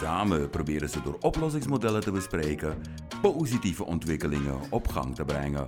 Samen 0.00 0.50
proberen 0.50 0.88
ze 0.88 1.02
door 1.02 1.16
oplossingsmodellen 1.20 2.00
te 2.00 2.12
bespreken 2.12 2.74
positieve 3.22 3.84
ontwikkelingen 3.84 4.58
op 4.70 4.88
gang 4.88 5.14
te 5.14 5.24
brengen. 5.24 5.66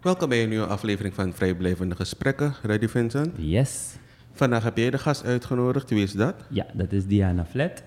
Welkom 0.00 0.28
bij 0.28 0.42
een 0.42 0.48
nieuwe 0.48 0.66
aflevering 0.66 1.14
van 1.14 1.32
Vrijblijvende 1.32 1.94
Gesprekken, 1.94 2.54
Radio 2.62 2.88
Vincent. 2.88 3.34
Yes. 3.36 3.96
Vandaag 4.32 4.62
heb 4.62 4.76
jij 4.76 4.90
de 4.90 4.98
gast 4.98 5.24
uitgenodigd, 5.24 5.90
wie 5.90 6.02
is 6.02 6.12
dat? 6.12 6.34
Ja, 6.48 6.66
dat 6.72 6.92
is 6.92 7.06
Diana 7.06 7.44
Flet. 7.44 7.84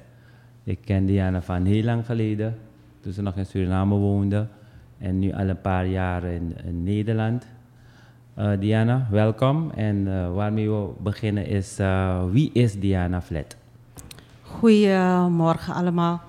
Ik 0.64 0.80
ken 0.82 1.06
Diana 1.06 1.42
van 1.42 1.66
heel 1.66 1.84
lang 1.84 2.06
geleden, 2.06 2.58
toen 3.00 3.14
ze 3.14 3.22
nog 3.22 3.36
in 3.36 3.46
Suriname 3.46 3.96
woonde. 3.96 4.48
En 4.98 5.20
nu 5.20 5.32
al 5.32 5.48
een 5.48 5.62
paar 5.62 5.88
jaar 5.88 6.24
in, 6.24 6.56
in 6.66 6.84
Nederland. 6.84 7.46
Uh, 8.40 8.52
Diana, 8.60 9.08
welkom. 9.12 9.72
En 9.72 9.96
uh, 9.96 10.34
waarmee 10.34 10.70
we 10.70 10.90
beginnen 10.98 11.46
is, 11.46 11.80
uh, 11.80 12.24
wie 12.32 12.52
is 12.54 12.80
Diana 12.80 13.22
Flet? 13.22 13.58
Goedemorgen 14.42 15.74
allemaal. 15.74 16.22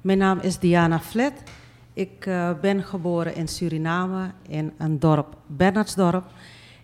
Mijn 0.00 0.18
naam 0.18 0.38
is 0.38 0.58
Diana 0.58 0.98
Flet. 0.98 1.42
Ik 1.92 2.30
ben 2.60 2.82
geboren 2.82 3.34
in 3.34 3.48
Suriname 3.48 4.30
in 4.46 4.72
een 4.78 4.98
dorp, 4.98 5.36
Bernardsdorp. 5.46 6.24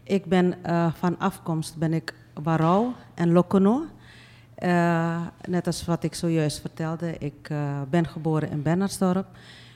Ik 0.02 0.24
ben 0.24 0.54
van 0.94 1.18
afkomst 1.18 1.76
ben 1.76 1.92
ik 1.92 2.14
Warau 2.42 2.92
en 3.14 3.32
Lokono. 3.32 3.84
Net 5.48 5.66
als 5.66 5.84
wat 5.84 6.04
ik 6.04 6.14
zojuist 6.14 6.60
vertelde, 6.60 7.18
ik 7.18 7.50
ben 7.90 8.06
geboren 8.06 8.50
in 8.50 8.62
Bernardsdorp. 8.62 9.26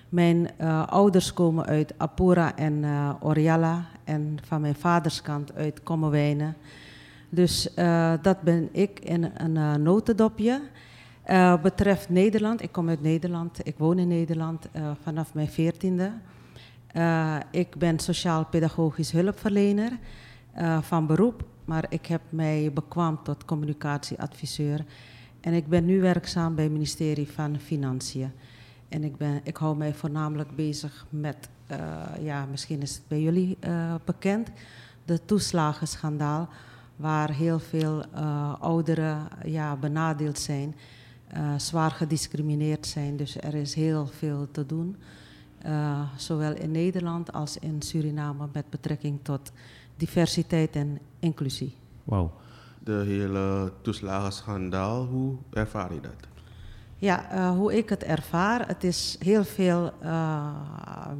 Mijn 0.08 0.50
ouders 0.86 1.32
komen 1.32 1.66
uit 1.66 1.94
Apura 1.96 2.56
en 2.56 2.84
Oriala 3.20 3.84
en 4.08 4.38
van 4.42 4.60
mijn 4.60 4.74
vaderskant 4.74 5.54
uit 5.54 5.82
Kommerwijnen. 5.82 6.56
Dus 7.28 7.68
dat 8.22 8.40
ben 8.40 8.68
ik 8.72 9.00
in 9.00 9.30
een 9.36 9.82
notendopje. 9.82 10.60
Uh, 11.30 11.62
betreft 11.62 12.08
Nederland, 12.08 12.62
ik 12.62 12.72
kom 12.72 12.88
uit 12.88 13.02
Nederland, 13.02 13.66
ik 13.66 13.74
woon 13.78 13.98
in 13.98 14.08
Nederland 14.08 14.68
vanaf 15.02 15.34
mijn 15.34 15.48
veertiende. 15.48 16.12
Ik 17.50 17.76
ben 17.76 17.98
sociaal-pedagogisch 17.98 19.12
hulpverlener 19.12 19.90
van 20.80 21.06
beroep, 21.06 21.44
maar 21.64 21.84
ik 21.88 22.06
heb 22.06 22.20
mij 22.28 22.70
bekwaamd 22.74 23.24
tot 23.24 23.44
communicatieadviseur. 23.44 24.84
En 25.40 25.52
ik 25.52 25.66
ben 25.66 25.84
nu 25.84 26.00
werkzaam 26.00 26.54
bij 26.54 26.64
het 26.64 26.72
ministerie 26.72 27.30
van 27.30 27.58
Financiën. 27.58 28.32
En 28.88 29.04
ik, 29.04 29.16
ben, 29.16 29.40
ik 29.44 29.56
hou 29.56 29.76
mij 29.76 29.94
voornamelijk 29.94 30.56
bezig 30.56 31.06
met, 31.10 31.48
ja, 32.20 32.46
misschien 32.50 32.82
is 32.82 32.94
het 32.94 33.08
bij 33.08 33.20
jullie 33.20 33.58
bekend, 34.04 34.50
de 35.04 35.24
toeslagenschandaal, 35.24 36.48
waar 36.96 37.30
heel 37.30 37.58
veel 37.58 38.04
ouderen 38.60 39.28
ja, 39.44 39.76
benadeeld 39.76 40.38
zijn. 40.38 40.74
Uh, 41.34 41.58
zwaar 41.58 41.90
gediscrimineerd 41.90 42.86
zijn. 42.86 43.16
Dus 43.16 43.36
er 43.40 43.54
is 43.54 43.74
heel 43.74 44.06
veel 44.06 44.48
te 44.50 44.66
doen. 44.66 44.96
Uh, 45.66 46.00
zowel 46.16 46.54
in 46.54 46.70
Nederland 46.70 47.32
als 47.32 47.58
in 47.58 47.82
Suriname 47.82 48.48
met 48.52 48.70
betrekking 48.70 49.18
tot 49.22 49.52
diversiteit 49.96 50.76
en 50.76 50.98
inclusie. 51.18 51.74
Wauw. 52.04 52.32
De 52.84 53.02
hele 53.06 53.72
toeslagenschandaal, 53.82 55.04
hoe 55.06 55.36
ervaar 55.50 55.94
je 55.94 56.00
dat? 56.00 56.28
Ja, 57.00 57.34
uh, 57.34 57.50
hoe 57.50 57.76
ik 57.76 57.88
het 57.88 58.04
ervaar, 58.04 58.68
het 58.68 58.84
is 58.84 59.16
heel 59.18 59.44
veel 59.44 59.92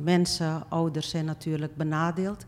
mensen, 0.03 0.63
ouders 0.69 1.09
zijn 1.11 1.25
natuurlijk 1.25 1.77
benadeeld. 1.77 2.47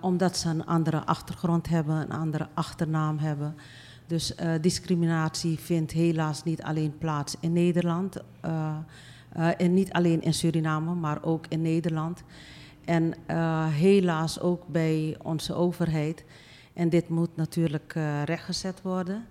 omdat 0.00 0.36
ze 0.36 0.48
een 0.48 0.66
andere 0.66 1.04
achtergrond 1.04 1.68
hebben, 1.68 1.96
een 1.96 2.12
andere 2.12 2.48
achternaam 2.54 3.18
hebben. 3.18 3.56
Dus 4.06 4.34
discriminatie 4.60 5.58
vindt 5.58 5.92
helaas 5.92 6.42
niet 6.44 6.62
alleen 6.62 6.98
plaats 6.98 7.36
in 7.40 7.52
Nederland. 7.52 8.16
En 9.56 9.74
niet 9.74 9.92
alleen 9.92 10.22
in 10.22 10.34
Suriname, 10.34 10.94
maar 10.94 11.22
ook 11.22 11.46
in 11.48 11.62
Nederland. 11.62 12.22
En 12.84 13.14
helaas 13.70 14.40
ook 14.40 14.66
bij 14.66 15.16
onze 15.22 15.54
overheid. 15.54 16.24
En 16.72 16.88
dit 16.88 17.08
moet 17.08 17.36
natuurlijk 17.36 17.92
rechtgezet 18.24 18.82
worden. 18.82 19.26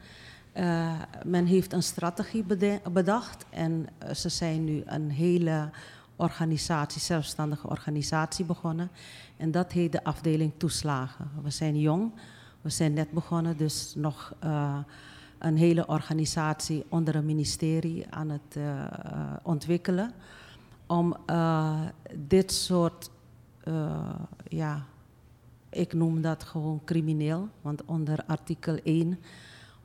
Men 1.25 1.45
heeft 1.45 1.73
een 1.73 1.83
strategie 1.83 2.43
bedacht 2.91 3.45
en 3.49 3.87
ze 4.15 4.29
zijn 4.29 4.63
nu 4.63 4.81
een 4.85 5.09
hele 5.09 5.69
organisatie, 6.15 7.01
zelfstandige 7.01 7.67
organisatie 7.67 8.45
begonnen. 8.45 8.89
En 9.37 9.51
dat 9.51 9.71
heet 9.71 9.91
de 9.91 10.03
afdeling 10.03 10.51
toeslagen. 10.57 11.29
We 11.43 11.49
zijn 11.49 11.79
jong. 11.79 12.11
We 12.61 12.69
zijn 12.69 12.93
net 12.93 13.11
begonnen, 13.11 13.57
dus 13.57 13.93
nog 13.95 14.33
uh, 14.43 14.77
een 15.39 15.57
hele 15.57 15.87
organisatie 15.87 16.85
onder 16.89 17.15
een 17.15 17.25
ministerie 17.25 18.05
aan 18.09 18.29
het 18.29 18.57
ontwikkelen. 19.43 20.13
Om 20.85 21.15
dit 22.15 22.51
soort, 22.51 23.09
ja, 24.47 24.85
ik 25.69 25.93
noem 25.93 26.21
dat 26.21 26.43
gewoon 26.43 26.81
crimineel, 26.85 27.49
want 27.61 27.85
onder 27.85 28.23
artikel 28.25 28.79
1 28.83 29.17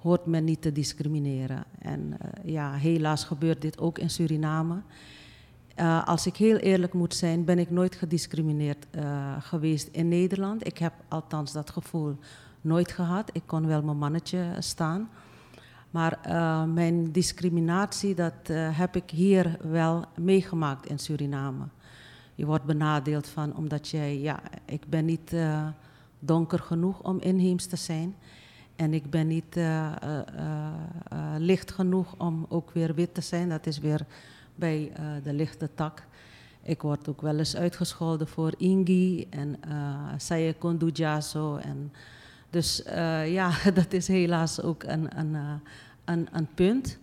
hoort 0.02 0.26
men 0.26 0.44
niet 0.44 0.62
te 0.62 0.72
discrimineren. 0.72 1.64
En 1.78 2.16
ja, 2.44 2.72
helaas 2.72 3.24
gebeurt 3.24 3.60
dit 3.60 3.78
ook 3.78 3.98
in 3.98 4.10
Suriname. 4.10 4.82
Uh, 5.76 6.06
als 6.06 6.26
ik 6.26 6.36
heel 6.36 6.56
eerlijk 6.56 6.92
moet 6.92 7.14
zijn, 7.14 7.44
ben 7.44 7.58
ik 7.58 7.70
nooit 7.70 7.94
gediscrimineerd 7.94 8.86
uh, 8.90 9.32
geweest 9.38 9.88
in 9.92 10.08
Nederland. 10.08 10.66
Ik 10.66 10.78
heb 10.78 10.92
althans 11.08 11.52
dat 11.52 11.70
gevoel 11.70 12.16
nooit 12.60 12.92
gehad. 12.92 13.30
Ik 13.32 13.42
kon 13.46 13.66
wel 13.66 13.82
mijn 13.82 13.98
mannetje 13.98 14.44
staan. 14.58 15.08
Maar 15.90 16.19
mijn 16.69 17.12
discriminatie, 17.12 18.14
dat 18.14 18.34
heb 18.52 18.96
ik 18.96 19.10
hier 19.10 19.58
wel 19.62 20.04
meegemaakt 20.20 20.86
in 20.86 20.98
Suriname. 20.98 21.64
Je 22.34 22.46
wordt 22.46 22.64
benadeeld 22.64 23.28
van, 23.28 23.56
omdat 23.56 23.88
jij, 23.88 24.20
ja, 24.20 24.40
ik 24.64 24.86
ben 24.88 25.04
niet 25.04 25.34
donker 26.19 26.58
genoeg 26.58 27.02
om 27.02 27.20
inheems 27.20 27.66
te 27.66 27.76
zijn. 27.76 28.14
En 28.82 28.94
ik 28.94 29.10
ben 29.10 29.26
niet 29.26 29.59
licht 31.38 31.70
genoeg 31.70 32.15
om 32.19 32.47
ook 32.48 32.70
weer 32.70 32.94
wit 32.94 33.15
te 33.15 33.20
zijn. 33.20 33.48
Dat 33.48 33.66
is 33.66 33.78
weer 33.78 34.06
bij 34.54 34.93
de 35.22 35.32
lichte 35.32 35.69
tak. 35.75 36.06
Ik 36.62 36.82
word 36.82 37.09
ook 37.09 37.20
wel 37.20 37.38
eens 37.38 37.56
uitgescholden 37.56 38.28
voor 38.28 38.54
Ingi 38.56 39.26
en 39.31 39.56
uh, 39.69 39.97
Saye 40.16 40.54
Kondujaso 40.54 41.56
en 41.56 41.93
dus 42.50 42.82
ja, 43.26 43.53
dat 43.75 43.93
is 43.93 44.09
helaas 44.09 44.62
ook 44.62 44.82
een, 44.82 45.19
een, 45.19 45.37
een, 46.04 46.28
een, 46.32 46.49
punt. 46.54 46.99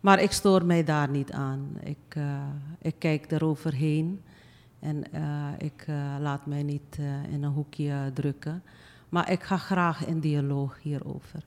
Maar 0.00 0.22
ik 0.22 0.32
stoor 0.32 0.64
mij 0.64 0.84
daar 0.84 1.10
niet 1.10 1.32
aan. 1.32 1.78
Ik, 1.82 2.14
uh, 2.16 2.38
ik 2.78 2.94
kijk 2.98 3.32
eroverheen 3.32 4.22
en 4.80 5.04
ik 5.58 5.86
laat 6.20 6.46
mij 6.46 6.62
niet 6.62 6.98
in 7.30 7.42
een 7.42 7.52
hoekje 7.52 8.10
drukken. 8.14 8.62
Maar 9.14 9.30
ik 9.30 9.42
ga 9.42 9.56
graag 9.56 10.06
in 10.06 10.20
dialoog 10.20 10.78
hierover. 10.82 11.40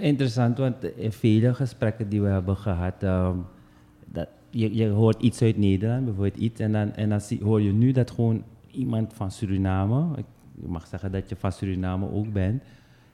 interessant, 0.00 0.58
want 0.58 0.84
in 0.96 1.12
vele 1.12 1.54
gesprekken 1.54 2.08
die 2.08 2.20
we 2.20 2.28
hebben 2.28 2.56
gehad, 2.56 3.02
um, 3.02 3.46
dat, 4.04 4.28
je, 4.50 4.74
je 4.74 4.88
hoort 4.88 5.22
iets 5.22 5.42
uit 5.42 5.56
Nederland, 5.56 6.04
bijvoorbeeld 6.04 6.36
iets, 6.36 6.60
en 6.60 6.72
dan, 6.72 6.94
en 6.94 7.08
dan 7.08 7.20
zie, 7.20 7.42
hoor 7.42 7.62
je 7.62 7.72
nu 7.72 7.92
dat 7.92 8.10
gewoon 8.10 8.42
iemand 8.70 9.12
van 9.14 9.30
Suriname, 9.30 10.16
ik 10.16 10.24
je 10.60 10.68
mag 10.68 10.86
zeggen 10.86 11.12
dat 11.12 11.28
je 11.28 11.36
van 11.36 11.52
Suriname 11.52 12.12
ook 12.12 12.32
bent. 12.32 12.62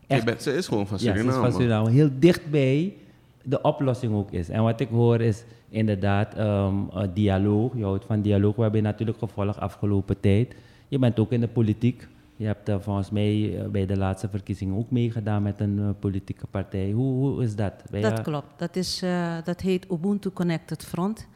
Echt, 0.06 0.24
bent 0.24 0.42
ze 0.42 0.54
is 0.56 0.68
gewoon 0.68 0.86
van 0.86 0.98
Suriname. 0.98 1.24
Ja, 1.24 1.32
ze 1.32 1.38
is 1.38 1.44
van 1.44 1.52
Suriname. 1.52 1.90
Heel 1.90 2.10
dichtbij 2.18 2.94
de 3.42 3.60
oplossing 3.60 4.14
ook 4.14 4.30
is. 4.30 4.48
En 4.48 4.62
wat 4.62 4.80
ik 4.80 4.88
hoor 4.88 5.20
is 5.20 5.44
inderdaad 5.68 6.38
um, 6.38 6.88
dialoog. 7.14 7.76
Je 7.76 7.84
houdt 7.84 8.04
van 8.04 8.22
dialoog. 8.22 8.56
We 8.56 8.62
hebben 8.62 8.82
natuurlijk 8.82 9.18
gevolgd 9.18 9.58
afgelopen 9.58 10.20
tijd. 10.20 10.54
Je 10.88 10.98
bent 10.98 11.18
ook 11.18 11.32
in 11.32 11.40
de 11.40 11.48
politiek. 11.48 12.08
Je 12.42 12.48
hebt 12.48 12.68
uh, 12.68 12.76
volgens 12.80 13.10
mij 13.10 13.34
uh, 13.34 13.66
bij 13.68 13.86
de 13.86 13.96
laatste 13.96 14.28
verkiezingen 14.28 14.76
ook 14.76 14.90
meegedaan 14.90 15.42
met 15.42 15.60
een 15.60 15.78
uh, 15.78 15.88
politieke 15.98 16.46
partij. 16.46 16.90
Hoe, 16.90 17.12
hoe 17.12 17.42
is 17.42 17.56
dat? 17.56 17.72
Bij 17.90 18.00
dat 18.00 18.22
klopt. 18.22 18.58
Dat, 18.58 18.76
is, 18.76 19.02
dat 19.44 19.60
heet 19.60 19.86
Ubuntu 19.90 20.30
Connected 20.30 20.84
Front. 20.84 21.28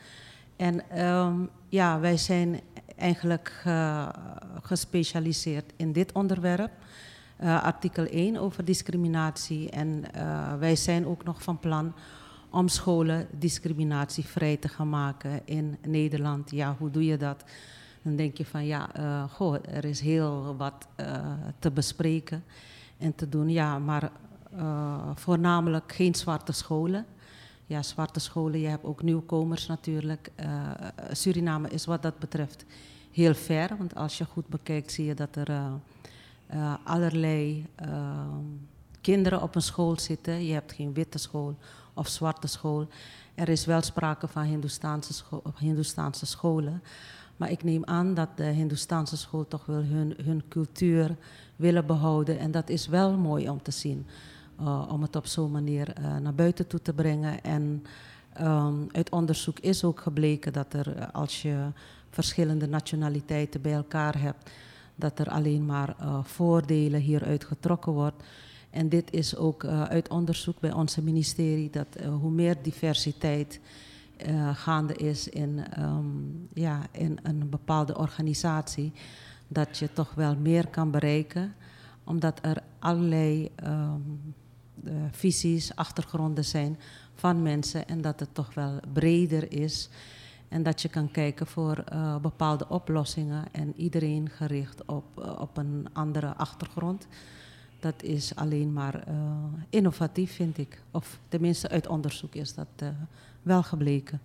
En 0.56 1.04
um, 1.06 1.48
ja, 1.68 2.00
wij 2.00 2.16
zijn 2.16 2.60
eigenlijk 2.96 3.64
gespecialiseerd 4.62 5.72
in 5.76 5.92
dit 5.92 6.12
onderwerp. 6.12 6.70
Artikel 7.40 8.04
1 8.04 8.36
over 8.36 8.64
discriminatie. 8.64 9.70
En 9.70 10.04
wij 10.58 10.76
zijn 10.76 11.06
ook 11.06 11.24
nog 11.24 11.42
van 11.42 11.58
plan 11.58 11.94
om 12.50 12.68
scholen 12.68 13.26
discriminatievrij 13.38 14.56
te 14.56 14.68
gaan 14.68 14.88
maken 14.88 15.40
in 15.44 15.76
Nederland. 15.86 16.50
Ja, 16.50 16.76
hoe 16.78 16.90
doe 16.90 17.04
je 17.04 17.16
dat? 17.16 17.44
Dan 18.06 18.16
denk 18.16 18.36
je 18.36 18.46
van 18.46 18.66
ja, 18.66 18.98
uh, 18.98 19.24
goh, 19.30 19.56
er 19.68 19.84
is 19.84 20.00
heel 20.00 20.56
wat 20.56 20.86
uh, 21.00 21.32
te 21.58 21.70
bespreken 21.70 22.44
en 22.98 23.14
te 23.14 23.28
doen. 23.28 23.50
Ja, 23.50 23.78
maar 23.78 24.10
uh, 24.56 25.10
voornamelijk 25.14 25.92
geen 25.92 26.14
zwarte 26.14 26.52
scholen. 26.52 27.06
Ja, 27.66 27.82
zwarte 27.82 28.20
scholen, 28.20 28.60
je 28.60 28.68
hebt 28.68 28.84
ook 28.84 29.02
nieuwkomers 29.02 29.66
natuurlijk. 29.66 30.30
Suriname 31.10 31.68
is 31.68 31.84
wat 31.84 32.02
dat 32.02 32.18
betreft 32.18 32.64
heel 33.12 33.34
ver, 33.34 33.76
want 33.78 33.94
als 33.94 34.18
je 34.18 34.24
goed 34.24 34.46
bekijkt 34.48 34.92
zie 34.92 35.04
je 35.04 35.14
dat 35.14 35.36
er 35.36 35.60
allerlei 36.84 37.66
kinderen 39.00 39.42
op 39.42 39.54
een 39.54 39.62
school 39.62 39.98
zitten. 39.98 40.44
Je 40.44 40.52
hebt 40.52 40.72
geen 40.72 40.94
witte 40.94 41.18
school 41.18 41.56
of 41.94 42.08
zwarte 42.08 42.46
school. 42.46 42.88
Er 43.34 43.48
is 43.48 43.64
wel 43.64 43.82
sprake 43.82 44.28
van 44.28 44.42
Hindoestaanse 45.58 46.26
scholen. 46.26 46.82
Maar 47.36 47.50
ik 47.50 47.64
neem 47.64 47.84
aan 47.84 48.14
dat 48.14 48.28
de 48.36 48.44
Hindoestaanse 48.44 49.16
school 49.16 49.48
toch 49.48 49.66
wel 49.66 49.82
hun, 49.82 50.14
hun 50.22 50.42
cultuur 50.48 51.16
willen 51.56 51.86
behouden. 51.86 52.38
En 52.38 52.50
dat 52.50 52.68
is 52.68 52.86
wel 52.86 53.16
mooi 53.16 53.48
om 53.48 53.62
te 53.62 53.70
zien. 53.70 54.06
Uh, 54.60 54.88
om 54.90 55.02
het 55.02 55.16
op 55.16 55.26
zo'n 55.26 55.50
manier 55.50 55.92
uh, 55.98 56.16
naar 56.16 56.34
buiten 56.34 56.66
toe 56.66 56.82
te 56.82 56.92
brengen. 56.92 57.42
En 57.42 57.84
um, 58.40 58.86
uit 58.92 59.10
onderzoek 59.10 59.58
is 59.58 59.84
ook 59.84 60.00
gebleken 60.00 60.52
dat 60.52 60.72
er, 60.72 60.96
uh, 60.96 61.04
als 61.12 61.42
je 61.42 61.56
verschillende 62.10 62.68
nationaliteiten 62.68 63.60
bij 63.60 63.72
elkaar 63.72 64.20
hebt, 64.20 64.50
dat 64.94 65.18
er 65.18 65.28
alleen 65.28 65.66
maar 65.66 65.96
voordelen 66.22 67.00
hieruit 67.00 67.44
getrokken 67.44 67.92
wordt. 67.92 68.22
En 68.70 68.88
dit 68.88 69.12
is 69.12 69.36
ook 69.36 69.64
uit 69.64 70.08
onderzoek 70.08 70.60
bij 70.60 70.72
onze 70.72 71.02
ministerie, 71.02 71.70
dat 71.70 71.86
hoe 72.20 72.30
meer 72.30 72.56
diversiteit 72.62 73.60
uh, 74.26 74.56
gaande 74.56 74.94
is 74.94 75.28
in, 75.28 75.64
um, 75.82 76.48
ja, 76.52 76.80
in 76.90 77.18
een 77.22 77.48
bepaalde 77.50 77.98
organisatie, 77.98 78.92
dat 79.48 79.78
je 79.78 79.92
toch 79.92 80.14
wel 80.14 80.36
meer 80.36 80.68
kan 80.68 80.90
bereiken, 80.90 81.54
omdat 82.04 82.38
er 82.42 82.62
allerlei 82.78 83.50
um, 83.64 84.34
visies, 85.10 85.76
achtergronden 85.76 86.44
zijn 86.44 86.78
van 87.14 87.42
mensen 87.42 87.88
en 87.88 88.00
dat 88.00 88.20
het 88.20 88.34
toch 88.34 88.54
wel 88.54 88.80
breder 88.92 89.52
is 89.52 89.88
en 90.48 90.62
dat 90.62 90.82
je 90.82 90.88
kan 90.88 91.10
kijken 91.10 91.46
voor 91.46 91.84
uh, 91.92 92.16
bepaalde 92.16 92.68
oplossingen 92.68 93.44
en 93.52 93.72
iedereen 93.76 94.30
gericht 94.30 94.84
op, 94.84 95.36
op 95.38 95.56
een 95.56 95.86
andere 95.92 96.34
achtergrond. 96.34 97.06
Dat 97.80 98.02
is 98.02 98.34
alleen 98.34 98.72
maar 98.72 99.04
innovatief, 99.70 100.34
vind 100.34 100.58
ik. 100.58 100.82
Of 100.90 101.18
tenminste, 101.28 101.68
uit 101.68 101.86
onderzoek 101.86 102.34
is 102.34 102.54
dat 102.54 102.68
wel 103.46 103.62
gebleken. 103.62 104.20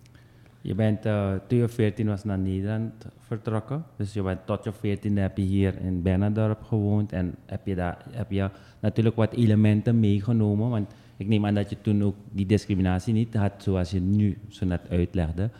Je 0.60 0.74
bent, 0.74 1.06
uh, 1.06 1.32
toen 1.46 1.58
je 1.58 1.68
14 1.68 2.06
was 2.06 2.24
naar 2.24 2.38
Nederland 2.38 2.92
vertrokken. 3.18 3.84
Dus 3.96 4.12
je 4.12 4.22
bent 4.22 4.46
tot 4.46 4.64
je 4.64 4.72
14 4.72 5.16
heb 5.16 5.36
je 5.36 5.42
hier 5.42 5.80
in 5.80 6.02
Bernadorp 6.02 6.62
gewoond. 6.62 7.12
En 7.12 7.34
heb 7.46 7.66
je, 7.66 7.74
daar, 7.74 8.04
heb 8.10 8.30
je 8.30 8.50
natuurlijk 8.80 9.16
wat 9.16 9.32
elementen 9.32 10.00
meegenomen. 10.00 10.70
Want 10.70 10.94
ik 11.16 11.28
neem 11.28 11.46
aan 11.46 11.54
dat 11.54 11.70
je 11.70 11.76
toen 11.80 12.02
ook 12.02 12.14
die 12.30 12.46
discriminatie 12.46 13.12
niet 13.12 13.34
had 13.34 13.52
zoals 13.58 13.90
je 13.90 14.00
nu 14.00 14.38
zo 14.48 14.66
net 14.66 14.80
uitlegde. 14.88 15.50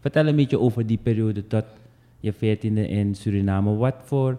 Vertel 0.00 0.26
een 0.26 0.36
beetje 0.36 0.58
over 0.58 0.86
die 0.86 0.98
periode 1.02 1.46
tot 1.46 1.64
je 2.20 2.34
14e 2.34 2.88
in 2.88 3.14
Suriname. 3.14 3.76
Wat 3.76 3.96
voor 4.04 4.38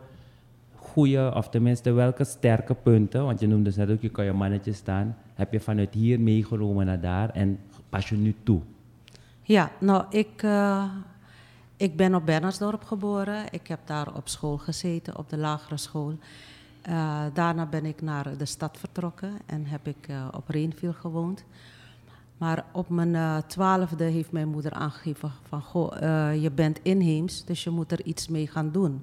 goede, 0.76 1.34
of 1.36 1.50
tenminste 1.50 1.92
welke 1.92 2.24
sterke 2.24 2.74
punten, 2.74 3.24
want 3.24 3.40
je 3.40 3.48
noemde 3.48 3.72
net 3.76 3.92
ook, 3.92 4.02
je 4.02 4.10
kan 4.10 4.26
je 4.26 4.34
mannetje 4.34 4.74
staan, 4.74 5.16
heb 5.34 5.52
je 5.52 5.60
vanuit 5.60 5.94
hier 5.94 6.20
meegenomen 6.20 6.86
naar 6.86 7.02
daar 7.02 7.30
en 7.30 7.60
pas 7.90 8.10
je 8.10 8.16
nu 8.16 8.36
toe? 8.44 8.62
Ja, 9.42 9.72
nou, 9.80 10.06
ik, 10.10 10.44
uh, 10.44 10.84
ik 11.78 11.96
ben 11.96 12.16
op 12.16 12.26
Bernardsdorp 12.26 12.84
geboren. 12.84 13.46
Ik 13.52 13.68
heb 13.68 13.80
daar 13.86 14.16
op 14.16 14.28
school 14.28 14.58
gezeten, 14.58 15.18
op 15.18 15.30
de 15.30 15.38
lagere 15.38 15.78
school. 15.78 16.18
Uh, 16.90 17.24
daarna 17.34 17.66
ben 17.66 17.86
ik 17.86 18.02
naar 18.02 18.38
de 18.38 18.46
stad 18.46 18.78
vertrokken 18.78 19.32
en 19.46 19.66
heb 19.66 19.88
ik 19.88 20.08
uh, 20.10 20.28
op 20.32 20.50
Reenville 20.50 20.94
gewoond. 20.94 21.44
Maar 22.38 22.66
op 22.72 22.90
mijn 22.90 23.44
twaalfde 23.48 24.04
heeft 24.04 24.32
mijn 24.32 24.48
moeder 24.48 24.72
aangegeven 24.72 25.32
van... 25.48 25.62
Goh, 25.62 25.92
je 26.42 26.52
bent 26.52 26.80
inheems, 26.82 27.46
dus 27.46 27.64
je 27.64 27.70
moet 27.70 27.92
er 27.92 28.04
iets 28.06 28.28
mee 28.28 28.48
gaan 28.48 28.72
doen. 28.72 29.02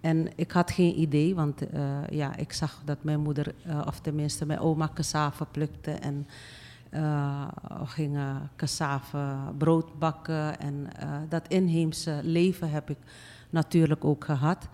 En 0.00 0.28
ik 0.36 0.50
had 0.50 0.70
geen 0.70 1.00
idee, 1.00 1.34
want 1.34 1.62
ja, 2.10 2.36
ik 2.36 2.52
zag 2.52 2.80
dat 2.84 2.98
mijn 3.00 3.20
moeder, 3.20 3.54
of 3.86 4.00
tenminste 4.00 4.46
mijn 4.46 4.60
oma, 4.60 4.90
cassave 4.94 5.46
plukte... 5.50 5.90
en 5.90 6.26
uh, 6.90 7.48
gingen 7.84 8.50
cassave 8.56 9.36
brood 9.58 9.98
bakken. 9.98 10.60
En 10.60 10.74
uh, 10.74 11.10
dat 11.28 11.48
inheemse 11.48 12.20
leven 12.22 12.70
heb 12.70 12.90
ik 12.90 12.98
natuurlijk 13.50 14.04
ook 14.04 14.24
gehad. 14.24 14.68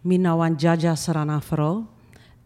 Minawan 0.00 0.54
jaja 0.56 0.94
sarana 0.94 1.40
vrouw. 1.40 1.86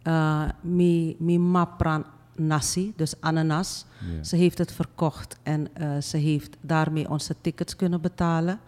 Uh, 0.05 0.49
mi, 0.61 1.17
mi 1.19 1.39
mapran 1.39 2.05
nasi, 2.37 2.93
dus 2.97 3.21
ananas. 3.21 3.87
Yeah. 3.99 4.25
Ze 4.25 4.37
heeft 4.37 4.59
het 4.59 4.73
verkocht 4.73 5.39
en 5.43 5.69
uh, 5.81 6.01
ze 6.01 6.17
heeft 6.17 6.57
daarmee 6.61 7.11
onze 7.11 7.35
tickets 7.41 7.77
kunnen 7.77 8.01
betalen. 8.01 8.61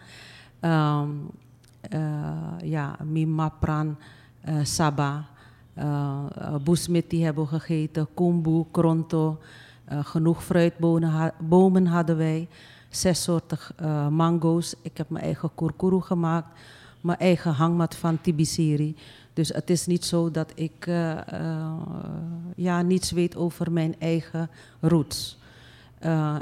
Um, 0.61 1.29
ja, 2.63 2.95
mi 3.03 3.25
mapran 3.27 3.97
saba. 4.63 5.25
Uh, 5.77 6.25
hebben 7.09 7.43
we 7.43 7.45
gegeten, 7.45 8.07
kumbu, 8.13 8.65
kronto. 8.71 9.39
Uh, 9.91 10.05
genoeg 10.05 10.43
fruitbomen 10.43 11.85
hadden 11.85 12.17
wij. 12.17 12.47
Zes 12.89 13.23
soorten 13.23 13.57
uh, 13.81 14.07
mango's. 14.07 14.75
Ik 14.81 14.97
heb 14.97 15.09
mijn 15.09 15.23
eigen 15.23 15.49
kurkuru 15.55 16.01
gemaakt. 16.01 16.59
Mijn 17.01 17.19
eigen 17.19 17.51
hangmat 17.51 17.95
van 17.95 18.21
Tibisiri. 18.21 18.95
Dus 19.33 19.49
het 19.49 19.69
is 19.69 19.85
niet 19.85 20.05
zo 20.05 20.31
dat 20.31 20.51
ik 20.55 20.85
uh, 20.85 21.17
ja, 22.55 22.81
niets 22.81 23.11
weet 23.11 23.35
over 23.35 23.71
mijn 23.71 23.95
eigen 23.99 24.49
roots. 24.79 25.37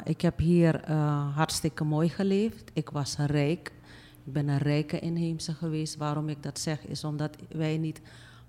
ik 0.03 0.21
heb 0.21 0.37
hier 0.37 0.91
hartstikke 1.35 1.83
mooi 1.83 2.09
geleefd. 2.09 2.71
Ik 2.73 2.89
was 2.89 3.17
rijk. 3.17 3.71
Ik 4.25 4.33
ben 4.33 4.47
een 4.47 4.57
rijke 4.57 4.99
inheemse 4.99 5.53
geweest. 5.53 5.97
Waarom 5.97 6.29
ik 6.29 6.43
dat 6.43 6.59
zeg, 6.59 6.85
is 6.85 7.03
omdat 7.03 7.35
wij 7.49 7.77
niet 7.77 8.01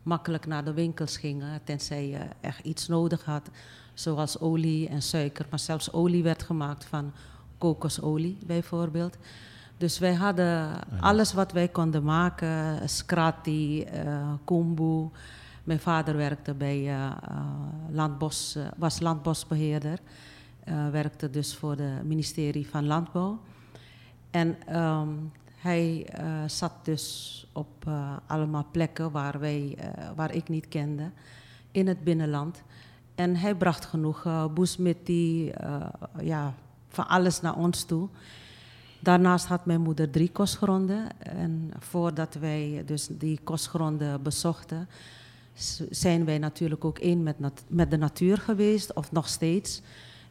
makkelijk 0.03 0.47
naar 0.47 0.65
de 0.65 0.73
winkels 0.73 1.17
gingen, 1.17 1.61
tenzij 1.65 2.09
je 2.09 2.21
echt 2.41 2.65
iets 2.65 2.89
nodig 2.89 3.25
had 3.25 3.51
zoals 3.95 4.41
olie 4.41 4.89
en 4.89 5.03
suiker. 5.03 5.47
Maar 5.51 5.59
zelfs 5.59 5.93
olie 5.93 6.23
werd 6.23 6.43
gemaakt 6.43 6.85
van 6.85 7.13
kokosolie 7.59 8.39
bijvoorbeeld. 8.47 9.17
Dus 9.77 9.99
wij 9.99 10.15
hadden 10.15 10.71
alles 11.01 11.33
wat 11.33 11.53
wij 11.53 11.69
konden 11.69 12.03
maken, 12.03 12.89
scrati, 12.89 13.85
uh, 13.95 14.33
kumbu. 14.45 15.09
Mijn 15.65 15.81
vader 15.81 16.17
werkte 16.17 16.55
bij 16.55 16.79
uh, 16.79 17.13
landbos, 17.91 18.57
uh, 18.57 18.65
was 18.77 19.01
landbosbeheerder. 19.01 19.99
werkte 20.91 21.31
dus 21.31 21.55
voor 21.55 21.77
het 21.77 22.05
ministerie 22.05 22.69
van 22.69 22.87
Landbouw. 22.87 23.39
En 24.31 24.77
um, 24.81 25.33
hij 25.57 26.07
zat 26.47 26.73
dus 26.83 27.47
op 27.53 27.91
allemaal 28.27 28.67
plekken 28.71 29.11
waar, 29.11 29.39
wij, 29.39 29.79
waar 30.15 30.35
ik 30.35 30.49
niet 30.49 30.69
kende 30.69 31.11
in 31.71 31.87
het 31.89 32.05
binnenland. 32.05 32.63
En 33.23 33.37
hij 33.37 33.55
bracht 33.55 33.85
genoeg 33.85 34.25
uh, 34.25 34.45
ja, 36.21 36.55
van 36.89 37.09
alles 37.09 37.41
naar 37.41 37.57
ons 37.57 37.85
toe. 37.85 38.09
Daarnaast 39.01 39.47
had 39.47 39.67
mijn 39.67 39.81
moeder 39.81 40.11
drie 40.11 40.31
kostgronden. 40.31 41.07
En 41.19 41.71
voordat 41.79 42.35
wij 42.35 42.83
dus 42.87 43.09
die 43.11 43.41
kostgronden 43.45 44.23
bezochten, 44.23 44.89
zijn 45.91 46.25
wij 46.25 46.39
natuurlijk 46.39 46.85
ook 46.85 46.99
één 46.99 47.23
met, 47.23 47.37
met 47.67 47.91
de 47.91 47.97
natuur 47.97 48.39
geweest, 48.39 48.93
of 48.93 49.13
nog 49.13 49.29
steeds. 49.29 49.83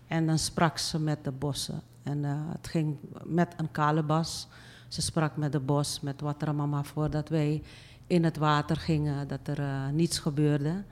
En 0.08 0.26
dan 0.26 0.38
sprak 0.38 0.78
ze 0.78 1.00
met 1.00 1.24
de 1.24 1.32
bossen. 1.32 1.82
En 2.04 2.18
uh, 2.24 2.32
het 2.52 2.68
ging 2.68 2.98
met 3.24 3.54
een 3.58 3.72
kale 3.72 4.04
bas. 4.04 4.48
Ze 4.88 5.02
sprak 5.02 5.36
met 5.36 5.52
de 5.52 5.60
bos, 5.60 6.00
met 6.00 6.22
Watramama, 6.22 6.84
voordat 6.84 7.30
wij 7.30 7.64
in 8.08 8.24
het 8.24 8.38
water 8.38 8.78
gingen, 8.78 9.28
dat 9.28 9.48
er 9.48 9.92
niets 9.94 10.20
gebeurde 10.20 10.84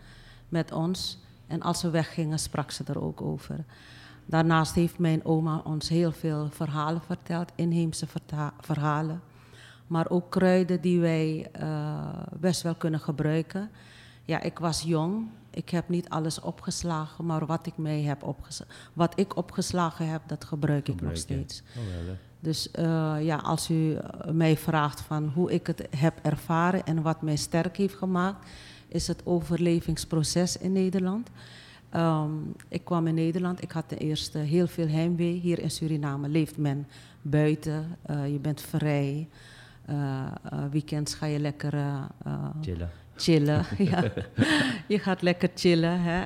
met 0.50 0.72
ons. 0.72 1.20
En 1.50 1.62
als 1.62 1.82
we 1.82 1.90
weggingen, 1.90 2.40
sprak 2.40 2.72
ze 2.72 2.84
er 2.88 3.02
ook 3.02 3.22
over. 3.22 3.66
Daarnaast 4.26 4.76
heeft 4.76 5.00
mijn 5.00 5.26
oma 5.26 5.62
ons 5.64 5.90
heel 5.90 6.12
veel 6.12 6.50
verhalen 6.50 7.02
verteld, 7.02 7.52
inheemse 7.56 8.08
verhalen. 8.60 9.22
Maar 9.88 10.10
ook 10.10 10.32
kruiden 10.32 10.82
die 10.82 11.00
wij 11.00 11.52
uh, 11.62 11.98
best 12.40 12.62
wel 12.62 12.76
kunnen 12.76 13.00
gebruiken. 13.00 13.70
Ja, 14.26 14.42
ik 14.42 14.60
was 14.60 14.82
jong. 14.82 15.28
Ik 15.50 15.70
heb 15.70 15.90
niet 15.90 16.10
alles 16.10 16.42
opgeslagen, 16.42 17.26
maar 17.26 17.46
wat 17.46 17.66
ik, 17.66 17.78
mee 17.78 18.06
heb 18.06 18.24
opgeslagen, 18.24 18.76
wat 18.94 19.20
ik 19.20 19.36
opgeslagen 19.36 20.10
heb, 20.10 20.22
dat 20.28 20.44
gebruik, 20.44 20.88
ik 20.88 21.02
nog 21.02 21.18
steeds. 21.18 21.64
Oh, 21.78 21.84
dus 22.40 22.70
uh, 22.80 23.16
ja, 23.22 23.36
als 23.36 23.70
u 23.70 23.98
mij 24.32 24.58
vraagt 24.58 25.02
van 25.02 25.32
hoe 25.34 25.52
ik 25.52 25.68
het 25.68 25.88
heb 25.98 26.20
ervaren 26.22 26.86
en 26.86 27.02
wat 27.02 27.22
mij 27.22 27.36
sterk 27.36 27.78
heeft 27.78 27.96
gemaakt, 27.96 28.50
is 28.90 29.08
het 29.08 29.22
overlevingsproces 29.26 30.58
in 30.58 30.72
Nederland. 30.72 31.30
Ehm, 31.90 32.32
ik 32.68 32.86
kwam 32.86 33.08
in 33.08 33.14
Nederland. 33.14 33.62
Ik 33.62 33.72
had 33.72 33.88
ten 33.88 33.98
eerste 33.98 34.38
heel 34.38 34.68
veel 34.68 34.88
heimwee. 34.88 35.40
Hier 35.40 35.60
in 35.60 35.72
Suriname 35.72 36.30
leeft 36.30 36.58
men 36.58 36.88
buiten. 37.22 37.98
Uh, 38.10 38.32
je 38.32 38.40
bent 38.40 38.62
vrij. 38.62 39.30
Uh, 39.90 40.26
weekends 40.72 41.14
ga 41.14 41.26
je 41.26 41.40
lekker 41.40 41.74
chillen. 42.62 42.90
chillen. 43.16 43.66
ja. 43.92 44.04
Je 44.88 45.00
gaat 45.00 45.22
lekker 45.22 45.50
chillen. 45.56 46.02
Hè? 46.02 46.24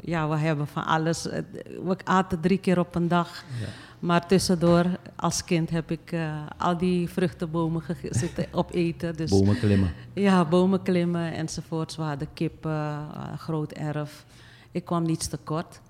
ja, 0.00 0.28
we 0.28 0.36
hebben 0.36 0.66
van 0.66 0.84
alles. 0.84 1.22
We 1.22 1.96
aten 2.04 2.40
drie 2.40 2.58
keer 2.58 2.78
op 2.78 2.94
een 2.94 3.08
dag. 3.08 3.44
Ja. 3.60 3.66
Maar 4.02 4.26
tussendoor, 4.26 4.86
als 5.16 5.44
kind, 5.44 5.70
heb 5.70 5.90
ik 5.90 6.16
al 6.58 6.78
die 6.78 7.08
vruchtenbomen 7.08 7.82
zitten 8.10 8.46
opeten. 8.52 9.16
Dus, 9.16 9.30
bomen 9.30 9.58
klimmen. 9.58 9.92
Ja, 10.12 10.44
bomen 10.44 10.82
klimmen 10.82 11.32
enzovoorts. 11.32 11.96
We 11.96 12.02
hadden 12.02 12.28
kippen, 12.32 13.08
groot 13.36 13.72
erf. 13.72 14.24
Ik 14.70 14.84
kwam 14.84 15.02
niets 15.02 15.26
tekort. 15.26 15.80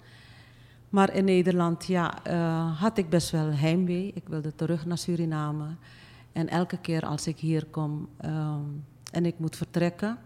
Maar 0.88 1.14
in 1.14 1.24
Nederland 1.24 1.86
ja, 1.86 2.18
uh, 2.26 2.80
had 2.80 2.98
ik 2.98 3.08
best 3.08 3.30
wel 3.30 3.52
heimwee. 3.52 4.10
Ik 4.14 4.22
wilde 4.28 4.54
terug 4.54 4.86
naar 4.86 4.98
Suriname. 4.98 5.66
En 6.32 6.48
elke 6.48 6.76
keer 6.76 7.06
als 7.06 7.26
ik 7.26 7.38
hier 7.38 7.66
kom 7.66 8.08
um, 8.24 8.84
en 9.10 9.26
ik 9.26 9.38
moet 9.38 9.56
vertrekken, 9.56 10.18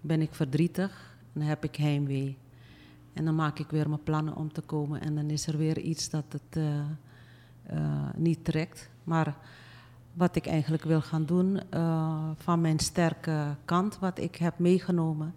ben 0.00 0.20
ik 0.20 0.34
verdrietig 0.34 1.16
en 1.32 1.40
heb 1.40 1.64
ik 1.64 1.76
heimwee. 1.76 2.36
En 3.12 3.24
dan 3.24 3.34
maak 3.34 3.58
ik 3.58 3.70
weer 3.70 3.88
mijn 3.88 4.02
plannen 4.02 4.36
om 4.36 4.52
te 4.52 4.60
komen 4.60 5.00
en 5.00 5.14
dan 5.14 5.30
is 5.30 5.46
er 5.46 5.56
weer 5.56 5.78
iets 5.78 6.10
dat 6.10 6.24
het 6.28 6.56
uh, 6.56 6.64
uh, 7.72 8.08
niet 8.16 8.44
trekt. 8.44 8.90
Maar 9.04 9.36
wat 10.12 10.36
ik 10.36 10.46
eigenlijk 10.46 10.84
wil 10.84 11.00
gaan 11.00 11.24
doen 11.24 11.60
van 12.36 12.60
mijn 12.60 12.78
sterke 12.78 13.56
kant, 13.64 13.98
wat 13.98 14.18
ik 14.18 14.36
heb 14.36 14.58
meegenomen, 14.58 15.34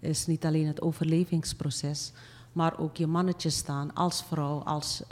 is 0.00 0.26
niet 0.26 0.44
alleen 0.44 0.66
het 0.66 0.82
overlevingsproces, 0.82 2.12
maar 2.52 2.78
ook 2.78 2.96
je 2.96 3.06
mannetje 3.06 3.50
staan 3.50 3.94
als 3.94 4.24
vrouw, 4.24 4.58
als 4.58 5.02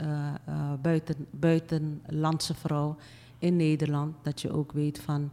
buiten, 0.81 1.27
buitenlandse 1.29 2.53
vrouw 2.53 2.95
in 3.39 3.55
Nederland. 3.55 4.15
Dat 4.21 4.41
je 4.41 4.51
ook 4.51 4.71
weet 4.71 4.99
van 4.99 5.31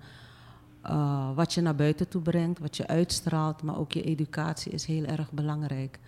wat 1.35 1.55
je 1.55 1.61
naar 1.61 1.75
buiten 1.75 2.09
toe 2.09 2.23
brengt, 2.23 2.59
wat 2.59 2.77
je 2.77 2.87
uitstraalt, 2.87 3.63
maar 3.63 3.79
ook 3.79 3.93
je 3.93 4.03
educatie 4.03 4.73
is 4.73 4.85
heel 4.85 5.05
erg 5.05 5.33
belangrijk. 5.33 5.99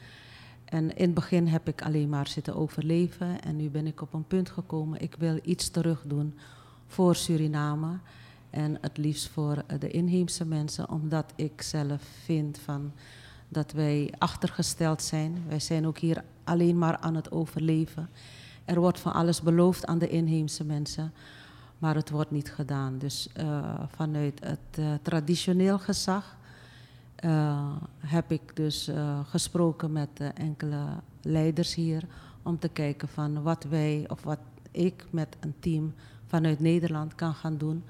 En 0.73 0.97
in 0.97 1.05
het 1.05 1.15
begin 1.15 1.47
heb 1.47 1.69
ik 1.69 1.83
alleen 1.83 2.09
maar 2.09 2.29
zitten 2.29 2.57
overleven 2.57 3.43
en 3.43 3.57
nu 3.57 3.71
ben 3.71 3.87
ik 3.87 4.01
op 4.01 4.13
een 4.13 4.27
punt 4.27 4.51
gekomen, 4.51 5.01
ik 5.01 5.15
wil 5.19 5.39
iets 5.43 5.69
terug 5.69 6.03
doen 6.07 6.39
voor 6.87 7.17
Suriname. 7.17 7.99
En 8.51 8.79
het 8.81 8.97
liefst 8.97 9.29
voor 9.29 9.65
de 9.79 9.91
inheemse 9.91 10.45
mensen, 10.45 10.91
omdat 10.91 11.33
ik 11.37 11.63
zelf 11.63 12.03
vind 12.25 12.59
van 12.59 12.93
dat 13.49 13.73
wij 13.73 14.13
achtergesteld 14.19 15.03
zijn. 15.03 15.43
Wij 15.49 15.61
zijn 15.61 15.87
ook 15.87 15.99
hier 15.99 16.25
alleen 16.45 16.79
maar 16.79 16.97
aan 16.97 17.15
het 17.15 17.31
overleven. 17.31 18.09
Er 18.65 18.81
wordt 18.81 19.01
van 19.01 19.13
alles 19.13 19.43
beloofd 19.43 19.87
aan 19.87 19.99
de 19.99 20.09
inheemse 20.09 20.65
mensen, 20.65 21.13
maar 21.79 21.95
het 21.95 22.11
wordt 22.11 22.31
niet 22.31 22.53
gedaan. 22.53 22.99
Dus 22.99 23.29
uh, 23.37 23.75
vanuit 23.89 24.41
het 24.45 24.79
uh, 24.79 24.93
traditioneel 25.03 25.79
gezag 25.79 26.37
uh, 27.25 27.77
heb 27.99 28.33
ik 28.33 28.57
dus 28.57 28.91
gesproken 29.25 29.93
met 29.93 30.21
enkele 30.35 30.85
leiders 31.23 31.75
hier 31.75 32.03
om 32.43 32.59
te 32.59 32.69
kijken 32.69 33.09
van 33.09 33.43
wat 33.43 33.65
wij 33.65 34.05
of 34.09 34.23
wat 34.23 34.39
ik 34.71 35.05
met 35.11 35.37
een 35.41 35.55
team 35.59 35.95
vanuit 36.27 36.61
Nederland 36.61 37.15
kan 37.15 37.35
gaan 37.35 37.57
doen 37.57 37.85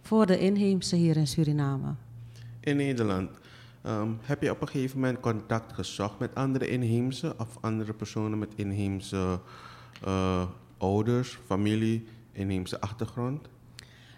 voor 0.00 0.26
de 0.26 0.38
inheemse 0.38 0.96
hier 0.96 1.16
in 1.16 1.26
Suriname. 1.26 1.94
In 2.60 2.76
Nederland. 2.76 3.30
Um, 3.86 4.18
heb 4.22 4.42
je 4.42 4.50
op 4.50 4.60
een 4.60 4.68
gegeven 4.68 5.00
moment 5.00 5.20
contact 5.20 5.72
gezocht 5.72 6.18
met 6.18 6.34
andere 6.34 6.68
inheemse 6.68 7.34
of 7.38 7.58
andere 7.60 7.92
personen 7.92 8.38
met 8.38 8.52
inheemse 8.54 9.40
ouders, 10.78 11.38
familie, 11.46 12.06
inheemse 12.32 12.80
achtergrond? 12.80 13.48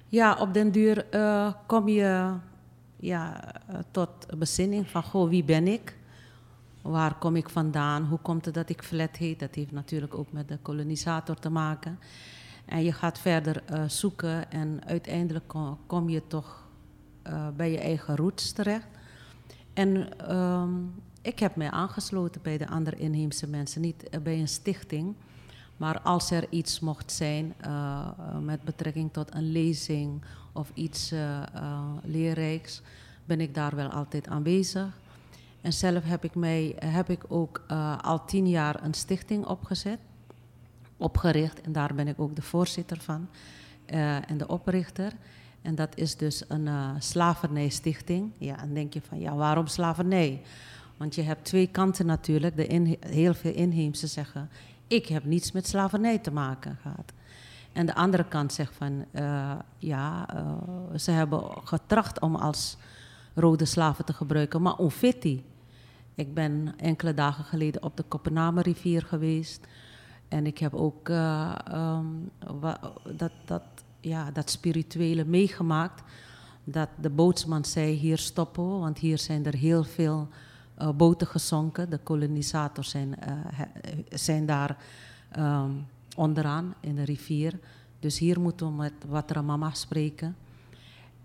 Ja, 0.07 0.37
op 0.41 0.55
den 0.55 0.73
duur 0.73 1.07
kom 1.67 1.89
je 1.89 2.33
ja, 3.01 3.55
uh, 3.71 3.79
tot 3.91 4.27
bezinning 4.39 4.89
van, 4.89 5.03
goh, 5.03 5.29
wie 5.29 5.45
ben 5.45 5.67
ik? 5.67 5.97
Waar 6.83 7.15
kom 7.15 7.37
ik 7.37 7.49
vandaan? 7.49 8.05
Hoe 8.05 8.19
komt 8.19 8.45
het 8.45 8.55
dat 8.55 8.69
ik 8.69 8.83
flat 8.83 9.17
heet? 9.17 9.41
Dat 9.41 9.55
heeft 9.55 9.73
natuurlijk 9.73 10.15
ook 10.15 10.33
met 10.33 10.49
de 10.49 10.59
kolonisator 10.63 11.37
te 11.37 11.51
maken. 11.51 11.99
En 12.65 12.85
je 12.85 12.93
gaat 12.93 13.19
verder 13.19 13.63
zoeken 13.87 14.51
en 14.51 14.81
uiteindelijk 14.87 15.49
kom, 15.49 15.79
kom 15.87 16.09
je 16.09 16.27
toch 16.27 16.69
bij 17.57 17.71
je 17.71 17.79
eigen 17.79 18.17
roots 18.17 18.53
terecht. 18.53 18.87
En 19.75 20.09
um, 20.37 20.95
ik 21.23 21.39
heb 21.39 21.57
mij 21.57 21.71
aangesloten 21.71 22.43
bij 22.43 22.59
de 22.59 22.69
andere 22.69 22.97
inheemse 22.97 23.47
mensen, 23.47 23.81
niet 23.81 24.09
eh, 24.09 24.21
bij 24.21 24.41
een 24.41 24.49
stichting. 24.49 25.15
Maar 25.79 26.01
als 26.01 26.31
er 26.31 26.47
iets 26.51 26.81
mocht 26.81 27.13
zijn 27.13 27.55
uh, 27.67 28.09
met 28.43 28.63
betrekking 28.63 29.13
tot 29.13 29.35
een 29.35 29.53
lezing 29.53 30.23
of 30.53 30.71
iets 30.75 31.13
uh, 31.13 31.43
leerrijks, 32.03 32.83
ben 33.25 33.41
ik 33.41 33.55
daar 33.55 33.77
wel 33.77 33.89
altijd 33.89 34.29
aanwezig. 34.29 34.99
En 35.61 35.73
zelf 35.73 36.05
heb 36.05 36.25
ik, 36.25 36.35
mij, 36.35 36.77
heb 36.85 37.11
ik 37.11 37.25
ook 37.29 37.63
al 38.03 38.25
tien 38.25 38.49
jaar 38.49 38.85
een 38.85 38.95
stichting 38.95 39.47
opgezet, 39.47 39.99
opgericht. 40.97 41.61
En 41.61 41.73
daar 41.73 41.95
ben 41.95 42.09
ik 42.09 42.21
ook 42.21 42.37
de 42.37 42.43
voorzitter 42.43 43.01
van 43.01 43.29
en 44.27 44.39
de 44.39 44.47
oprichter. 44.47 45.13
En 45.63 45.75
dat 45.75 45.97
is 45.97 46.17
dus 46.17 46.45
een 46.49 46.69
slavernijstichting. 46.99 48.33
Ja, 48.39 48.61
en 48.61 48.75
denk 48.75 48.93
je 48.93 49.01
van, 49.01 49.21
ja, 49.21 49.35
waarom 49.35 49.67
slavernij? 49.67 50.43
Want 50.97 51.15
je 51.15 51.23
hebt 51.23 51.45
twee 51.45 51.67
kanten 51.67 52.07
natuurlijk. 52.07 52.57
De 52.57 52.97
heel 53.01 53.35
veel 53.35 53.55
inheemse 53.55 54.07
zeggen, 54.07 54.51
ik 54.89 55.07
heb 55.07 55.25
niets 55.25 55.53
met 55.53 55.67
slavernij 55.67 56.19
te 56.19 56.31
maken 56.31 56.79
gehad. 56.83 57.13
En 57.73 57.87
de 57.87 57.95
andere 57.95 58.25
kant 58.25 58.53
zegt 58.53 58.75
van, 58.75 59.05
uh, 59.13 59.53
ja, 59.79 60.29
uh, 60.35 60.99
ze 60.99 61.11
hebben 61.11 61.43
getracht 61.65 62.21
om 62.21 62.35
als 62.37 62.77
rode 63.35 63.65
slaven 63.65 64.05
te 64.05 64.13
gebruiken, 64.13 64.63
maar 64.63 64.77
onfitti. 64.77 65.45
Ik 66.15 66.35
ben 66.35 66.75
enkele 66.77 67.15
dagen 67.15 67.45
geleden 67.45 67.83
op 67.83 67.97
de 67.97 68.03
Kopenhagen 68.03 69.05
geweest. 69.05 69.67
En 70.29 70.47
ik 70.47 70.59
heb 70.59 70.75
ook 70.75 71.09
uh, 71.09 71.55
um, 71.73 72.31
dat, 73.17 73.33
dat 73.45 73.63
ja, 74.01 74.31
dat 74.31 74.51
spirituele 74.51 75.25
meegemaakt. 75.25 76.03
Dat 76.65 76.89
de 77.01 77.11
bootsman 77.11 77.65
zei, 77.65 77.93
hier 77.93 78.19
stoppen 78.19 78.79
want 78.79 78.99
hier 78.99 79.19
zijn 79.19 79.47
er 79.47 79.55
heel 79.55 79.85
veel 79.85 80.29
uh, 80.79 80.89
boten 80.91 81.27
gezonken. 81.27 81.91
De 81.91 81.99
kolonisators 81.99 82.91
zijn, 82.91 83.15
uh, 83.29 83.61
zijn 84.09 84.47
daar 84.47 84.77
um, 85.39 85.87
onderaan 86.17 86.75
in 86.81 86.95
de 86.95 87.05
rivier. 87.05 87.59
Dus 88.01 88.19
hier 88.19 88.41
moeten 88.41 88.67
we 88.67 88.73
met 88.73 88.93
Watramama 89.07 89.71
spreken. 89.71 90.37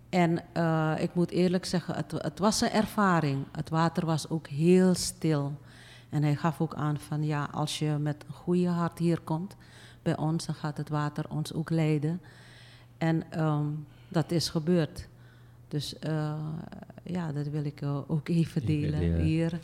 En 0.09 0.39
uh, 0.57 0.93
ik 0.97 1.13
moet 1.13 1.31
eerlijk 1.31 1.65
zeggen, 1.65 1.95
het, 1.95 2.11
het, 2.11 2.39
was 2.39 2.61
een 2.61 2.71
ervaring. 2.71 3.45
Het 3.51 3.69
water 3.69 4.05
was 4.05 4.29
ook 4.29 4.47
heel 4.47 4.95
stil. 4.95 5.53
En 6.09 6.23
hij 6.23 6.35
gaf 6.35 6.61
ook 6.61 6.75
aan 6.75 6.99
van 6.99 7.23
ja, 7.23 7.47
als 7.51 7.79
je 7.79 7.97
met 7.99 8.23
een 8.27 8.33
goede 8.33 8.67
hart 8.67 8.99
hier 8.99 9.19
komt 9.19 9.55
bij 10.01 10.17
ons, 10.17 10.45
dan 10.45 10.55
gaat 10.55 10.77
het 10.77 10.89
water 10.89 11.25
ons 11.29 11.53
ook 11.53 11.69
leiden. 11.69 12.21
En 12.97 13.41
um, 13.43 13.85
dat 14.07 14.31
is 14.31 14.49
gebeurd. 14.49 15.07
Dus 15.73 15.93
uh, 16.07 16.33
ja, 17.03 17.31
dat 17.31 17.47
wil 17.47 17.65
ik 17.65 17.81
uh, 17.81 17.97
ook 18.07 18.27
even 18.29 18.65
delen 18.65 19.21
hier 19.21 19.59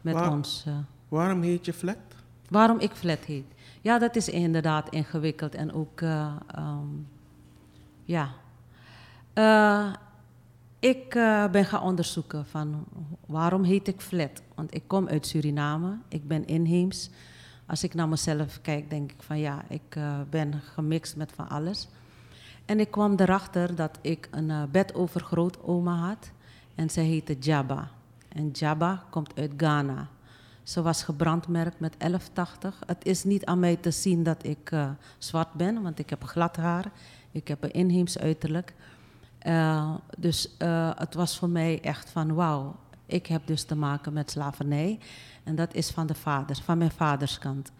met 0.00 0.14
Waar, 0.14 0.32
ons. 0.32 0.64
Uh. 0.68 0.74
Waarom 1.08 1.42
heet 1.42 1.64
je 1.64 1.72
Flat? 1.72 1.96
Waarom 2.48 2.78
ik 2.78 2.90
Flat 2.90 3.18
heet? 3.18 3.44
Ja, 3.80 3.98
dat 3.98 4.16
is 4.16 4.28
inderdaad 4.28 4.88
ingewikkeld 4.88 5.54
en 5.54 5.72
ook, 5.72 6.00
um, 6.00 7.06
ja. 8.04 8.30
ik 10.78 11.08
ben 11.50 11.64
gaan 11.64 11.82
onderzoeken 11.82 12.46
van 12.46 12.84
waarom 13.26 13.62
heet 13.62 13.88
ik 13.88 14.00
Flat? 14.00 14.42
Want 14.54 14.74
ik 14.74 14.82
kom 14.86 15.08
uit 15.08 15.26
Suriname, 15.26 15.96
ik 16.08 16.28
ben 16.28 16.46
inheems. 16.46 17.10
Als 17.66 17.84
ik 17.84 17.94
naar 17.94 18.08
mezelf 18.08 18.60
kijk, 18.60 18.90
denk 18.90 19.12
ik 19.12 19.22
van 19.22 19.38
ja, 19.38 19.64
ik 19.68 19.98
ben 20.30 20.60
gemixt 20.74 21.16
met 21.16 21.32
van 21.32 21.48
alles. 21.48 21.88
En 22.64 22.80
ik 22.80 22.90
kwam 22.90 23.14
erachter 23.16 23.74
dat 23.74 23.98
ik 24.00 24.28
een 24.30 24.48
uh, 24.48 24.62
bedovergrootoma 24.70 25.94
had. 25.94 26.30
En 26.74 26.90
zij 26.90 27.04
heette 27.04 27.38
Jabba. 27.38 27.90
En 28.28 28.50
Jabba 28.50 29.04
komt 29.10 29.36
uit 29.36 29.52
Ghana. 29.56 30.08
Ze 30.62 30.82
was 30.82 31.02
gebrandmerkt 31.02 31.80
met 31.80 31.94
1180. 31.98 32.78
Het 32.86 33.04
is 33.04 33.24
niet 33.24 33.44
aan 33.44 33.58
mij 33.58 33.76
te 33.76 33.90
zien 33.90 34.22
dat 34.22 34.44
ik 34.44 34.70
uh, 34.70 34.90
zwart 35.18 35.52
ben, 35.52 35.82
want 35.82 35.98
ik 35.98 36.10
heb 36.10 36.24
glad 36.24 36.56
haar. 36.56 36.92
Ik 37.30 37.48
heb 37.48 37.62
een 37.62 37.72
inheems 37.72 38.18
uiterlijk. 38.18 38.74
Uh, 39.46 39.94
dus 40.18 40.54
het 40.96 41.14
was 41.14 41.38
voor 41.38 41.48
mij 41.48 41.80
echt 41.80 42.10
van 42.10 42.34
wauw. 42.34 42.76
Ik 43.06 43.26
heb 43.26 43.46
dus 43.46 43.64
te 43.64 43.76
maken 43.76 44.12
met 44.12 44.30
slavernij. 44.30 44.98
En 45.44 45.54
dat 45.54 45.74
is 45.74 45.90
van 45.90 46.06
de 46.06 46.14
vaders, 46.14 46.60
van 46.60 46.78
mijn 46.78 46.90
vaderskant. 46.90 47.72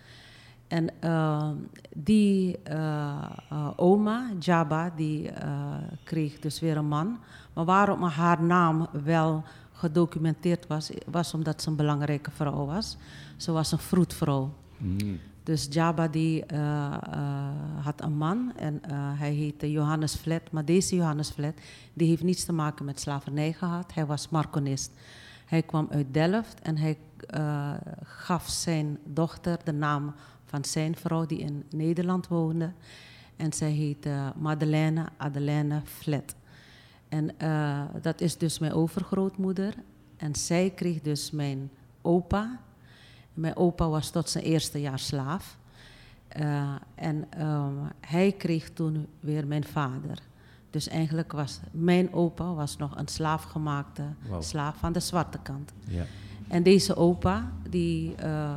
En 0.73 0.89
uh, 1.05 1.51
die 1.95 2.59
uh, 2.71 3.31
uh, 3.53 3.69
oma, 3.77 4.31
Jabba, 4.39 4.93
die 4.97 5.31
kreeg 6.05 6.39
dus 6.39 6.61
weer 6.61 6.77
een 6.77 6.89
man. 6.89 7.19
Maar 7.53 7.65
waarom 7.65 8.03
haar 8.03 8.43
naam 8.43 8.89
wel 9.05 9.45
gedocumenteerd 9.73 10.67
was, 10.67 10.91
was 11.07 11.35
omdat 11.35 11.63
ze 11.63 11.69
een 11.69 11.77
belangrijke 11.77 12.31
vrouw 12.31 12.67
was. 12.67 12.97
Ze 13.37 13.53
was 13.53 13.73
een 13.73 13.79
vroedvrouw. 13.79 14.55
Mm. 14.77 15.19
Dus 15.43 15.67
Jabba 15.71 16.09
die, 16.09 16.45
eh, 16.47 16.87
eh, 16.87 17.85
had 17.85 18.03
een 18.03 18.17
man 18.17 18.53
en 18.57 18.83
eh, 18.83 18.91
hij 18.95 19.33
heette 19.33 19.71
Johannes 19.71 20.15
Vlet. 20.15 20.53
Maar 20.53 20.65
deze 20.65 20.97
Johannes 20.97 21.31
Vlet 21.31 21.61
die 21.93 22.09
heeft 22.09 22.23
niets 22.23 22.45
te 22.45 22.53
maken 22.53 22.85
met 22.85 23.01
slavernij 23.01 23.53
gehad. 23.53 23.95
Hij 23.95 24.07
was 24.07 24.29
Marconist. 24.29 24.93
Hij 25.47 25.63
kwam 25.63 25.89
uit 25.91 26.07
Delft 26.15 26.61
en 26.61 26.77
hij 26.77 26.99
eh, 27.27 27.73
gaf 28.03 28.49
zijn 28.49 28.99
dochter 29.05 29.59
de 29.65 29.73
naam 29.73 30.15
van 30.53 30.65
zijn 30.65 30.97
vrouw 30.97 31.27
die 31.27 31.39
in 31.39 31.65
Nederland 31.71 32.29
woonde. 32.29 32.73
En 33.37 33.53
zij 33.53 33.71
heette 33.71 34.33
Madeleine 34.37 35.09
Adelaine 35.17 35.81
Vlet. 35.85 36.35
En 37.09 37.39
eh, 37.39 37.83
dat 38.03 38.21
is 38.21 38.39
dus 38.39 38.59
mijn 38.59 38.73
overgrootmoeder. 38.73 39.75
En 40.17 40.35
zij 40.35 40.71
kreeg 40.71 41.01
dus 41.01 41.31
mijn 41.31 41.71
opa. 42.03 42.61
Mijn 43.35 43.57
opa 43.57 43.89
was 43.89 44.11
tot 44.11 44.29
zijn 44.29 44.45
eerste 44.45 44.81
jaar 44.81 44.99
slaaf. 44.99 45.59
Eh, 46.29 46.75
en 46.95 47.27
ehm, 47.31 47.75
hij 48.01 48.33
kreeg 48.33 48.71
toen 48.71 49.07
weer 49.21 49.47
mijn 49.47 49.65
vader. 49.65 50.19
Dus 50.71 50.89
eigenlijk 50.89 51.33
was 51.33 51.61
mijn 51.71 52.13
opa 52.13 52.55
was 52.55 52.77
nog 52.77 52.97
een 52.97 53.09
slaafgemaakte 53.09 54.05
slaaf 54.39 54.77
van 54.77 54.93
de 54.93 55.01
zwarte 55.01 55.39
kant. 55.43 55.73
Ja. 55.89 56.05
En 56.53 56.63
deze 56.63 56.97
opa, 56.97 57.53
die 57.69 58.15
eh, 58.15 58.55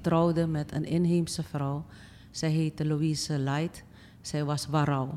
trouwde 0.00 0.46
met 0.46 0.72
een 0.72 0.84
inheemse 0.84 1.42
vrouw. 1.42 1.84
Zij 2.30 2.50
heette 2.50 2.86
Louise 2.86 3.38
Light. 3.38 3.84
Zij 4.20 4.44
was 4.44 4.66
Warau. 4.66 5.08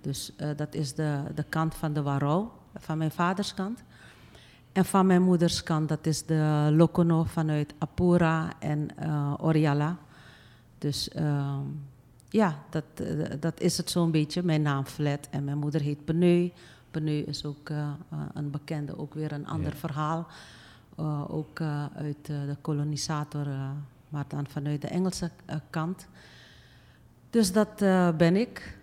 Dus 0.00 0.32
eh, 0.36 0.48
dat 0.56 0.74
is 0.74 0.94
de, 0.94 1.22
de 1.34 1.42
kant 1.42 1.74
van 1.74 1.92
de 1.92 2.02
Warau, 2.02 2.46
van 2.74 2.98
mijn 2.98 3.10
vaders 3.10 3.54
kant. 3.54 3.82
En 4.72 4.84
van 4.84 5.06
mijn 5.06 5.22
moeders 5.22 5.62
kant, 5.62 5.88
dat 5.88 6.06
is 6.06 6.22
de 6.24 6.68
Lokono 6.72 7.22
vanuit 7.22 7.74
Apura 7.78 8.52
en 8.58 8.96
eh 8.96 9.34
Oriala. 9.40 9.96
Dus 10.78 11.08
ehm, 11.08 11.60
ja, 12.28 12.58
dat, 12.70 12.84
dat 13.40 13.60
is 13.60 13.76
het 13.76 13.90
zo'n 13.90 14.10
beetje. 14.10 14.42
Mijn 14.42 14.62
naam 14.62 14.84
Flet 14.86 15.28
en 15.30 15.44
mijn 15.44 15.58
moeder 15.58 15.80
heet 15.80 16.04
Peneu. 16.04 16.50
Peneu 16.90 17.22
is 17.26 17.44
ook 17.44 17.70
een 18.34 18.50
bekende, 18.50 18.98
ook 18.98 19.14
weer 19.14 19.32
een 19.32 19.46
ander 19.46 19.72
Ja. 19.72 19.78
verhaal. 19.78 20.26
Eh, 20.96 21.24
ook 21.28 21.60
eh, 21.60 21.86
uit 21.94 22.28
eh, 22.28 22.46
de 22.46 22.56
kolonisator, 22.60 23.46
maar 24.08 24.24
dan 24.28 24.46
vanuit 24.46 24.80
de 24.82 24.88
Engelse 24.88 25.30
kant. 25.70 26.08
Dus 27.30 27.52
dat 27.52 27.76
ben 28.16 28.36
ik. 28.36 28.78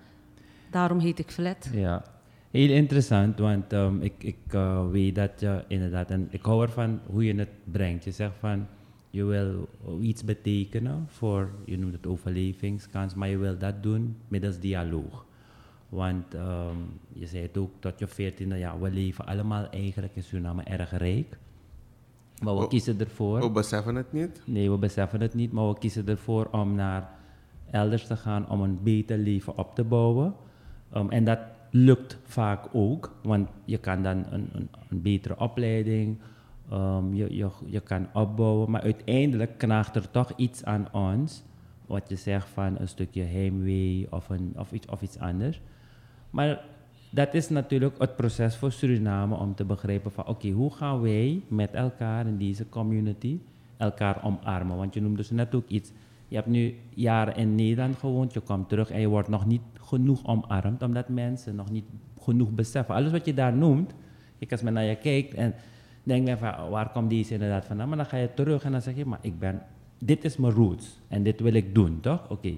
Daarom 0.71 0.99
heet 0.99 1.19
ik 1.19 1.31
Flet. 1.31 1.69
Ja, 1.73 2.03
heel 2.51 2.69
interessant, 2.69 3.39
want 3.39 3.73
ehm, 3.73 4.01
ik, 4.01 4.23
ik 4.23 4.37
weet 4.91 5.15
dat 5.15 5.39
je 5.39 5.63
inderdaad, 5.67 6.09
en 6.09 6.27
ik 6.29 6.43
hou 6.43 6.61
ervan 6.61 6.99
hoe 7.05 7.25
je 7.25 7.35
het 7.35 7.49
brengt. 7.63 8.03
Je 8.03 8.11
zegt 8.11 8.35
van, 8.39 8.67
je 9.09 9.23
wil 9.23 9.67
iets 10.01 10.23
betekenen 10.23 11.05
voor, 11.07 11.51
je 11.65 11.77
noemt 11.77 11.93
het 11.93 12.07
overlevingskans, 12.07 13.13
maar 13.13 13.29
je 13.29 13.37
wil 13.37 13.57
dat 13.57 13.83
doen 13.83 14.17
middels 14.27 14.59
dialoog. 14.59 15.25
Want 15.89 16.33
ehm, 16.33 16.77
je 17.13 17.27
zei 17.27 17.41
het 17.41 17.57
ook 17.57 17.71
tot 17.79 17.99
je 17.99 18.07
veertiende, 18.07 18.57
ja, 18.57 18.79
we 18.79 18.91
leven 18.91 19.25
allemaal 19.25 19.69
eigenlijk 19.69 20.15
in 20.15 20.23
Suriname 20.23 20.63
erg 20.63 20.97
rijk. 20.97 21.37
Maar 22.41 22.57
we 22.57 22.67
kiezen 22.67 22.99
ervoor. 22.99 23.39
We 23.39 23.49
beseffen 23.49 23.95
het 23.95 24.13
niet. 24.13 24.41
Nee, 24.45 24.71
we 24.71 24.77
beseffen 24.77 25.21
het 25.21 25.33
niet, 25.33 25.51
maar 25.51 25.67
we 25.67 25.77
kiezen 25.77 26.07
ervoor 26.07 26.47
om 26.51 26.75
naar 26.75 27.09
elders 27.71 28.07
te 28.07 28.15
gaan 28.15 28.49
om 28.49 28.61
een 28.61 28.79
beter 28.83 29.17
leven 29.17 29.57
op 29.57 29.75
te 29.75 29.83
bouwen. 29.83 30.33
Um, 30.95 31.09
en 31.09 31.23
dat 31.23 31.39
lukt 31.69 32.17
vaak 32.23 32.65
ook, 32.71 33.15
want 33.23 33.49
je 33.65 33.77
kan 33.77 34.03
dan 34.03 34.25
een, 34.29 34.49
een, 34.53 34.69
een 34.89 35.01
betere 35.01 35.39
opleiding, 35.39 36.17
um, 36.73 37.13
je, 37.13 37.35
je, 37.35 37.49
je 37.65 37.79
kan 37.79 38.07
opbouwen, 38.13 38.71
maar 38.71 38.81
uiteindelijk 38.81 39.57
knaagt 39.57 39.95
er 39.95 40.11
toch 40.11 40.31
iets 40.35 40.63
aan 40.63 40.87
ons, 40.91 41.43
wat 41.85 42.09
je 42.09 42.15
zegt 42.15 42.49
van 42.49 42.79
een 42.79 42.87
stukje 42.87 43.23
heimwee 43.23 44.07
of, 44.09 44.29
een, 44.29 44.53
of, 44.57 44.71
iets, 44.71 44.87
of 44.87 45.01
iets 45.01 45.19
anders. 45.19 45.61
Maar 46.29 46.63
dat 47.13 47.33
is 47.33 47.49
natuurlijk 47.49 47.99
het 47.99 48.15
proces 48.15 48.55
voor 48.55 48.71
Suriname 48.71 49.35
om 49.35 49.55
te 49.55 49.65
begrijpen 49.65 50.11
van 50.11 50.27
oké, 50.27 50.49
hoe 50.49 50.73
gaan 50.73 51.01
wij 51.01 51.41
met 51.47 51.71
elkaar 51.71 52.27
in 52.27 52.37
deze 52.37 52.69
community 52.69 53.37
elkaar 53.77 54.23
omarmen? 54.23 54.77
Want 54.77 54.93
je 54.93 55.01
noemde 55.01 55.17
dus 55.17 55.29
net 55.29 55.55
ook 55.55 55.67
iets. 55.67 55.91
Je 56.27 56.35
hebt 56.35 56.47
nu 56.47 56.75
jaren 56.93 57.35
in 57.35 57.55
Nederland 57.55 57.97
gewoond, 57.97 58.33
je 58.33 58.39
komt 58.39 58.69
terug 58.69 58.89
en 58.89 58.99
je 58.99 59.07
wordt 59.07 59.27
nog 59.27 59.45
niet 59.45 59.61
genoeg 59.81 60.27
omarmd, 60.27 60.81
omdat 60.81 61.09
mensen 61.09 61.55
nog 61.55 61.71
niet 61.71 61.85
genoeg 62.21 62.49
beseffen. 62.51 62.95
Alles 62.95 63.11
wat 63.11 63.25
je 63.25 63.33
daar 63.33 63.53
noemt, 63.53 63.93
ik 64.37 64.51
als 64.51 64.61
men 64.61 64.73
naar 64.73 64.83
je 64.83 64.95
kijkt 64.95 65.33
en 65.33 65.53
denk 66.03 66.37
van 66.37 66.69
waar 66.69 66.91
komt 66.91 67.09
deze 67.09 67.33
inderdaad 67.33 67.65
vandaan? 67.65 67.87
Maar 67.87 67.97
dan 67.97 68.05
ga 68.05 68.17
je 68.17 68.33
terug 68.33 68.63
en 68.63 68.71
dan 68.71 68.81
zeg 68.81 68.95
je, 68.95 69.05
maar 69.05 69.19
ik 69.21 69.39
ben, 69.39 69.61
dit 69.99 70.23
is 70.23 70.37
mijn 70.37 70.53
roots 70.53 70.99
en 71.07 71.23
dit 71.23 71.39
wil 71.39 71.53
ik 71.53 71.75
doen, 71.75 71.99
toch? 71.99 72.29
Oké, 72.29 72.53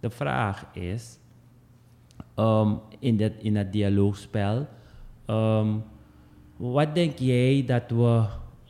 de 0.00 0.10
vraag 0.10 0.66
is, 0.72 1.18
um, 2.36 2.78
in, 2.98 3.16
dat, 3.16 3.32
in 3.38 3.54
dat 3.54 3.72
dialoogspel. 3.72 4.66
Um, 5.26 5.82
wat 6.56 6.94
denk 6.94 7.18
jij 7.18 7.64
dat 7.66 7.90
we 7.90 8.24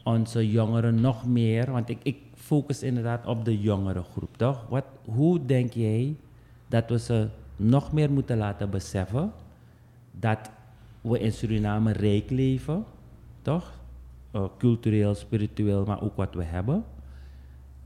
onze 0.05 0.51
jongeren 0.51 1.01
nog 1.01 1.27
meer, 1.27 1.71
want 1.71 1.89
ik, 1.89 1.99
ik 2.03 2.17
focus 2.35 2.83
inderdaad 2.83 3.27
op 3.27 3.45
de 3.45 3.61
jongere 3.61 4.03
groep, 4.03 4.37
toch? 4.37 4.67
Wat, 4.69 4.85
hoe 5.05 5.45
denk 5.45 5.73
jij 5.73 6.17
dat 6.69 6.89
we 6.89 6.99
ze 6.99 7.29
nog 7.57 7.93
meer 7.93 8.13
moeten 8.13 8.37
laten 8.37 8.71
beseffen 8.71 9.33
dat 10.11 10.51
we 11.01 11.19
in 11.19 11.33
Suriname 11.33 11.93
rijk 11.93 12.31
leven, 12.31 12.85
toch? 13.43 13.79
Uh, 14.33 14.45
cultureel, 14.59 15.15
spiritueel, 15.15 15.85
maar 15.85 16.03
ook 16.03 16.17
wat 16.17 16.35
we 16.35 16.45
hebben. 16.45 16.85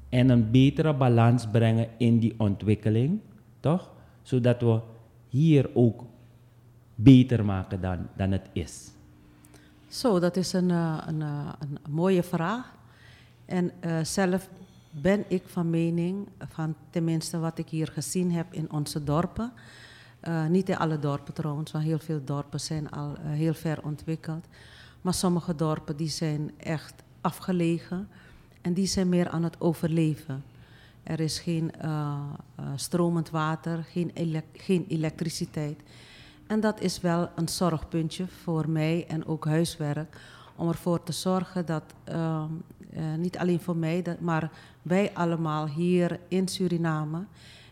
En 0.08 0.28
een 0.28 0.50
betere 0.50 0.94
balans 0.94 1.46
brengen 1.46 1.88
in 1.98 2.18
die 2.18 2.34
ontwikkeling, 2.36 3.20
toch? 3.60 3.90
Zodat 4.22 4.60
we 4.60 4.80
hier 5.30 5.70
ook 5.74 6.04
beter 6.94 7.44
maken 7.44 7.80
dan, 7.80 8.06
dan 8.16 8.30
het 8.30 8.48
is. 8.52 8.90
Zo, 9.88 10.18
dat 10.18 10.36
is 10.36 10.52
een, 10.52 10.70
eh, 10.70 11.02
een, 11.06 11.22
eh, 11.22 11.52
een 11.58 11.78
mooie 11.88 12.22
vraag. 12.22 12.74
En 13.44 13.70
eh, 13.80 14.04
zelf 14.04 14.48
ben 14.90 15.24
ik 15.28 15.42
van 15.46 15.70
mening, 15.70 16.28
van 16.48 16.74
tenminste 16.90 17.38
wat 17.38 17.58
ik 17.58 17.68
hier 17.68 17.88
gezien 17.88 18.32
heb 18.32 18.52
in 18.52 18.72
onze 18.72 19.04
dorpen. 19.04 19.52
niet 20.48 20.68
in 20.68 20.76
alle 20.76 20.98
dorpen 20.98 21.34
trouwens, 21.34 21.72
want 21.72 21.84
heel 21.84 21.98
veel 21.98 22.24
dorpen 22.24 22.60
zijn 22.60 22.90
al 22.90 23.14
heel 23.20 23.54
ver 23.54 23.84
ontwikkeld. 23.84 24.46
Maar 25.00 25.14
sommige 25.14 25.54
dorpen 25.54 25.96
die 25.96 26.08
zijn 26.08 26.50
echt 26.56 26.94
afgelegen 27.20 28.08
en 28.60 28.72
die 28.72 28.86
zijn 28.86 29.08
meer 29.08 29.28
aan 29.28 29.42
het 29.42 29.60
overleven. 29.60 30.42
Er 31.02 31.20
is 31.20 31.38
geen 31.38 31.72
eh, 31.72 32.18
eh, 32.54 32.64
stromend 32.74 33.30
water, 33.30 33.84
geen, 33.84 34.12
geen 34.52 34.84
elektriciteit. 34.88 35.80
En 36.46 36.60
dat 36.60 36.80
is 36.80 37.00
wel 37.00 37.28
een 37.34 37.48
zorgpuntje 37.48 38.26
voor 38.26 38.70
mij 38.70 39.06
en 39.08 39.26
ook 39.26 39.44
huiswerk. 39.44 40.16
Om 40.56 40.68
ervoor 40.68 41.02
te 41.02 41.12
zorgen 41.12 41.66
dat, 41.66 41.82
ehm, 42.04 42.50
eh, 42.92 43.14
niet 43.14 43.38
alleen 43.38 43.60
voor 43.60 43.76
mij, 43.76 44.16
maar 44.20 44.50
wij 44.82 45.10
allemaal 45.14 45.66
hier 45.68 46.20
in 46.28 46.48
Suriname. 46.48 47.24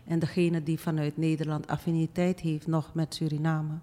En 0.05 0.19
degene 0.19 0.63
die 0.63 0.79
vanuit 0.79 1.17
Nederland 1.17 1.67
affiniteit 1.67 2.39
heeft 2.39 2.67
nog 2.67 2.93
met 2.93 3.15
Suriname. 3.15 3.73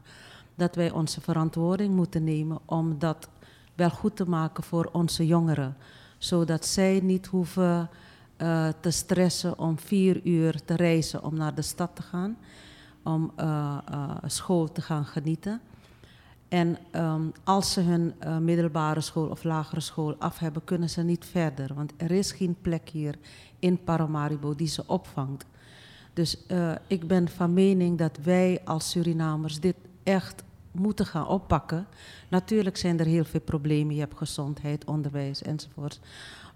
Dat 0.54 0.74
wij 0.74 0.90
onze 0.90 1.20
verantwoording 1.20 1.94
moeten 1.94 2.24
nemen 2.24 2.58
om 2.64 2.98
dat 2.98 3.28
wel 3.74 3.90
goed 3.90 4.16
te 4.16 4.28
maken 4.28 4.64
voor 4.64 4.88
onze 4.92 5.26
jongeren. 5.26 5.76
Zodat 6.18 6.66
zij 6.66 7.00
niet 7.02 7.26
hoeven 7.26 7.88
eh, 8.36 8.68
te 8.80 8.90
stressen 8.90 9.58
om 9.58 9.78
vier 9.78 10.20
uur 10.24 10.64
te 10.64 10.76
reizen 10.76 11.24
om 11.24 11.36
naar 11.36 11.54
de 11.54 11.62
stad 11.62 11.90
te 11.96 12.02
gaan 12.02 12.36
om 13.02 13.32
eh, 13.36 13.78
eh, 13.90 14.10
school 14.26 14.72
te 14.72 14.80
gaan 14.80 15.04
genieten. 15.04 15.60
En 16.48 16.78
ehm, 16.90 17.22
als 17.44 17.72
ze 17.72 17.80
hun 17.80 18.14
middelbare 18.44 19.00
school 19.00 19.28
of 19.28 19.44
lagere 19.44 19.80
school 19.80 20.16
af 20.18 20.38
hebben, 20.38 20.64
kunnen 20.64 20.90
ze 20.90 21.02
niet 21.02 21.24
verder. 21.24 21.74
Want 21.74 21.92
er 21.96 22.10
is 22.10 22.32
geen 22.32 22.56
plek 22.60 22.88
hier 22.88 23.14
in 23.58 23.84
Paramaribo 23.84 24.54
die 24.54 24.68
ze 24.68 24.82
opvangt. 24.86 25.46
Dus 26.12 26.46
ik 26.86 27.06
ben 27.06 27.28
van 27.28 27.52
mening 27.52 27.98
dat 27.98 28.18
wij 28.22 28.60
als 28.64 28.90
Surinamers 28.90 29.60
dit 29.60 29.76
echt 30.02 30.42
moeten 30.72 31.06
gaan 31.06 31.26
oppakken. 31.26 31.86
Natuurlijk 32.28 32.76
zijn 32.76 32.98
er 32.98 33.06
heel 33.06 33.24
veel 33.24 33.40
problemen. 33.40 33.94
Je 33.94 34.00
hebt 34.00 34.16
gezondheid, 34.16 34.84
onderwijs 34.84 35.42
enzovoort. 35.42 36.00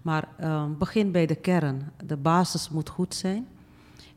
Maar 0.01 0.27
ehm, 0.37 0.77
begin 0.77 1.11
bij 1.11 1.25
de 1.25 1.35
kern. 1.35 1.91
De 2.05 2.17
basis 2.17 2.69
moet 2.69 2.89
goed 2.89 3.15
zijn. 3.15 3.47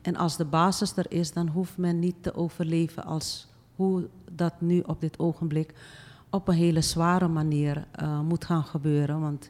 En 0.01 0.15
als 0.15 0.37
de 0.37 0.45
basis 0.45 0.97
er 0.97 1.11
is, 1.11 1.33
dan 1.33 1.47
hoeft 1.47 1.77
men 1.77 1.99
niet 1.99 2.15
te 2.21 2.35
overleven 2.35 3.03
als 3.03 3.47
hoe 3.75 4.07
dat 4.31 4.53
nu 4.61 4.79
op 4.79 5.01
dit 5.01 5.19
ogenblik 5.19 5.73
op 6.29 6.47
een 6.47 6.55
hele 6.55 6.81
zware 6.81 7.27
manier 7.27 7.85
eh, 7.91 8.19
moet 8.19 8.45
gaan 8.45 8.63
gebeuren. 8.63 9.19
Want 9.19 9.49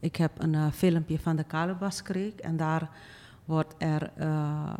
ik 0.00 0.16
heb 0.16 0.42
een 0.42 0.54
eh, 0.54 0.66
filmpje 0.72 1.18
van 1.18 1.36
de 1.36 1.44
Kalebaskreek 1.44 2.38
en 2.38 2.56
daar 2.56 2.90
wordt 3.44 3.74
er, 3.78 4.10
eh, 4.16 4.74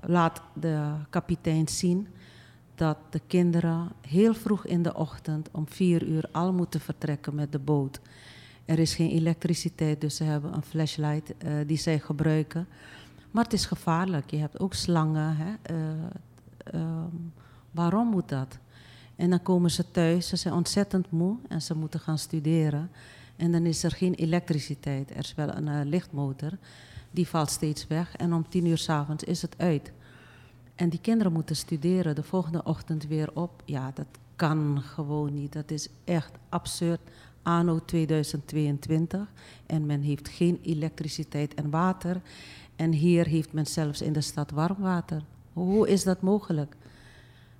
laat 0.00 0.42
de 0.52 0.92
kapitein 1.10 1.68
zien 1.68 2.08
dat 2.74 2.96
de 3.10 3.20
kinderen 3.26 3.88
heel 4.00 4.34
vroeg 4.34 4.66
in 4.66 4.82
de 4.82 4.94
ochtend 4.94 5.48
om 5.50 5.68
vier 5.68 6.02
uur 6.06 6.28
al 6.32 6.52
moeten 6.52 6.80
vertrekken 6.80 7.34
met 7.34 7.52
de 7.52 7.58
boot. 7.58 8.00
Er 8.64 8.78
is 8.78 8.94
geen 8.94 9.10
elektriciteit, 9.10 10.00
dus 10.00 10.16
ze 10.16 10.24
hebben 10.24 10.54
een 10.54 10.62
flashlight 10.62 11.32
uh, 11.44 11.52
die 11.66 11.76
zij 11.76 11.98
gebruiken. 11.98 12.66
Maar 13.30 13.44
het 13.44 13.52
is 13.52 13.66
gevaarlijk. 13.66 14.30
Je 14.30 14.36
hebt 14.36 14.60
ook 14.60 14.74
slangen. 14.74 15.36
Hè? 15.36 15.74
Uh, 16.74 17.04
waarom 17.70 18.08
moet 18.08 18.28
dat? 18.28 18.58
En 19.16 19.30
dan 19.30 19.42
komen 19.42 19.70
ze 19.70 19.90
thuis, 19.90 20.28
ze 20.28 20.36
zijn 20.36 20.54
ontzettend 20.54 21.10
moe 21.10 21.36
en 21.48 21.62
ze 21.62 21.76
moeten 21.76 22.00
gaan 22.00 22.18
studeren. 22.18 22.90
En 23.36 23.52
dan 23.52 23.66
is 23.66 23.84
er 23.84 23.90
geen 23.90 24.14
elektriciteit. 24.14 25.10
Er 25.10 25.18
is 25.18 25.34
wel 25.34 25.54
een 25.54 25.66
uh, 25.66 25.80
lichtmotor, 25.84 26.50
die 27.10 27.28
valt 27.28 27.50
steeds 27.50 27.86
weg. 27.86 28.16
En 28.16 28.32
om 28.32 28.48
tien 28.48 28.66
uur 28.66 28.78
s'avonds 28.78 29.24
is 29.24 29.42
het 29.42 29.54
uit. 29.58 29.92
En 30.74 30.88
die 30.88 31.00
kinderen 31.00 31.32
moeten 31.32 31.56
studeren, 31.56 32.14
de 32.14 32.22
volgende 32.22 32.64
ochtend 32.64 33.06
weer 33.06 33.30
op. 33.34 33.62
Ja, 33.64 33.90
dat 33.94 34.06
kan 34.36 34.80
gewoon 34.82 35.34
niet. 35.34 35.52
Dat 35.52 35.70
is 35.70 35.88
echt 36.04 36.32
absurd. 36.48 37.00
Anno 37.42 37.80
2022 37.84 39.32
en 39.66 39.86
men 39.86 40.00
heeft 40.00 40.28
geen 40.28 40.58
elektriciteit 40.62 41.54
en 41.54 41.70
water. 41.70 42.20
En 42.76 42.92
hier 42.92 43.26
heeft 43.26 43.52
men 43.52 43.66
zelfs 43.66 44.02
in 44.02 44.12
de 44.12 44.20
stad 44.20 44.50
warm 44.50 44.80
water. 44.80 45.22
Hoe 45.52 45.88
is 45.88 46.04
dat 46.04 46.20
mogelijk? 46.20 46.74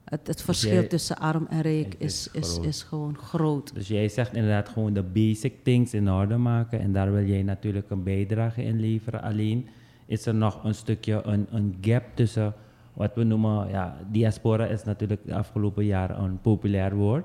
Het, 0.05 0.27
het 0.27 0.42
verschil 0.42 0.87
tussen 0.87 1.18
arm 1.18 1.47
en 1.51 1.61
rijk 1.61 1.95
is, 1.99 2.29
is, 2.33 2.59
is, 2.59 2.83
gewoon 2.83 3.18
groot. 3.18 3.75
Dus 3.75 3.88
jij 3.88 4.09
zegt 4.09 4.35
inderdaad 4.35 4.68
gewoon 4.68 4.92
de 4.92 5.03
basic 5.03 5.55
things 5.62 5.95
in 5.95 6.11
orde 6.11 6.37
maken. 6.37 6.81
En 6.81 6.92
daar 6.92 7.12
wil 7.12 7.25
jij 7.25 7.42
natuurlijk 7.42 7.90
een 7.90 8.03
bijdrage 8.03 8.62
in 8.62 8.81
leveren. 8.81 9.23
Alleen 9.23 9.68
is 10.07 10.27
er 10.27 10.35
nog 10.35 10.64
een 10.64 10.75
stukje 10.75 11.23
een, 11.25 11.47
een 11.51 11.77
gap 11.81 12.05
tussen 12.14 12.55
wat 12.92 13.14
we 13.14 13.25
noemen, 13.25 13.68
ja, 13.68 13.97
diaspora 14.11 14.66
is 14.66 14.85
natuurlijk 14.85 15.21
de 15.25 15.35
afgelopen 15.35 15.85
jaren 15.85 16.23
een 16.23 16.40
populair 16.40 16.95
woord. 16.95 17.25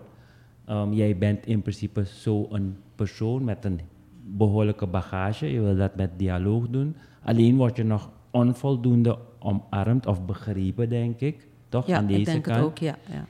Um, 0.70 0.94
jij 0.94 1.18
bent 1.18 1.46
in 1.46 1.62
principe 1.62 2.04
zo'n 2.06 2.78
persoon 2.96 3.44
met 3.44 3.66
een 3.66 3.80
behoorlijke 4.24 4.88
bagage. 4.88 5.52
Je 5.52 5.62
wil 5.62 5.76
dat 5.76 5.96
met 5.96 6.12
dialoog 6.18 6.70
doen. 6.70 6.96
Alleen 7.24 7.56
word 7.56 7.76
je 7.76 7.84
nog 7.84 8.10
onvoldoende 8.32 9.18
omarmd 9.40 10.06
of 10.06 10.26
begrepen, 10.26 10.90
denk 10.90 11.20
ik. 11.20 11.48
Toch? 11.70 11.88
Ja, 11.88 11.98
aan 11.98 12.08
deze 12.08 12.20
ik 12.20 12.26
denk 12.26 12.44
kant. 12.44 12.58
het 12.58 12.66
ook, 12.66 12.78
ja. 12.78 12.96
ja. 13.10 13.26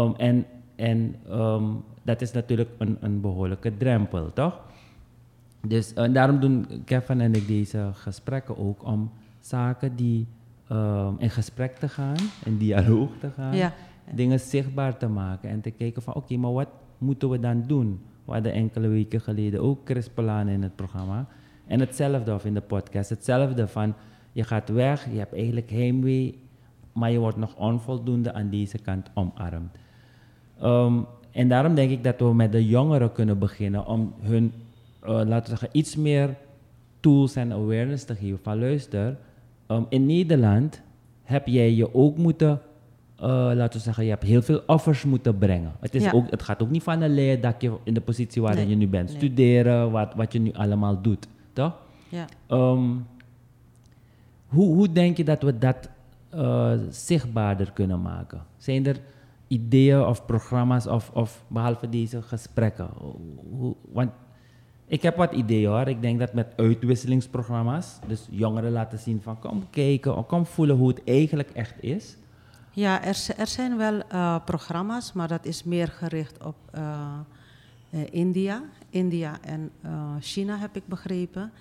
Um, 0.00 0.14
en 0.16 0.46
en 0.76 1.16
um, 1.30 1.82
dat 2.02 2.20
is 2.20 2.32
natuurlijk 2.32 2.70
een, 2.78 2.96
een 3.00 3.20
behoorlijke 3.20 3.76
drempel, 3.76 4.32
toch? 4.32 4.60
Dus 5.66 5.92
uh, 5.96 6.14
daarom 6.14 6.40
doen 6.40 6.66
Kevin 6.84 7.20
en 7.20 7.34
ik 7.34 7.46
deze 7.46 7.90
gesprekken 7.92 8.58
ook 8.58 8.84
om 8.84 9.10
zaken 9.40 9.96
die 9.96 10.26
um, 10.72 11.14
in 11.18 11.30
gesprek 11.30 11.76
te 11.76 11.88
gaan, 11.88 12.16
in 12.44 12.56
dialoog 12.56 13.10
te 13.20 13.30
gaan, 13.36 13.56
Ja. 13.56 13.72
Dingen 14.14 14.40
zichtbaar 14.40 14.96
te 14.96 15.08
maken 15.08 15.50
en 15.50 15.60
te 15.60 15.70
kijken 15.70 16.02
van 16.02 16.14
oké, 16.14 16.36
maar 16.36 16.52
wat 16.52 16.68
moeten 16.98 17.28
we 17.30 17.40
dan 17.40 17.64
doen? 17.66 18.00
We 18.24 18.32
hadden 18.32 18.52
enkele 18.52 18.88
weken 18.88 19.20
geleden 19.20 19.60
ook 19.62 19.78
Chris 19.84 20.08
Polaan 20.08 20.48
in 20.48 20.62
het 20.62 20.76
programma. 20.76 21.26
En 21.66 21.80
hetzelfde 21.80 22.34
of 22.34 22.44
in 22.44 22.54
de 22.54 22.60
podcast, 22.60 23.10
hetzelfde 23.10 23.68
van 23.68 23.94
je 24.32 24.44
gaat 24.44 24.68
weg, 24.68 25.10
je 25.12 25.18
hebt 25.18 25.34
eigenlijk 25.34 25.70
heimwee, 25.70 26.38
maar 26.92 27.10
je 27.10 27.18
wordt 27.18 27.36
nog 27.36 27.56
onvoldoende 27.56 28.32
aan 28.32 28.50
deze 28.50 28.78
kant 28.78 29.10
omarmd. 29.14 29.76
Um, 30.62 31.06
en 31.30 31.48
daarom 31.48 31.74
denk 31.74 31.90
ik 31.90 32.04
dat 32.04 32.18
we 32.18 32.34
met 32.34 32.52
de 32.52 32.66
jongeren 32.66 33.12
kunnen 33.12 33.38
beginnen 33.38 33.86
om 33.86 34.14
hun, 34.20 34.52
uh, 35.02 35.08
laten 35.08 35.52
we 35.52 35.58
zeggen, 35.58 35.68
iets 35.72 35.96
meer 35.96 36.36
tools 37.00 37.36
en 37.36 37.52
awareness 37.52 38.04
te 38.04 38.14
geven. 38.14 38.38
Van 38.42 38.58
luister, 38.58 39.16
um, 39.68 39.86
in 39.88 40.06
Nederland 40.06 40.82
heb 41.22 41.46
jij 41.46 41.72
je 41.74 41.94
ook 41.94 42.16
moeten, 42.16 42.60
uh, 43.22 43.26
laten 43.54 43.78
we 43.78 43.84
zeggen, 43.84 44.04
je 44.04 44.10
hebt 44.10 44.22
heel 44.22 44.42
veel 44.42 44.62
offers 44.66 45.04
moeten 45.04 45.38
brengen. 45.38 45.72
Het, 45.80 45.94
is 45.94 46.02
Ja. 46.04 46.10
ook, 46.12 46.30
het 46.30 46.42
gaat 46.42 46.62
ook 46.62 46.70
niet 46.70 46.82
van 46.82 47.00
een 47.00 47.14
leer 47.14 47.40
dat 47.40 47.54
je 47.62 47.72
in 47.84 47.94
de 47.94 48.00
positie 48.00 48.42
waarin 48.42 48.60
Nee, 48.60 48.70
je 48.70 48.76
nu 48.76 48.88
bent. 48.88 49.08
nee. 49.08 49.16
Studeren, 49.16 49.90
wat, 49.90 50.14
wat 50.14 50.32
je 50.32 50.38
nu 50.38 50.52
allemaal 50.52 51.02
doet, 51.02 51.26
toch? 51.52 51.72
Ja. 52.08 52.24
Um, 52.48 53.06
hoe, 54.46 54.74
hoe 54.74 54.92
denk 54.92 55.16
je 55.16 55.24
dat 55.24 55.42
we 55.42 55.58
dat 55.58 55.88
uh, 56.34 56.72
zichtbaarder 56.90 57.72
kunnen 57.72 58.02
maken? 58.02 58.42
Zijn 58.56 58.86
er 58.86 58.96
ideeën 59.48 60.04
of 60.06 60.26
programma's 60.26 60.86
of, 60.86 61.10
of 61.14 61.44
behalve 61.48 61.88
deze 61.88 62.22
gesprekken? 62.22 62.88
Hoe, 63.50 63.74
want 63.92 64.10
ik 64.86 65.02
heb 65.02 65.16
wat 65.16 65.32
ideeën 65.32 65.68
hoor. 65.68 65.88
Ik 65.88 66.02
denk 66.02 66.18
dat 66.18 66.32
met 66.32 66.46
uitwisselingsprogramma's, 66.56 67.98
dus 68.06 68.26
jongeren 68.30 68.72
laten 68.72 68.98
zien 68.98 69.20
van 69.22 69.38
kom 69.38 69.64
kijken 69.70 70.16
of 70.16 70.26
kom 70.26 70.46
voelen 70.46 70.76
hoe 70.76 70.88
het 70.88 71.00
eigenlijk 71.04 71.50
echt 71.50 71.74
is. 71.82 72.16
Ja, 72.72 73.04
er, 73.04 73.26
er 73.36 73.46
zijn 73.46 73.76
wel 73.76 74.02
eh, 74.08 74.44
programma's, 74.44 75.12
maar 75.12 75.28
dat 75.28 75.44
is 75.44 75.64
meer 75.64 75.88
gericht 75.88 76.44
op 76.44 76.56
eh, 76.70 77.18
eh, 77.90 78.00
India. 78.10 78.62
India 78.90 79.38
en 79.40 79.70
China 80.20 80.58
heb 80.58 80.76
ik 80.76 80.86
begrepen. 80.86 81.52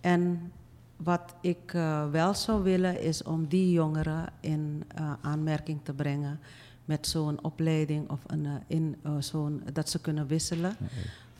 En 0.00 0.52
wat 0.96 1.34
ik 1.40 1.70
wel 2.10 2.34
zou 2.34 2.62
willen 2.62 3.00
is 3.00 3.22
om 3.22 3.46
die 3.46 3.72
jongeren 3.72 4.32
in 4.40 4.84
aanmerking 5.20 5.80
te 5.82 5.92
brengen 5.92 6.40
met 6.84 7.06
zo'n 7.06 7.44
opleiding 7.44 8.10
of 8.10 8.20
een, 8.26 8.46
in, 8.66 8.96
zo'n, 9.18 9.62
dat 9.72 9.88
ze 9.88 10.00
kunnen 10.00 10.26
wisselen 10.26 10.76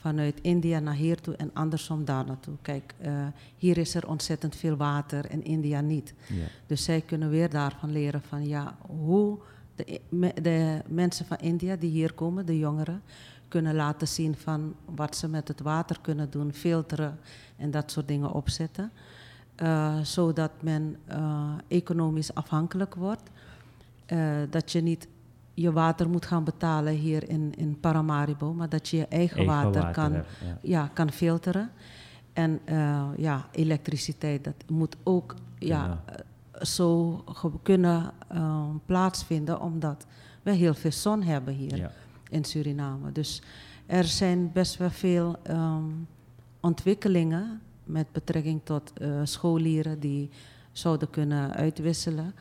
vanuit 0.04 0.40
India 0.40 0.78
naar 0.78 0.94
hier 0.94 1.20
toe 1.20 1.36
en 1.36 1.50
andersom 1.52 2.04
daar 2.04 2.26
naartoe. 2.26 2.54
Kijk, 2.62 2.94
eh, 2.98 3.26
hier 3.56 3.78
is 3.78 3.94
er 3.94 4.08
ontzettend 4.08 4.56
veel 4.56 4.76
water 4.76 5.26
en 5.26 5.44
India 5.44 5.80
niet. 5.80 6.14
Ja. 6.26 6.46
Dus 6.66 6.84
zij 6.84 7.00
kunnen 7.00 7.30
weer 7.30 7.50
daarvan 7.50 7.92
leren 7.92 8.22
van 8.22 8.46
ja, 8.46 8.76
hoe 8.86 9.38
de, 9.74 10.00
de 10.42 10.82
mensen 10.86 11.26
van 11.26 11.36
India 11.36 11.76
die 11.76 11.90
hier 11.90 12.12
komen, 12.12 12.46
de 12.46 12.58
jongeren, 12.58 13.02
kunnen 13.48 13.74
laten 13.74 14.08
zien 14.08 14.36
van 14.36 14.74
wat 14.84 15.16
ze 15.16 15.28
met 15.28 15.48
het 15.48 15.60
water 15.60 15.98
kunnen 16.00 16.30
doen, 16.30 16.52
filteren 16.52 17.18
en 17.56 17.70
dat 17.70 17.90
soort 17.90 18.08
dingen 18.08 18.32
opzetten. 18.32 18.90
Eh, 19.54 20.00
zodat 20.00 20.50
men 20.60 20.96
eh, 21.04 21.52
economisch 21.68 22.34
afhankelijk 22.34 22.94
wordt. 22.94 23.30
Dat 24.50 24.72
je 24.72 24.80
niet 24.80 25.08
je 25.54 25.72
water 25.72 26.08
moet 26.08 26.26
gaan 26.26 26.44
betalen 26.44 26.92
hier 26.94 27.28
in, 27.28 27.52
in 27.56 27.80
Paramaribo, 27.80 28.52
maar 28.54 28.68
dat 28.68 28.88
je 28.88 28.96
je 28.96 29.06
eigen, 29.06 29.36
Eigen 29.36 29.54
water, 29.54 29.80
water 29.82 29.92
kan, 30.02 30.12
hebt, 30.12 30.28
ja. 30.44 30.58
ja, 30.62 30.90
kan 30.92 31.10
filteren. 31.12 31.70
En 32.32 32.60
eh, 32.64 33.04
ja, 33.16 33.48
elektriciteit, 33.52 34.44
dat 34.44 34.54
moet 34.66 34.96
ook 35.02 35.34
ja, 35.58 35.84
Ja. 35.84 36.02
eh, 36.06 36.64
zo 36.64 37.24
kunnen 37.62 38.10
eh, 38.28 38.64
plaatsvinden, 38.86 39.60
omdat 39.60 40.06
we 40.42 40.50
heel 40.52 40.74
veel 40.74 40.92
zon 40.92 41.22
hebben 41.22 41.54
hier 41.54 41.76
Ja. 41.76 41.90
in 42.28 42.44
Suriname. 42.44 43.12
Dus 43.12 43.42
er 43.86 44.04
zijn 44.04 44.50
best 44.52 44.76
wel 44.76 44.90
veel 44.90 45.36
ehm, 45.42 45.84
ontwikkelingen 46.60 47.60
met 47.84 48.06
betrekking 48.12 48.60
tot 48.64 48.92
eh, 48.92 49.20
scholieren 49.24 50.00
die 50.00 50.30
zouden 50.72 51.10
kunnen 51.10 51.52
uitwisselen. 51.54 52.34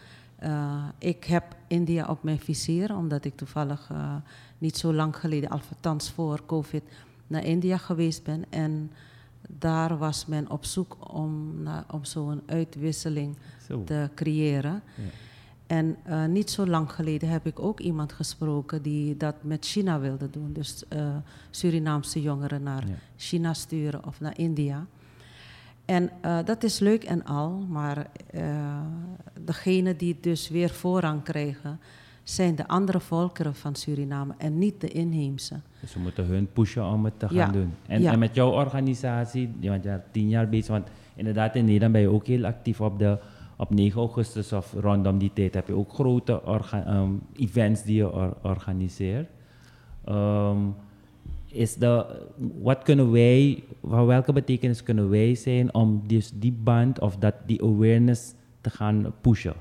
Eh, 0.43 0.83
ik 0.97 1.23
heb 1.23 1.55
India 1.67 2.05
op 2.07 2.23
mijn 2.23 2.39
vizier, 2.39 2.95
omdat 2.95 3.25
ik 3.25 3.35
toevallig 3.35 3.89
eh, 3.91 4.15
niet 4.57 4.77
zo 4.77 4.93
lang 4.93 5.15
geleden, 5.17 5.49
althans 5.49 6.11
voor 6.11 6.45
COVID, 6.45 6.83
naar 7.27 7.43
India 7.45 7.77
geweest 7.77 8.23
ben. 8.23 8.43
En 8.49 8.91
daar 9.49 9.97
was 9.97 10.25
men 10.25 10.49
op 10.49 10.65
zoek 10.65 11.13
om, 11.13 11.61
naar- 11.61 11.85
om 11.91 12.03
zo'n 12.05 12.41
uitwisseling 12.45 13.37
Zo. 13.67 13.83
te 13.83 14.09
creëren. 14.15 14.81
Ja. 14.95 15.03
En 15.67 15.95
eh, 16.03 16.25
niet 16.25 16.51
zo 16.51 16.67
lang 16.67 16.91
geleden 16.91 17.29
heb 17.29 17.45
ik 17.45 17.59
ook 17.59 17.79
iemand 17.79 18.13
gesproken 18.13 18.81
die 18.81 19.17
dat 19.17 19.35
met 19.43 19.65
China 19.65 19.99
wilde 19.99 20.29
doen. 20.29 20.53
Dus 20.53 20.83
Surinaamse 21.51 22.21
jongeren 22.21 22.63
naar 22.63 22.87
Ja. 22.87 22.93
China 23.15 23.53
sturen 23.53 24.05
of 24.05 24.19
naar 24.19 24.37
India. 24.37 24.85
En 25.85 26.09
eh, 26.21 26.37
dat 26.45 26.63
is 26.63 26.79
leuk 26.79 27.03
en 27.03 27.23
al, 27.25 27.65
maar 27.69 28.07
uh, 28.35 28.41
degene 29.41 29.95
die 29.95 30.17
dus 30.21 30.49
weer 30.49 30.69
voorrang 30.69 31.23
krijgen, 31.23 31.79
zijn 32.23 32.55
de 32.55 32.67
andere 32.67 32.99
volkeren 32.99 33.55
van 33.55 33.75
Suriname 33.75 34.33
en 34.37 34.57
niet 34.57 34.81
de 34.81 34.87
inheemse. 34.87 35.59
Dus 35.81 35.93
we 35.93 35.99
moeten 35.99 36.25
hun 36.25 36.47
pushen 36.53 36.85
om 36.85 37.05
het 37.05 37.19
te 37.19 37.27
gaan 37.27 37.35
Ja. 37.37 37.47
doen. 37.51 37.73
En, 37.87 38.01
Ja. 38.01 38.11
en 38.11 38.19
met 38.19 38.35
jouw 38.35 38.51
organisatie, 38.51 39.47
want 39.61 39.83
je 39.83 39.89
bent 39.89 40.03
tien 40.11 40.29
jaar 40.29 40.49
bezig, 40.49 40.67
want 40.67 40.87
inderdaad 41.15 41.55
in 41.55 41.65
Nederland 41.65 41.91
ben 41.93 42.01
je 42.01 42.09
ook 42.09 42.25
heel 42.27 42.45
actief 42.45 42.81
op, 42.81 42.99
de, 42.99 43.17
op 43.57 43.69
9 43.69 43.99
augustus 43.99 44.53
of 44.53 44.73
rondom 44.73 45.17
die 45.17 45.31
tijd 45.33 45.53
heb 45.53 45.67
je 45.67 45.73
ook 45.75 45.93
grote 45.93 46.45
orga- 46.45 46.85
ehm, 46.85 47.11
events 47.35 47.83
die 47.83 47.95
je 47.95 48.11
or- 48.13 48.37
organiseert. 48.41 49.29
Ehm, 50.05 50.57
is 51.53 51.75
de, 51.75 52.05
wat 52.61 52.83
kunnen 52.83 53.11
wij, 53.11 53.63
van 53.83 54.05
welke 54.05 54.33
betekenis 54.33 54.83
kunnen 54.83 55.09
wij 55.09 55.35
zijn 55.35 55.73
om 55.73 56.01
dus 56.07 56.31
die 56.33 56.51
band 56.51 56.99
of 56.99 57.17
dat, 57.17 57.33
die 57.45 57.63
awareness 57.63 58.33
te 58.61 58.69
gaan 58.69 59.13
pushen? 59.21 59.53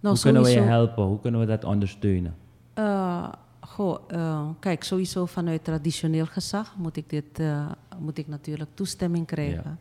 Nou, 0.00 0.14
Hoe 0.14 0.24
kunnen 0.24 0.42
we 0.42 0.50
je 0.50 0.60
helpen? 0.60 1.04
Hoe 1.04 1.20
kunnen 1.20 1.40
we 1.40 1.46
dat 1.46 1.64
ondersteunen? 1.64 2.34
Uh, 2.78 3.28
goh, 3.60 3.98
uh, 4.12 4.48
kijk, 4.60 4.84
sowieso 4.84 5.26
vanuit 5.26 5.64
traditioneel 5.64 6.26
gezag 6.26 6.76
moet 6.76 6.96
ik, 6.96 7.10
dit, 7.10 7.38
uh, 7.40 7.70
moet 7.98 8.18
ik 8.18 8.28
natuurlijk 8.28 8.70
toestemming 8.74 9.26
krijgen. 9.26 9.78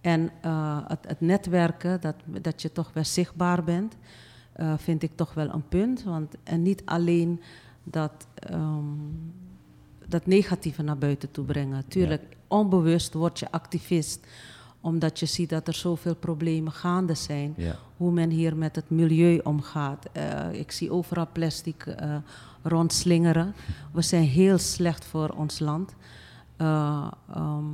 En 0.00 0.30
het, 0.86 0.98
het 1.06 1.20
netwerken, 1.20 2.00
dat, 2.00 2.14
dat 2.24 2.62
je 2.62 2.72
toch 2.72 2.90
wel 2.92 3.04
zichtbaar 3.04 3.64
bent, 3.64 3.96
vind 4.76 5.02
ik 5.02 5.10
toch 5.14 5.34
wel 5.34 5.52
een 5.52 5.68
punt. 5.68 6.02
Want, 6.02 6.34
en 6.42 6.62
niet 6.62 6.82
alleen 6.84 7.40
dat, 7.84 8.26
um, 8.52 9.32
dat 10.10 10.26
negatieve 10.26 10.82
naar 10.82 10.98
buiten 10.98 11.30
toe 11.30 11.44
brengen. 11.44 11.84
Tuurlijk, 11.88 12.36
onbewust 12.48 13.14
word 13.14 13.38
je 13.38 13.50
activist 13.50 14.26
omdat 14.80 15.18
je 15.18 15.26
ziet 15.26 15.48
dat 15.48 15.68
er 15.68 15.74
zoveel 15.74 16.14
problemen 16.14 16.72
gaande 16.72 17.14
zijn. 17.14 17.54
Ja. 17.56 17.76
Hoe 17.96 18.12
men 18.12 18.30
hier 18.30 18.56
met 18.56 18.76
het 18.76 18.90
milieu 18.90 19.40
omgaat. 19.42 20.06
Eh, 20.12 20.52
ik 20.52 20.72
zie 20.72 20.90
overal 20.90 21.26
plastic 21.32 21.86
eh, 21.86 22.16
rondslingeren. 22.62 23.54
We 23.92 24.02
zijn 24.02 24.24
heel 24.24 24.58
slecht 24.58 25.04
voor 25.04 25.28
ons 25.28 25.58
land. 25.58 25.94
Eh, 26.56 27.10
ehm, 27.34 27.64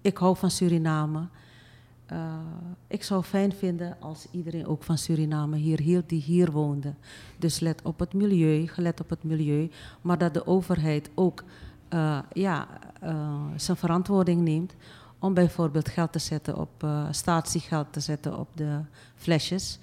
ik 0.00 0.16
hou 0.16 0.36
van 0.36 0.50
Suriname. 0.50 1.26
Ik 2.86 3.02
zou 3.02 3.22
fijn 3.22 3.52
vinden 3.52 3.96
als 4.00 4.26
iedereen 4.30 4.66
ook 4.66 4.82
van 4.82 4.98
Suriname 4.98 5.56
hier 5.56 5.80
hield 5.80 6.08
die 6.08 6.20
hier 6.20 6.50
woonde. 6.50 6.94
Dus 7.38 7.60
let 7.60 7.82
op 7.82 7.98
het 7.98 8.12
milieu, 8.12 8.66
gelet 8.66 9.00
op 9.00 9.10
het 9.10 9.22
milieu. 9.22 9.70
Maar 10.00 10.18
dat 10.18 10.34
de 10.34 10.46
overheid 10.46 11.10
ook 11.14 11.44
uh, 11.94 12.18
ja, 12.32 12.68
zijn 13.56 13.76
verantwoording 13.76 14.40
neemt 14.40 14.74
om 15.18 15.34
bijvoorbeeld 15.34 15.88
geld 15.88 16.12
te 16.12 16.18
zetten 16.18 16.56
op 16.56 16.86
statiegeld 17.10 17.92
te 17.92 18.00
zetten 18.00 18.38
op 18.38 18.48
de 18.54 18.80
flesjes. 19.14 19.78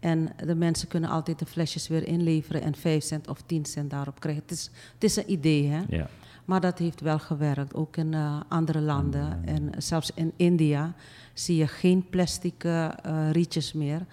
En 0.00 0.28
de 0.44 0.54
mensen 0.54 0.88
kunnen 0.88 1.10
altijd 1.10 1.38
de 1.38 1.46
flesjes 1.46 1.88
weer 1.88 2.06
inleveren 2.06 2.62
en 2.62 2.74
5 2.74 3.04
cent 3.04 3.28
of 3.28 3.42
10 3.46 3.64
cent 3.64 3.90
daarop 3.90 4.20
krijgen. 4.20 4.42
Het 4.42 4.50
is, 4.52 4.70
het 4.94 5.04
is 5.04 5.16
een 5.16 5.30
idee, 5.30 5.68
hè? 5.68 5.82
Ja. 5.88 6.08
Maar 6.46 6.60
dat 6.60 6.78
heeft 6.78 7.00
wel 7.00 7.18
gewerkt, 7.18 7.74
ook 7.74 7.96
in 7.96 8.12
uh, 8.12 8.40
andere 8.48 8.80
landen. 8.80 9.44
En 9.44 9.72
zelfs 9.78 10.10
in 10.14 10.32
India 10.36 10.94
zie 11.32 11.56
je 11.56 11.66
geen 11.66 12.08
plastic 12.10 12.64
uh, 12.64 12.90
rietjes 13.32 13.72
meer. 13.72 14.06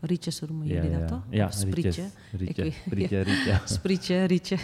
Rietjes 0.00 0.40
noemen 0.40 0.66
jullie 0.66 0.90
ja, 0.90 0.98
dat 0.98 1.08
toch? 1.08 1.22
Ja, 1.30 1.50
sprietje. 1.62 2.04
Rietje, 2.36 2.72
rietje, 2.90 3.20
rietje. 3.20 3.60
sprietje, 3.64 4.24
rietje. 4.24 4.56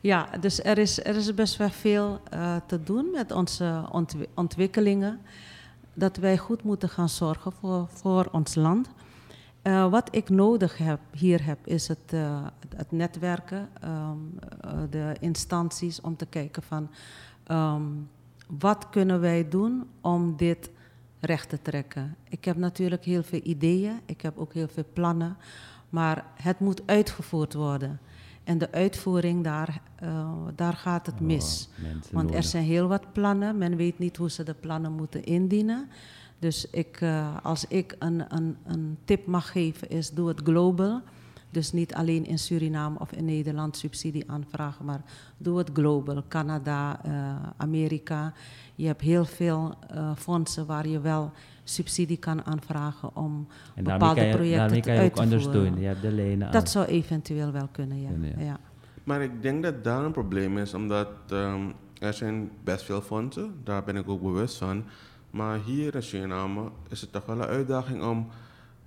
Ja, 0.00 0.28
dus 0.40 0.62
er 0.62 0.78
is, 0.78 1.04
er 1.04 1.16
is 1.16 1.34
best 1.34 1.56
wel 1.56 1.70
veel 1.70 2.20
uh, 2.34 2.56
te 2.66 2.82
doen 2.82 3.10
met 3.10 3.32
onze 3.32 3.84
ontwi 3.90 4.26
ontwikkelingen. 4.34 5.20
Dat 5.94 6.16
wij 6.16 6.38
goed 6.38 6.62
moeten 6.62 6.88
gaan 6.88 7.08
zorgen 7.08 7.52
voor, 7.52 7.88
voor 7.88 8.28
ons 8.32 8.54
land. 8.54 8.88
Uh, 9.62 9.90
wat 9.90 10.08
ik 10.14 10.28
nodig 10.28 10.78
heb, 10.78 11.00
hier 11.12 11.44
heb, 11.44 11.66
is 11.66 11.88
het, 11.88 12.12
uh, 12.14 12.46
het 12.76 12.92
netwerken, 12.92 13.68
uh, 13.84 14.10
de 14.90 15.16
instanties 15.20 16.00
om 16.00 16.16
te 16.16 16.26
kijken 16.26 16.62
van 16.62 16.90
um, 17.50 18.08
wat 18.58 18.88
kunnen 18.90 19.20
wij 19.20 19.48
doen 19.48 19.88
om 20.00 20.36
dit 20.36 20.70
recht 21.20 21.48
te 21.48 21.62
trekken. 21.62 22.16
Ik 22.28 22.44
heb 22.44 22.56
natuurlijk 22.56 23.04
heel 23.04 23.22
veel 23.22 23.40
ideeën, 23.42 24.00
ik 24.06 24.20
heb 24.20 24.38
ook 24.38 24.52
heel 24.52 24.68
veel 24.68 24.84
plannen, 24.92 25.36
maar 25.88 26.24
het 26.34 26.60
moet 26.60 26.82
uitgevoerd 26.86 27.54
worden. 27.54 28.00
En 28.50 28.58
de 28.58 28.72
uitvoering, 28.72 29.44
daar, 29.44 29.80
daar 30.54 30.72
gaat 30.72 31.06
het 31.06 31.20
mis. 31.20 31.68
Oh, 31.78 31.84
Want 32.12 32.28
er 32.28 32.34
nodig. 32.34 32.44
zijn 32.44 32.64
heel 32.64 32.88
wat 32.88 33.12
plannen, 33.12 33.58
men 33.58 33.76
weet 33.76 33.98
niet 33.98 34.16
hoe 34.16 34.30
ze 34.30 34.42
de 34.42 34.54
plannen 34.54 34.92
moeten 34.92 35.24
indienen. 35.24 35.88
Dus 36.38 36.70
ik, 36.70 37.00
uh, 37.00 37.36
als 37.42 37.66
ik 37.66 37.96
een, 37.98 38.24
een, 38.28 38.56
een, 38.66 38.98
tip 39.04 39.26
mag 39.26 39.52
geven, 39.52 39.90
is 39.90 40.10
doe 40.10 40.28
het 40.28 40.40
global. 40.44 41.00
Dus 41.50 41.72
niet 41.72 41.94
alleen 41.94 42.26
in 42.26 42.38
Suriname 42.38 42.98
of 42.98 43.12
in 43.12 43.24
Nederland 43.24 43.76
subsidie 43.76 44.30
aanvragen, 44.30 44.84
maar 44.84 45.00
doe 45.36 45.58
het 45.58 45.70
global. 45.72 46.22
Canada, 46.28 47.00
uh, 47.06 47.36
Amerika. 47.56 48.32
Je 48.74 48.86
hebt 48.86 49.00
heel 49.00 49.24
veel 49.24 49.74
uh, 49.94 50.10
fondsen 50.16 50.66
waar 50.66 50.88
je 50.88 51.00
wel 51.00 51.32
subsidie 51.64 52.16
kan 52.16 52.44
aanvragen 52.44 53.16
om 53.16 53.46
en 53.74 53.84
bepaalde 53.84 54.20
je, 54.20 54.34
projecten 54.34 54.80
kan 54.80 54.92
je 54.92 54.98
uit 54.98 55.10
ook 55.10 55.16
te 55.16 55.22
ondersteunen. 55.22 55.62
voeren. 55.62 55.80
Je 55.80 55.86
hebt 55.86 56.02
de 56.02 56.12
lenen 56.12 56.52
Dat 56.52 56.70
zou 56.70 56.86
eventueel 56.86 57.52
wel 57.52 57.68
kunnen, 57.72 58.00
ja. 58.00 58.08
Kunnen, 58.08 58.38
ja. 58.38 58.44
ja. 58.44 58.58
Maar 59.04 59.22
ik 59.22 59.42
denk 59.42 59.62
dat 59.62 59.84
daar 59.84 60.04
een 60.04 60.12
probleem 60.12 60.58
is, 60.58 60.74
omdat 60.74 61.08
um, 61.32 61.74
er 61.98 62.14
zijn 62.14 62.50
best 62.64 62.84
veel 62.84 63.00
fondsen, 63.00 63.54
daar 63.64 63.84
ben 63.84 63.96
ik 63.96 64.08
ook 64.08 64.22
bewust 64.22 64.56
van. 64.56 64.84
Maar 65.30 65.58
hier 65.64 65.94
in 65.94 66.02
Suriname 66.02 66.70
is 66.88 67.00
het 67.00 67.12
toch 67.12 67.26
wel 67.26 67.36
een 67.36 67.48
uitdaging 67.48 68.02
om 68.02 68.26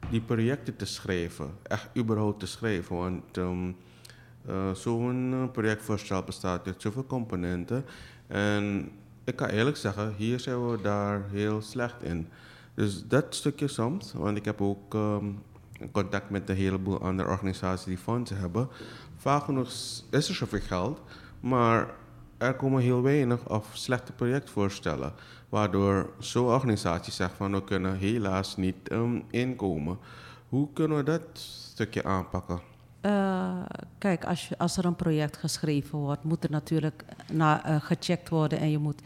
die 0.09 0.21
projecten 0.21 0.75
te 0.75 0.85
schrijven. 0.85 1.49
Echt 1.63 1.89
überhaupt 1.97 2.39
te 2.39 2.45
schrijven. 2.45 2.95
Want 2.95 3.37
um, 3.37 3.75
uh, 4.49 4.71
zo'n 4.73 5.49
projectvoorstel 5.51 6.23
bestaat 6.23 6.67
uit 6.67 6.81
zoveel 6.81 7.05
componenten. 7.05 7.85
En 8.27 8.91
ik 9.23 9.35
kan 9.35 9.47
eerlijk 9.47 9.77
zeggen, 9.77 10.13
hier 10.17 10.39
zijn 10.39 10.69
we 10.69 10.81
daar 10.81 11.23
heel 11.31 11.61
slecht 11.61 12.03
in. 12.03 12.27
Dus 12.73 13.07
dat 13.07 13.35
stukje 13.35 13.67
soms, 13.67 14.13
want 14.13 14.37
ik 14.37 14.45
heb 14.45 14.61
ook 14.61 14.93
um, 14.93 15.41
contact 15.91 16.29
met 16.29 16.49
een 16.49 16.55
heleboel 16.55 17.01
andere 17.01 17.29
organisaties 17.29 17.85
die 17.85 17.97
fondsen 17.97 18.37
hebben. 18.37 18.67
Vaak 19.17 19.43
genoeg 19.43 19.67
is 20.09 20.29
er 20.29 20.35
zoveel 20.35 20.59
geld, 20.59 21.01
maar 21.39 21.93
er 22.37 22.53
komen 22.53 22.81
heel 22.81 23.01
weinig 23.01 23.49
of 23.49 23.69
slechte 23.73 24.11
projectvoorstellen. 24.11 25.13
Waardoor 25.53 26.09
zo'n 26.19 26.45
organisatie 26.45 27.13
zegt 27.13 27.33
van 27.35 27.51
we 27.51 27.63
kunnen 27.63 27.97
helaas 27.97 28.57
niet 28.57 28.75
um, 28.91 29.23
inkomen. 29.29 29.97
Hoe 30.49 30.67
kunnen 30.73 30.97
we 30.97 31.03
dat 31.03 31.21
stukje 31.33 32.03
aanpakken? 32.03 32.59
Uh, 33.01 33.61
kijk, 33.97 34.25
als, 34.25 34.47
je, 34.47 34.57
als, 34.57 34.77
er 34.77 34.85
een 34.85 34.95
project 34.95 35.37
geschreven 35.37 35.97
wordt, 35.97 36.23
moet 36.23 36.43
er 36.43 36.51
natuurlijk 36.51 37.03
na, 37.31 37.69
uh, 37.69 37.81
gecheckt 37.81 38.29
worden 38.29 38.59
en 38.59 38.69
je 38.69 38.77
moet, 38.77 39.01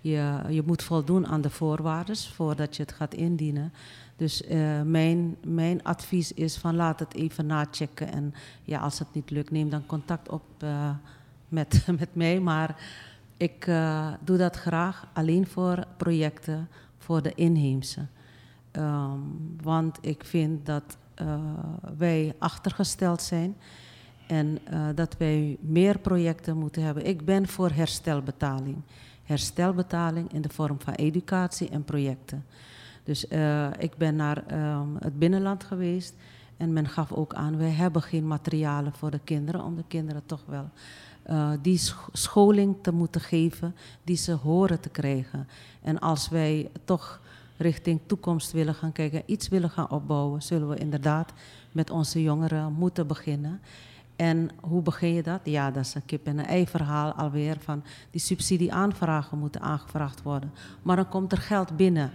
je, 0.00 0.40
je 0.48 0.62
moet 0.66 0.82
voldoen 0.82 1.26
aan 1.26 1.40
de 1.40 1.50
voorwaarden 1.50 2.16
voordat 2.16 2.76
je 2.76 2.82
het 2.82 2.92
gaat 2.92 3.14
indienen. 3.14 3.72
Dus 4.16 4.42
uh, 4.42 4.82
mijn, 4.82 5.36
mijn 5.46 5.84
advies 5.84 6.32
is 6.32 6.56
van 6.56 6.76
laat 6.76 6.98
het 6.98 7.14
even 7.14 7.46
nachecken 7.46 8.12
en 8.12 8.34
ja, 8.62 8.80
als 8.80 8.98
het 8.98 9.08
niet 9.12 9.30
lukt, 9.30 9.50
neem 9.50 9.70
dan 9.70 9.86
contact 9.86 10.28
op 10.28 10.42
met, 11.48 11.86
met 11.98 12.14
mij. 12.14 12.40
Maar 12.40 12.76
ik 13.38 13.66
uh, 13.66 14.12
doe 14.20 14.36
dat 14.36 14.56
graag 14.56 15.06
alleen 15.12 15.46
voor 15.46 15.84
projecten 15.96 16.68
voor 16.98 17.22
de 17.22 17.34
inheemse. 17.34 18.06
Um, 18.72 19.56
want 19.62 19.98
ik 20.00 20.24
vind 20.24 20.66
dat 20.66 20.96
uh, 21.22 21.38
wij 21.96 22.34
achtergesteld 22.38 23.22
zijn 23.22 23.56
en 24.26 24.58
uh, 24.72 24.86
dat 24.94 25.16
wij 25.16 25.56
meer 25.60 25.98
projecten 25.98 26.56
moeten 26.56 26.82
hebben. 26.82 27.06
Ik 27.06 27.24
ben 27.24 27.48
voor 27.48 27.70
herstelbetaling. 27.70 28.76
Herstelbetaling 29.22 30.32
in 30.32 30.42
de 30.42 30.48
vorm 30.48 30.80
van 30.80 30.94
educatie 30.94 31.68
en 31.68 31.84
projecten. 31.84 32.44
Dus 33.04 33.24
ik 33.78 33.96
ben 33.96 34.16
naar 34.16 34.44
um, 34.52 34.96
het 34.98 35.18
binnenland 35.18 35.64
geweest 35.64 36.14
en 36.56 36.72
men 36.72 36.88
gaf 36.88 37.12
ook 37.12 37.34
aan, 37.34 37.56
wij 37.56 37.70
hebben 37.70 38.02
geen 38.02 38.26
materialen 38.26 38.92
voor 38.92 39.10
de 39.10 39.20
kinderen 39.24 39.64
om 39.64 39.76
de 39.76 39.84
kinderen 39.88 40.22
toch 40.26 40.42
wel 40.46 40.70
uh, 41.30 41.50
die 41.62 41.80
scholing 42.12 42.76
te 42.82 42.92
moeten 42.92 43.20
geven 43.20 43.74
die 44.04 44.16
ze 44.16 44.32
horen 44.32 44.80
te 44.80 44.88
krijgen. 44.88 45.48
En 45.82 45.98
als 45.98 46.28
wij 46.28 46.70
toch 46.84 47.20
richting 47.56 48.00
toekomst 48.06 48.52
willen 48.52 48.74
gaan 48.74 48.92
kijken, 48.92 49.22
iets 49.26 49.48
willen 49.48 49.70
gaan 49.70 49.90
opbouwen, 49.90 50.42
zullen 50.42 50.68
we 50.68 50.76
inderdaad 50.76 51.32
met 51.72 51.90
onze 51.90 52.22
jongeren 52.22 52.72
moeten 52.72 53.06
beginnen. 53.06 53.60
En 54.16 54.50
hoe 54.60 54.82
begin 54.82 55.14
je 55.14 55.22
dat? 55.22 55.40
Ja, 55.44 55.70
dat 55.70 55.84
is 55.84 55.94
een 55.94 56.04
kip 56.04 56.26
en 56.26 56.38
een 56.38 56.46
ei 56.46 56.66
verhaal 56.66 57.12
alweer 57.12 57.56
van 57.60 57.82
die 58.10 58.20
subsidieaanvragen 58.20 59.38
moeten 59.38 59.60
aangevraagd 59.60 60.22
worden. 60.22 60.52
Maar 60.82 60.96
dan 60.96 61.08
komt 61.08 61.32
er 61.32 61.38
geld 61.38 61.76
binnen. 61.76 62.12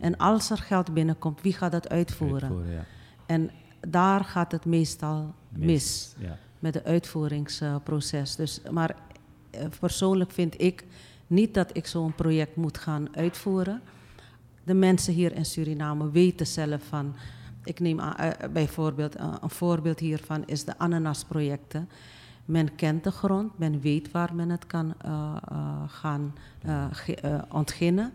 En 0.00 0.16
als 0.16 0.50
er 0.50 0.58
geld 0.58 0.94
binnenkomt, 0.94 1.40
wie 1.40 1.52
gaat 1.52 1.72
dat 1.72 1.88
uitvoeren? 1.88 2.42
Uitvoeren, 2.42 2.72
ja. 2.72 2.84
En 3.26 3.50
daar 3.88 4.24
gaat 4.24 4.52
het 4.52 4.64
meestal 4.64 5.34
mis. 5.48 5.66
mis. 5.66 6.14
Ja. 6.18 6.38
Met 6.60 6.74
het 6.74 6.84
uitvoeringsproces. 6.84 8.36
Dus, 8.36 8.60
maar 8.70 8.96
uh, 9.54 9.60
persoonlijk 9.80 10.30
vind 10.30 10.60
ik 10.60 10.84
niet 11.26 11.54
dat 11.54 11.76
ik 11.76 11.86
zo'n 11.86 12.14
project 12.14 12.56
moet 12.56 12.78
gaan 12.78 13.16
uitvoeren. 13.16 13.80
De 14.64 14.74
mensen 14.74 15.14
hier 15.14 15.32
in 15.32 15.44
Suriname 15.44 16.10
weten 16.10 16.46
zelf 16.46 16.82
van. 16.82 17.14
Ik 17.64 17.80
neem 17.80 17.98
uh, 17.98 18.30
bijvoorbeeld 18.52 19.16
uh, 19.16 19.34
een 19.40 19.50
voorbeeld 19.50 19.98
hiervan 19.98 20.46
is 20.46 20.64
de 20.64 20.78
ananasprojecten. 20.78 21.88
Men 22.44 22.74
kent 22.74 23.04
de 23.04 23.10
grond, 23.10 23.58
men 23.58 23.80
weet 23.80 24.10
waar 24.10 24.34
men 24.34 24.50
het 24.50 24.66
kan 24.66 24.94
uh, 25.06 25.34
gaan 25.86 26.34
ontginnen. 27.48 28.12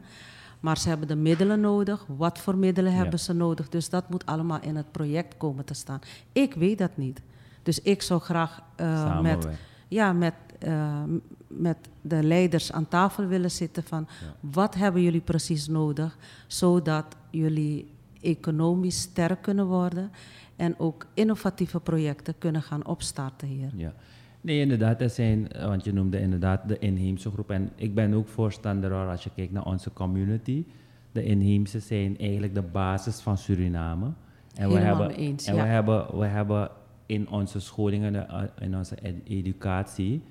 Maar 0.60 0.78
ze 0.78 0.90
hebben 0.90 1.08
de 1.08 1.16
middelen 1.16 1.60
nodig. 1.60 2.06
Wat 2.08 2.40
voor 2.40 2.56
middelen 2.56 2.92
ja. 2.92 2.98
hebben 2.98 3.20
ze 3.20 3.34
nodig? 3.34 3.70
Dus 3.70 3.90
dat 3.90 4.10
moet 4.10 4.26
allemaal 4.26 4.62
in 4.62 4.76
het 4.76 4.92
project 4.92 5.38
komen 5.38 5.66
te 5.66 5.74
staan. 5.74 6.00
Ik 6.32 6.54
weet 6.54 6.78
dat 6.78 6.98
niet. 6.98 7.22
Dus 7.66 7.82
ik 7.82 8.02
zou 8.02 8.22
graag 8.22 8.62
uh, 8.82 9.22
met, 9.22 9.48
ja, 9.88 10.14
met, 10.14 10.34
uh, 10.68 11.04
met 11.48 11.78
de 12.02 12.24
leiders 12.24 12.72
aan 12.72 12.88
tafel 12.88 13.28
willen 13.28 13.52
zitten 13.52 13.84
van 13.84 14.08
ja. 14.22 14.50
wat 14.52 14.76
hebben 14.76 15.02
jullie 15.02 15.22
precies 15.22 15.68
nodig, 15.68 16.18
zodat 16.48 17.06
jullie 17.30 17.92
economisch 18.22 19.00
sterk 19.00 19.42
kunnen 19.42 19.66
worden 19.66 20.12
en 20.56 20.80
ook 20.80 21.06
innovatieve 21.14 21.80
projecten 21.80 22.38
kunnen 22.38 22.62
gaan 22.62 22.86
opstarten 22.86 23.48
hier. 23.48 23.70
Ja. 23.76 23.94
Nee, 24.42 24.60
inderdaad, 24.60 25.02
er 25.02 25.10
zijn, 25.10 25.48
want 25.60 25.84
je 25.84 25.94
noemde 25.94 26.20
inderdaad 26.20 26.68
de 26.68 26.80
inheemse 26.80 27.32
groep. 27.32 27.50
En 27.50 27.70
ik 27.76 27.96
ben 27.96 28.14
ook 28.14 28.28
voorstander 28.28 28.94
als 28.94 29.24
je 29.24 29.30
kijkt 29.36 29.52
naar 29.52 29.66
onze 29.66 29.94
community. 29.94 30.66
De 31.12 31.24
inheemse 31.24 31.80
zijn 31.80 32.18
eigenlijk 32.18 32.54
de 32.54 32.62
basis 32.62 33.20
van 33.20 33.38
Suriname. 33.38 34.12
En 34.56 34.70
we 34.70 34.78
hebben, 34.78 35.10
eens, 35.10 35.46
en 35.46 35.56
ja. 35.56 35.62
we 35.62 35.68
hebben, 35.68 36.18
we 36.18 36.26
hebben 36.26 36.70
in 37.06 37.30
onze 37.30 37.60
scholingen, 37.60 38.28
in 38.60 38.78
onze 38.78 38.96
ed 38.96 39.16
educatie, 39.24 40.22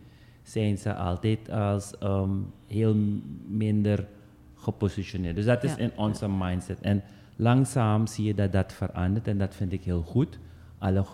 zijn 0.42 0.78
ze 0.78 0.94
altijd 0.94 1.50
als 1.50 1.98
ehm, 1.98 2.30
heel 2.66 2.96
minder 3.46 4.06
gepositioneerd. 4.54 5.36
Dus 5.36 5.44
dat 5.44 5.64
is 5.64 5.70
Ja, 5.70 5.78
in 5.78 5.90
onze 5.96 6.28
mindset. 6.28 6.80
En 6.80 7.02
langzaam 7.36 8.06
zie 8.06 8.24
je 8.24 8.34
dat 8.34 8.52
dat 8.52 8.72
verandert 8.72 9.28
en 9.28 9.38
dat 9.38 9.54
vind 9.54 9.72
ik 9.72 9.84
heel 9.84 10.02
goed. 10.02 10.38
Alle, 10.78 11.04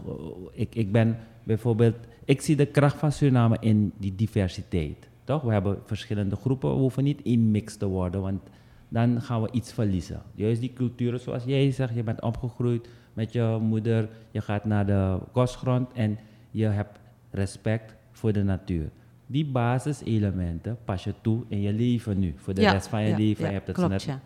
ik, 0.53 0.75
ik 0.75 0.93
ben 0.93 1.17
bijvoorbeeld, 1.45 1.97
ik 2.25 2.41
zie 2.41 2.57
de 2.57 2.67
kracht 2.67 2.97
van 2.97 3.13
Suriname 3.13 3.57
in 3.61 3.93
die 3.99 4.15
diversiteit. 4.15 5.09
Toch? 5.25 5.43
We 5.43 5.53
hebben 5.53 5.79
verschillende 5.85 6.37
groepen, 6.37 6.71
we 6.71 6.77
hoeven 6.77 7.05
niet 7.05 7.39
mix 7.39 7.77
te 7.77 7.87
worden, 7.87 8.21
want 8.21 8.43
dan 8.89 9.23
gaan 9.23 9.43
we 9.43 9.49
iets 9.53 9.73
verliezen. 9.73 10.23
Juist 10.35 10.61
die 10.61 10.73
culturen, 10.73 11.21
zoals 11.21 11.45
jij 11.45 11.71
zegt, 11.71 11.95
je 11.95 12.03
bent 12.03 12.23
opgegroeid 12.23 12.89
met 13.13 13.33
je 13.33 13.59
moeder, 13.61 14.09
je 14.31 14.41
gaat 14.41 14.65
naar 14.65 14.87
de 14.87 15.19
kostgrond 15.33 15.93
en 15.93 16.19
je 16.51 16.67
hebt 16.67 16.99
respect 17.31 17.95
voor 18.11 18.33
de 18.33 18.43
natuur. 18.43 18.91
Die 19.27 19.47
basiselementen 19.47 20.79
pas 20.85 21.05
je 21.05 21.15
toe 21.21 21.43
in 21.49 21.61
je 21.61 21.73
leven 21.73 22.19
nu, 22.19 22.35
voor 22.37 22.55
de 22.55 22.61
Ja, 22.61 22.73
rest 22.73 22.89
van 22.89 23.03
je 23.03 23.09
ja, 23.09 23.17
leven. 23.17 23.43
ja, 23.43 23.49
je 23.49 23.55
hebt 23.55 23.67
het 23.67 23.77
klopt, 23.77 23.91
net 23.91 24.03
ja. 24.03 24.21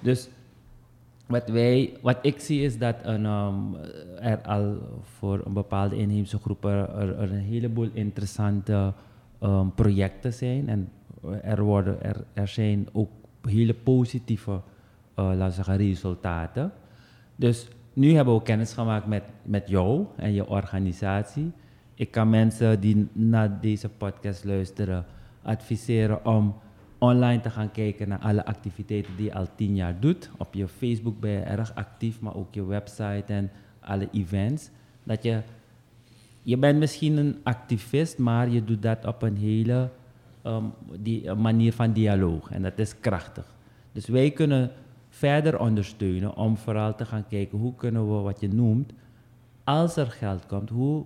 dus 0.00 0.28
wat, 1.26 1.48
wij, 1.48 1.96
wat 2.02 2.18
ik 2.22 2.40
zie 2.40 2.62
is 2.62 2.78
dat 2.78 2.96
een, 3.02 3.24
ehm, 3.24 3.74
er 4.20 4.40
al 4.42 4.78
voor 5.02 5.42
een 5.44 5.52
bepaalde 5.52 5.96
inheemse 5.96 6.38
groepen 6.38 6.70
er, 6.72 7.18
er 7.18 7.32
een 7.32 7.38
heleboel 7.38 7.88
interessante 7.92 8.92
ehm, 9.40 9.68
projecten 9.74 10.32
zijn. 10.32 10.68
En 10.68 10.88
er, 11.42 11.62
worden, 11.62 12.02
er, 12.02 12.24
er 12.32 12.48
zijn 12.48 12.88
ook 12.92 13.10
hele 13.42 13.74
positieve 13.74 14.60
laten 15.14 15.46
we 15.46 15.50
zeggen, 15.50 15.76
resultaten. 15.76 16.72
Dus 17.36 17.68
nu 17.94 18.14
hebben 18.14 18.34
we 18.34 18.42
kennis 18.42 18.72
gemaakt 18.72 19.06
met, 19.06 19.22
met 19.42 19.68
jou 19.68 20.06
en 20.16 20.32
je 20.32 20.48
organisatie. 20.48 21.52
Ik 21.94 22.10
kan 22.10 22.30
mensen 22.30 22.80
die 22.80 23.08
naar 23.12 23.60
deze 23.60 23.88
podcast 23.88 24.44
luisteren 24.44 25.04
adviseren 25.42 26.26
om 26.26 26.54
online 26.98 27.40
te 27.40 27.50
gaan 27.50 27.70
kijken 27.70 28.08
naar 28.08 28.18
alle 28.18 28.44
activiteiten 28.44 29.16
die 29.16 29.24
je 29.24 29.34
al 29.34 29.46
tien 29.54 29.74
jaar 29.74 30.00
doet. 30.00 30.30
Op 30.36 30.54
je 30.54 30.68
Facebook 30.68 31.20
ben 31.20 31.30
je 31.30 31.40
erg 31.40 31.74
actief, 31.74 32.20
maar 32.20 32.36
ook 32.36 32.54
je 32.54 32.64
website 32.64 33.24
en 33.26 33.50
alle 33.80 34.08
events. 34.12 34.70
Dat 35.02 35.22
je, 35.22 35.40
je 36.42 36.56
bent 36.56 36.78
misschien 36.78 37.16
een 37.16 37.36
activist, 37.42 38.18
maar 38.18 38.48
je 38.48 38.64
doet 38.64 38.82
dat 38.82 39.04
op 39.04 39.22
een 39.22 39.36
hele 39.36 39.90
um, 40.46 40.72
die, 41.00 41.34
manier 41.34 41.72
van 41.72 41.92
dialoog. 41.92 42.50
En 42.50 42.62
dat 42.62 42.78
is 42.78 43.00
krachtig. 43.00 43.54
Dus 43.92 44.06
wij 44.06 44.30
kunnen 44.30 44.70
verder 45.14 45.58
ondersteunen 45.58 46.36
om 46.36 46.56
vooral 46.56 46.94
te 46.94 47.04
gaan 47.04 47.26
kijken 47.28 47.58
hoe 47.58 47.74
kunnen 47.74 48.16
we 48.16 48.22
wat 48.22 48.40
je 48.40 48.48
noemt, 48.48 48.92
als 49.64 49.96
er 49.96 50.06
geld 50.06 50.46
komt, 50.46 50.70
hoe 50.70 51.04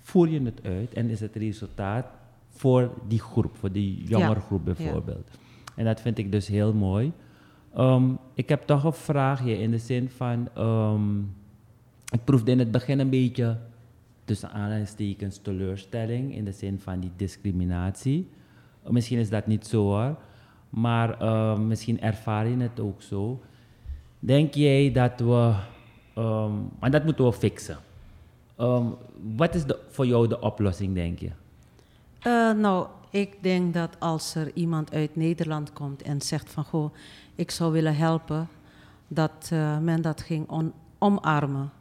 voer 0.00 0.28
je 0.28 0.42
het 0.42 0.60
uit 0.64 0.94
en 0.94 1.10
is 1.10 1.20
het 1.20 1.36
resultaat 1.36 2.06
voor 2.48 2.90
die 3.08 3.20
groep, 3.20 3.56
voor 3.56 3.72
die 3.72 4.04
jongerengroep 4.04 4.66
ja. 4.66 4.72
bijvoorbeeld. 4.72 5.30
En 5.76 5.84
dat 5.84 6.00
vind 6.00 6.18
ik 6.18 6.32
dus 6.32 6.48
heel 6.48 6.72
mooi. 6.74 7.12
Ehm, 7.74 8.04
ik 8.34 8.48
heb 8.48 8.66
toch 8.66 8.84
een 8.84 8.92
vraagje 8.92 9.58
in 9.58 9.70
de 9.70 9.78
zin 9.78 10.10
van, 10.10 10.48
ehm, 10.54 11.18
ik 12.10 12.24
proefde 12.24 12.50
in 12.50 12.58
het 12.58 12.70
begin 12.70 12.98
een 12.98 13.10
beetje 13.10 13.58
tussen 14.24 14.50
aanhalingstekens 14.50 15.38
teleurstelling 15.38 16.34
in 16.34 16.44
de 16.44 16.52
zin 16.52 16.80
van 16.80 17.00
die 17.00 17.12
discriminatie. 17.16 18.28
Misschien 18.88 19.18
is 19.18 19.30
dat 19.30 19.46
niet 19.46 19.66
zo 19.66 19.82
hoor, 19.82 20.16
maar 20.74 21.20
ehm, 21.20 21.66
misschien 21.66 22.00
ervaar 22.00 22.48
je 22.48 22.56
het 22.56 22.80
ook 22.80 23.02
zo. 23.02 23.40
Denk 24.18 24.54
jij 24.54 24.92
dat 24.92 25.20
we, 25.20 25.54
ehm 26.14 26.52
maar 26.78 26.90
dat 26.90 27.04
moeten 27.04 27.24
we 27.24 27.32
fixen. 27.32 27.78
Ehm, 28.56 28.86
wat 29.36 29.54
is 29.54 29.64
de, 29.64 29.78
voor 29.88 30.06
jou 30.06 30.28
de 30.28 30.40
oplossing, 30.40 30.94
denk 30.94 31.18
je? 31.18 31.30
Eh, 32.20 32.52
nou, 32.52 32.86
ik 33.10 33.42
denk 33.42 33.74
dat 33.74 33.96
als 33.98 34.34
er 34.34 34.50
iemand 34.54 34.92
uit 34.92 35.16
Nederland 35.16 35.72
komt 35.72 36.02
en 36.02 36.20
zegt 36.20 36.50
van 36.50 36.64
goh, 36.64 36.94
ik 37.34 37.50
zou 37.50 37.72
willen 37.72 37.96
helpen, 37.96 38.48
dat 39.08 39.48
eh, 39.52 39.78
men 39.78 40.02
dat 40.02 40.20
ging 40.20 40.72
omarmen. 40.98 41.72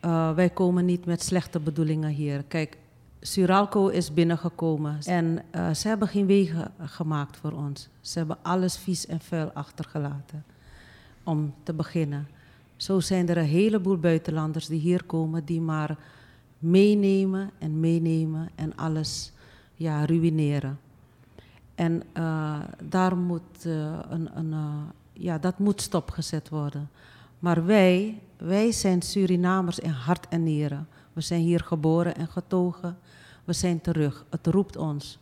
Eh, 0.00 0.34
wij 0.34 0.50
komen 0.50 0.84
niet 0.84 1.04
met 1.04 1.22
slechte 1.22 1.60
bedoelingen 1.60 2.10
hier. 2.10 2.44
Kijk, 2.48 2.78
Suralco 3.24 3.88
is 3.88 4.12
binnengekomen 4.12 4.98
en 5.04 5.42
eh, 5.50 5.70
ze 5.74 5.88
hebben 5.88 6.08
geen 6.08 6.26
wegen 6.26 6.72
gemaakt 6.80 7.36
voor 7.36 7.52
ons. 7.52 7.88
Ze 8.00 8.18
hebben 8.18 8.36
alles 8.42 8.76
vies 8.78 9.06
en 9.06 9.20
vuil 9.20 9.50
achtergelaten, 9.52 10.44
om 11.22 11.54
te 11.62 11.72
beginnen. 11.72 12.28
Zo 12.76 13.00
zijn 13.00 13.28
er 13.28 13.36
een 13.36 13.44
heleboel 13.44 13.98
buitenlanders 13.98 14.66
die 14.66 14.80
hier 14.80 15.04
komen, 15.04 15.44
die 15.44 15.60
maar 15.60 15.96
meenemen 16.58 17.50
en 17.58 17.80
meenemen 17.80 18.48
en 18.54 18.76
alles 18.76 19.32
ja, 19.74 20.04
ruïneren. 20.04 20.78
En 21.74 22.02
eh, 22.12 22.60
daar 22.88 23.16
moet, 23.16 23.64
eh, 23.66 23.98
een, 24.10 24.38
een, 24.38 24.54
ja, 25.12 25.38
dat 25.38 25.58
moet 25.58 25.80
stopgezet 25.80 26.48
worden. 26.48 26.90
Maar 27.38 27.66
wij, 27.66 28.20
wij 28.36 28.72
zijn 28.72 29.02
Surinamers 29.02 29.78
in 29.78 29.90
hart 29.90 30.28
en 30.28 30.42
nieren. 30.42 30.88
We 31.12 31.20
zijn 31.20 31.40
hier 31.40 31.60
geboren 31.60 32.16
en 32.16 32.28
getogen. 32.28 32.98
We 33.44 33.52
zijn 33.52 33.80
terug. 33.80 34.24
Het 34.30 34.46
roept 34.46 34.76
ons. 34.76 35.18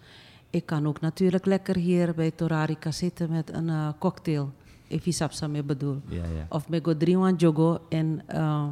Ik 0.51 0.67
kan 0.67 0.87
ook 0.87 1.01
natuurlijk 1.01 1.47
lekker 1.47 1.77
hier 1.77 2.15
bij 2.15 2.31
Torarica 2.31 2.91
zitten 2.91 3.31
met 3.31 3.53
een 3.53 3.69
eh, 3.69 3.89
cocktail. 3.99 4.53
If 4.87 5.05
je 5.05 5.49
mee 5.49 5.63
bedoel. 5.63 6.01
Ja, 6.09 6.23
ja. 6.23 6.47
Of 6.49 6.69
met 6.69 6.85
Godriwan 6.85 7.35
Jogo 7.35 7.79
en 7.89 8.23
eh, 8.27 8.67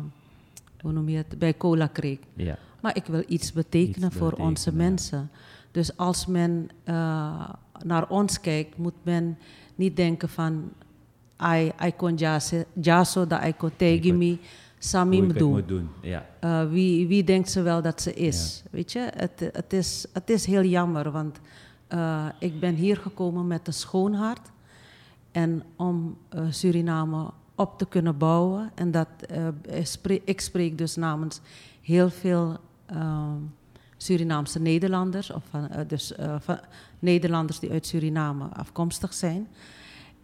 hoe 0.81 0.93
noem 0.93 1.09
je 1.09 1.17
het? 1.17 1.39
Bij 1.39 1.57
Cola 1.57 1.89
Creek. 1.93 2.23
ja. 2.35 2.59
Maar 2.81 2.97
ik 2.97 3.07
wil 3.07 3.23
iets 3.27 3.53
betekenen 3.53 4.09
Iets 4.09 4.17
voor 4.17 4.33
onze 4.33 4.71
betekenen, 4.71 4.77
mensen. 4.77 5.31
Dus 5.71 5.97
als 5.97 6.27
men 6.27 6.69
eh, 6.85 7.51
naar 7.85 8.09
ons 8.09 8.41
kijkt, 8.41 8.77
moet 8.77 8.95
men 9.03 9.39
niet 9.75 9.97
denken 9.97 10.29
van... 10.29 10.71
I, 11.43 11.73
I 11.85 11.93
kon 11.97 12.15
jaso, 12.81 13.27
dat 13.27 13.45
I 13.45 13.53
kon 13.53 13.71
tegen 13.77 14.39
Hoe 15.19 15.23
ik 15.23 15.29
het 15.29 15.39
doen. 15.39 15.51
moet 15.51 15.69
doen. 15.69 15.89
Ja. 16.01 16.27
Eh, 16.41 16.69
wie, 16.71 17.07
wie 17.07 17.25
denkt 17.25 17.51
ze 17.51 17.63
wel 17.63 17.83
dat 17.83 18.03
ze 18.03 18.15
is? 18.15 18.63
Weet 18.71 18.93
je, 18.93 19.11
het, 19.15 19.51
het, 19.53 19.73
is, 19.73 20.07
het 20.13 20.31
is 20.31 20.45
heel 20.47 20.63
jammer, 20.65 21.11
want 21.11 21.41
eh, 21.89 22.27
ik 22.39 22.61
ben 22.61 22.75
hier 22.75 22.97
gekomen 22.97 23.47
met 23.47 23.67
een 23.67 23.73
schoon 23.73 24.15
hart. 24.15 24.51
En 25.33 25.63
om 25.77 26.17
eh, 26.29 26.45
Suriname 26.51 27.31
op 27.55 27.79
te 27.79 27.87
kunnen 27.87 28.19
bouwen. 28.19 28.71
En 28.75 28.91
dat, 28.91 29.09
ik 29.69 29.87
spreek- 29.87 30.23
ik 30.25 30.41
spreek 30.41 30.79
dus 30.79 30.97
namens 30.97 31.41
heel 31.83 32.11
veel 32.11 32.57
ehm, 32.87 33.37
Surinaamse 33.97 34.61
Nederlanders. 34.61 35.31
Of 35.31 35.43
van, 35.51 35.69
dus 35.87 36.13
van 36.39 36.59
Nederlanders 36.99 37.59
die 37.59 37.71
uit 37.71 37.87
Suriname 37.87 38.45
afkomstig 38.45 39.15
zijn. 39.15 39.49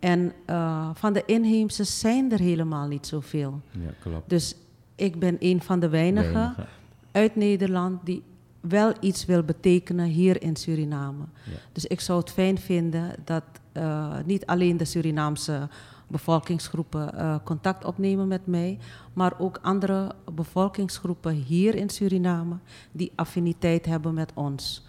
En 0.04 0.32
eh, 0.46 0.90
van 0.94 1.12
de 1.12 1.22
inheemse 1.26 1.84
zijn 1.84 2.32
er 2.32 2.38
helemaal 2.38 2.86
niet 2.86 3.06
zoveel. 3.06 3.60
ja, 3.70 3.90
klopt. 4.00 4.28
Dus 4.28 4.54
ik 4.94 5.18
ben 5.18 5.36
een 5.38 5.62
van 5.62 5.80
de 5.80 5.88
weinigen 5.88 6.32
Weinigen. 6.32 6.66
uit 7.12 7.36
Nederland 7.36 8.06
die 8.06 8.22
wel 8.60 8.92
iets 9.00 9.24
wil 9.24 9.42
betekenen 9.42 10.06
hier 10.06 10.42
in 10.42 10.56
Suriname. 10.56 11.24
Ja. 11.44 11.52
Dus 11.72 11.86
ik 11.86 12.00
zou 12.00 12.20
het 12.20 12.30
fijn 12.30 12.58
vinden 12.58 13.14
dat 13.24 13.42
eh, 13.72 14.16
niet 14.24 14.46
alleen 14.46 14.76
de 14.76 14.84
Surinaamse 14.84 15.68
bevolkingsgroepen 16.06 17.18
eh, 17.18 17.36
contact 17.44 17.84
opnemen 17.84 18.28
met 18.28 18.46
mij, 18.46 18.78
maar 19.12 19.32
ook 19.38 19.58
andere 19.62 20.12
bevolkingsgroepen 20.34 21.32
hier 21.32 21.74
in 21.74 21.90
Suriname 21.90 22.56
die 22.92 23.12
affiniteit 23.14 23.86
hebben 23.86 24.14
met 24.14 24.32
ons. 24.34 24.86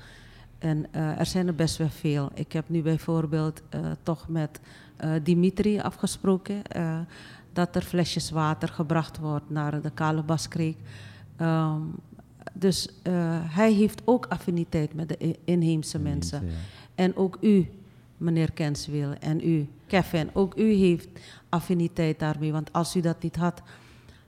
En 0.58 0.93
er 0.93 1.25
zijn 1.25 1.47
er 1.47 1.56
best 1.56 1.78
wel 1.78 1.89
veel. 1.89 2.32
Ik 2.34 2.51
heb 2.51 2.69
nu 2.69 2.82
bijvoorbeeld 2.82 3.62
toch 4.04 4.28
met 4.28 4.60
Dimitri 5.23 5.79
afgesproken 5.79 6.63
eh, 6.63 6.99
dat 7.53 7.75
er 7.75 7.81
flesjes 7.81 8.29
water 8.29 8.67
gebracht 8.67 9.17
wordt 9.17 9.49
naar 9.49 9.81
de 9.81 9.91
Kalebaskrek. 9.91 10.75
Ehm, 11.38 11.81
dus 12.53 12.89
eh, 13.03 13.13
hij 13.43 13.73
heeft 13.73 14.01
ook 14.05 14.25
affiniteit 14.25 14.93
met 14.93 15.10
de 15.10 15.38
inheemse 15.43 15.99
mensen. 15.99 16.45
Ja. 16.45 16.51
En 16.95 17.15
ook 17.15 17.38
u, 17.41 17.69
meneer 18.17 18.51
Kenswil, 18.51 19.13
en 19.19 19.47
u, 19.49 19.67
Kevin, 19.88 20.29
ook 20.34 20.58
u 20.58 20.73
heeft 20.73 21.08
affiniteit 21.50 22.19
daarmee. 22.19 22.52
Want 22.52 22.73
als 22.73 22.96
u 22.96 23.02
dat 23.02 23.21
niet 23.21 23.35
had, 23.35 23.62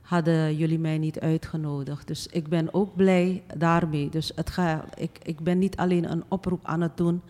hadden 0.00 0.56
jullie 0.56 0.78
mij 0.78 0.98
niet 0.98 1.20
uitgenodigd. 1.20 2.06
Dus 2.06 2.26
ik 2.26 2.48
ben 2.48 2.74
ook 2.74 2.96
blij 2.96 3.42
daarmee. 3.56 4.08
Dus 4.08 4.32
het 4.34 4.50
ga, 4.50 4.84
ik, 4.94 5.18
ik 5.22 5.40
ben 5.40 5.58
niet 5.58 5.76
alleen 5.76 6.10
een 6.10 6.24
oproep 6.28 6.60
aan 6.62 6.80
het 6.80 6.96
doen 6.96 7.22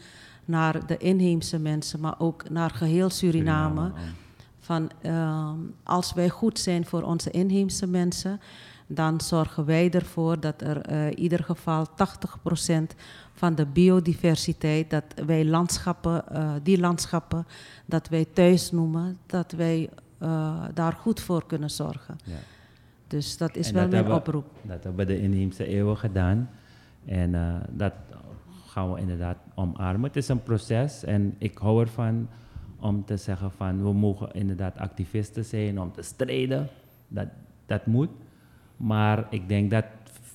naar 0.49 0.87
de 0.87 0.97
inheemse 0.97 1.59
mensen, 1.59 2.01
maar 2.01 2.15
ook 2.19 2.49
naar 2.51 2.71
geheel 2.71 3.11
Suriname. 3.11 3.81
Suriname, 3.81 4.13
Van, 4.61 4.91
ehm, 5.03 5.57
als 5.83 6.13
wij 6.13 6.29
goed 6.29 6.59
zijn 6.59 6.87
voor 6.87 7.03
onze 7.03 7.31
inheemse 7.31 7.87
mensen, 7.87 8.41
dan 8.87 9.21
zorgen 9.21 9.65
wij 9.65 9.91
ervoor 9.91 10.41
dat 10.41 10.61
er 10.63 10.81
eh, 10.81 11.07
in 11.07 11.19
ieder 11.19 11.45
geval 11.45 11.87
80% 11.95 12.95
van 13.33 13.55
de 13.55 13.67
biodiversiteit, 13.67 14.91
dat 14.91 15.05
wij 15.27 15.45
landschappen, 15.45 16.29
eh, 16.29 16.51
die 16.63 16.79
landschappen, 16.81 17.47
dat 17.87 18.09
wij 18.09 18.27
thuis 18.33 18.71
noemen, 18.71 19.19
dat 19.27 19.53
wij 19.53 19.89
eh, 20.19 20.65
daar 20.75 20.93
goed 20.93 21.21
voor 21.21 21.47
kunnen 21.47 21.71
zorgen. 21.71 22.17
Ja. 22.25 22.35
Dus 23.07 23.37
dat 23.37 23.57
is 23.57 23.69
En 23.69 23.73
wel 23.75 23.83
dat 23.83 23.91
mijn 23.91 24.03
hebben- 24.05 24.21
oproep. 24.23 24.47
Dat 24.63 24.83
hebben 24.85 25.07
we 25.07 25.13
de 25.13 25.21
inheemse 25.21 25.67
eeuwen 25.67 25.97
gedaan. 25.97 26.51
En 27.05 27.35
eh, 27.35 27.55
dat 27.71 27.93
gaan 28.67 28.93
we 28.93 29.01
inderdaad 29.01 29.37
omarmen. 29.59 30.03
Het 30.03 30.17
is 30.17 30.29
een 30.29 30.43
proces 30.43 31.05
en 31.05 31.35
ik 31.39 31.59
hou 31.59 31.81
ervan 31.81 32.29
om 32.81 33.05
te 33.05 33.17
zeggen 33.17 33.51
van 33.51 33.83
we 33.83 33.93
mogen 33.93 34.29
inderdaad 34.33 34.79
activisten 34.79 35.45
zijn 35.45 35.81
om 35.81 35.93
te 35.93 36.03
strijden. 36.03 36.69
Dat, 37.09 37.29
dat 37.67 37.87
moet. 37.87 38.11
Maar 38.77 39.27
ik 39.31 39.49
denk 39.49 39.71
dat 39.71 39.85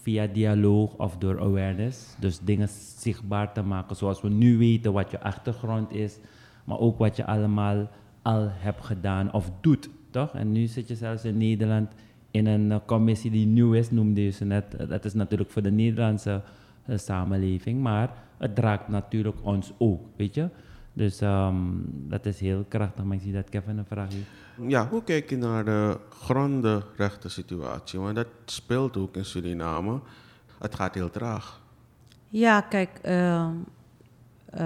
via 0.02 0.28
dialoog 0.28 0.94
of 0.94 1.18
door 1.18 1.40
awareness, 1.40 2.16
dus 2.20 2.40
dingen 2.40 2.68
zichtbaar 2.98 3.54
te 3.54 3.62
maken 3.62 3.96
zoals 3.96 4.22
we 4.22 4.30
nu 4.30 4.58
weten 4.58 4.94
wat 4.94 5.12
je 5.12 5.22
achtergrond 5.22 5.92
is, 5.92 6.18
maar 6.64 6.80
ook 6.80 6.98
wat 6.98 7.16
je 7.16 7.26
allemaal 7.26 7.90
al 8.22 8.48
hebt 8.52 8.86
gedaan 8.86 9.34
of 9.34 9.52
doet, 9.62 9.90
toch? 10.10 10.34
En 10.34 10.52
nu 10.52 10.68
zit 10.68 10.88
je 10.88 10.96
zelfs 10.96 11.24
in 11.26 11.38
Nederland 11.38 11.92
in 12.32 12.48
een 12.48 12.72
uh, 12.72 12.78
commissie 12.86 13.32
die 13.32 13.46
nieuw 13.46 13.74
is, 13.74 13.92
noemde 13.92 14.24
je 14.24 14.30
ze 14.30 14.46
net. 14.46 14.90
Dat 14.90 15.06
is 15.06 15.14
natuurlijk 15.14 15.50
voor 15.50 15.62
de 15.62 15.72
Nederlandse 15.72 16.42
uh, 16.88 16.98
samenleving, 16.98 17.82
maar 17.82 18.23
het 18.38 18.60
raakt 18.60 18.88
natuurlijk 18.88 19.38
ons 19.44 19.74
ook, 19.78 20.02
weet 20.16 20.36
je? 20.36 20.50
Dus 20.94 21.22
um, 21.22 21.86
dat 22.10 22.26
is 22.26 22.40
heel 22.40 22.66
krachtig, 22.68 23.04
maar 23.04 23.16
ik 23.16 23.22
zie 23.24 23.34
dat 23.34 23.50
Kevin 23.50 23.78
een 23.78 23.86
vraag 23.86 24.14
heeft. 24.14 24.28
Ja, 24.68 24.88
hoe 24.88 25.04
kijk 25.04 25.30
je 25.30 25.38
naar 25.38 25.66
de 25.66 26.00
grondenrechten 26.10 27.32
situatie? 27.32 28.00
Want 28.00 28.16
dat 28.16 28.28
speelt 28.46 28.98
ook 28.98 29.16
in 29.16 29.26
Suriname. 29.26 30.00
Het 30.60 30.76
gaat 30.76 30.94
heel 30.94 31.10
traag. 31.10 31.62
Ja, 32.30 32.62
kijk, 32.62 33.00
uh, 33.06 33.12
uh, 33.14 33.50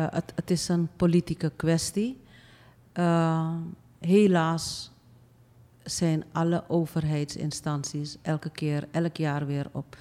het, 0.10 0.32
het, 0.36 0.52
is 0.52 0.68
een 0.68 0.90
politieke 0.96 1.52
kwestie. 1.56 2.22
Uh, 2.94 3.54
helaas 4.00 4.92
zijn 5.84 6.24
alle 6.32 6.64
overheidsinstanties 6.68 8.18
elke 8.22 8.50
keer, 8.50 8.88
elk 8.92 9.18
jaar 9.18 9.46
weer 9.46 9.68
op 9.72 9.98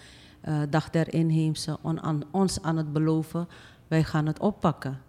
uh, 0.49 0.63
Dag 0.71 0.91
der 0.91 1.15
Inheemse 1.15 1.79
on, 1.83 2.01
aan, 2.03 2.23
ons 2.31 2.63
aan 2.63 2.77
het 2.77 2.93
beloven, 2.93 3.49
wij 3.89 4.05
gaan 4.05 4.27
het 4.27 4.39
oppakken. 4.39 5.01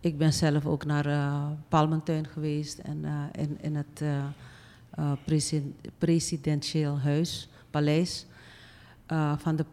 Ik 0.00 0.18
ben 0.18 0.32
zelf 0.32 0.66
ook 0.66 0.84
naar 0.84 1.06
uh, 1.06 1.46
Palmentuin 1.68 2.26
geweest 2.26 2.78
en 2.78 2.98
uh, 3.04 3.22
in, 3.32 3.58
in 3.60 3.76
het 3.76 4.02
president, 5.24 5.74
presidentieel 5.98 6.98
huis, 6.98 7.48
paleis 7.70 8.26
van 9.36 9.56
de 9.56 9.64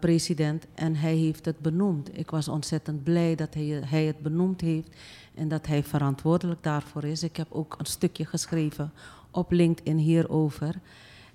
president. 0.00 0.66
En 0.74 0.94
hij 0.94 1.14
heeft 1.14 1.44
het 1.44 1.58
benoemd. 1.58 2.18
Ik 2.18 2.30
was 2.30 2.48
ontzettend 2.48 3.02
blij 3.02 3.34
dat 3.34 3.54
hij, 3.54 3.82
hij 3.84 4.04
het 4.04 4.18
benoemd 4.18 4.60
heeft 4.60 4.96
en 5.34 5.48
dat 5.48 5.66
hij 5.66 5.84
verantwoordelijk 5.84 6.62
daarvoor 6.62 7.04
is. 7.04 7.22
Ik 7.22 7.36
heb 7.36 7.46
ook 7.50 7.74
een 7.78 7.86
stukje 7.86 8.24
geschreven 8.24 8.92
op 9.30 9.50
LinkedIn 9.50 9.98
hierover. 9.98 10.74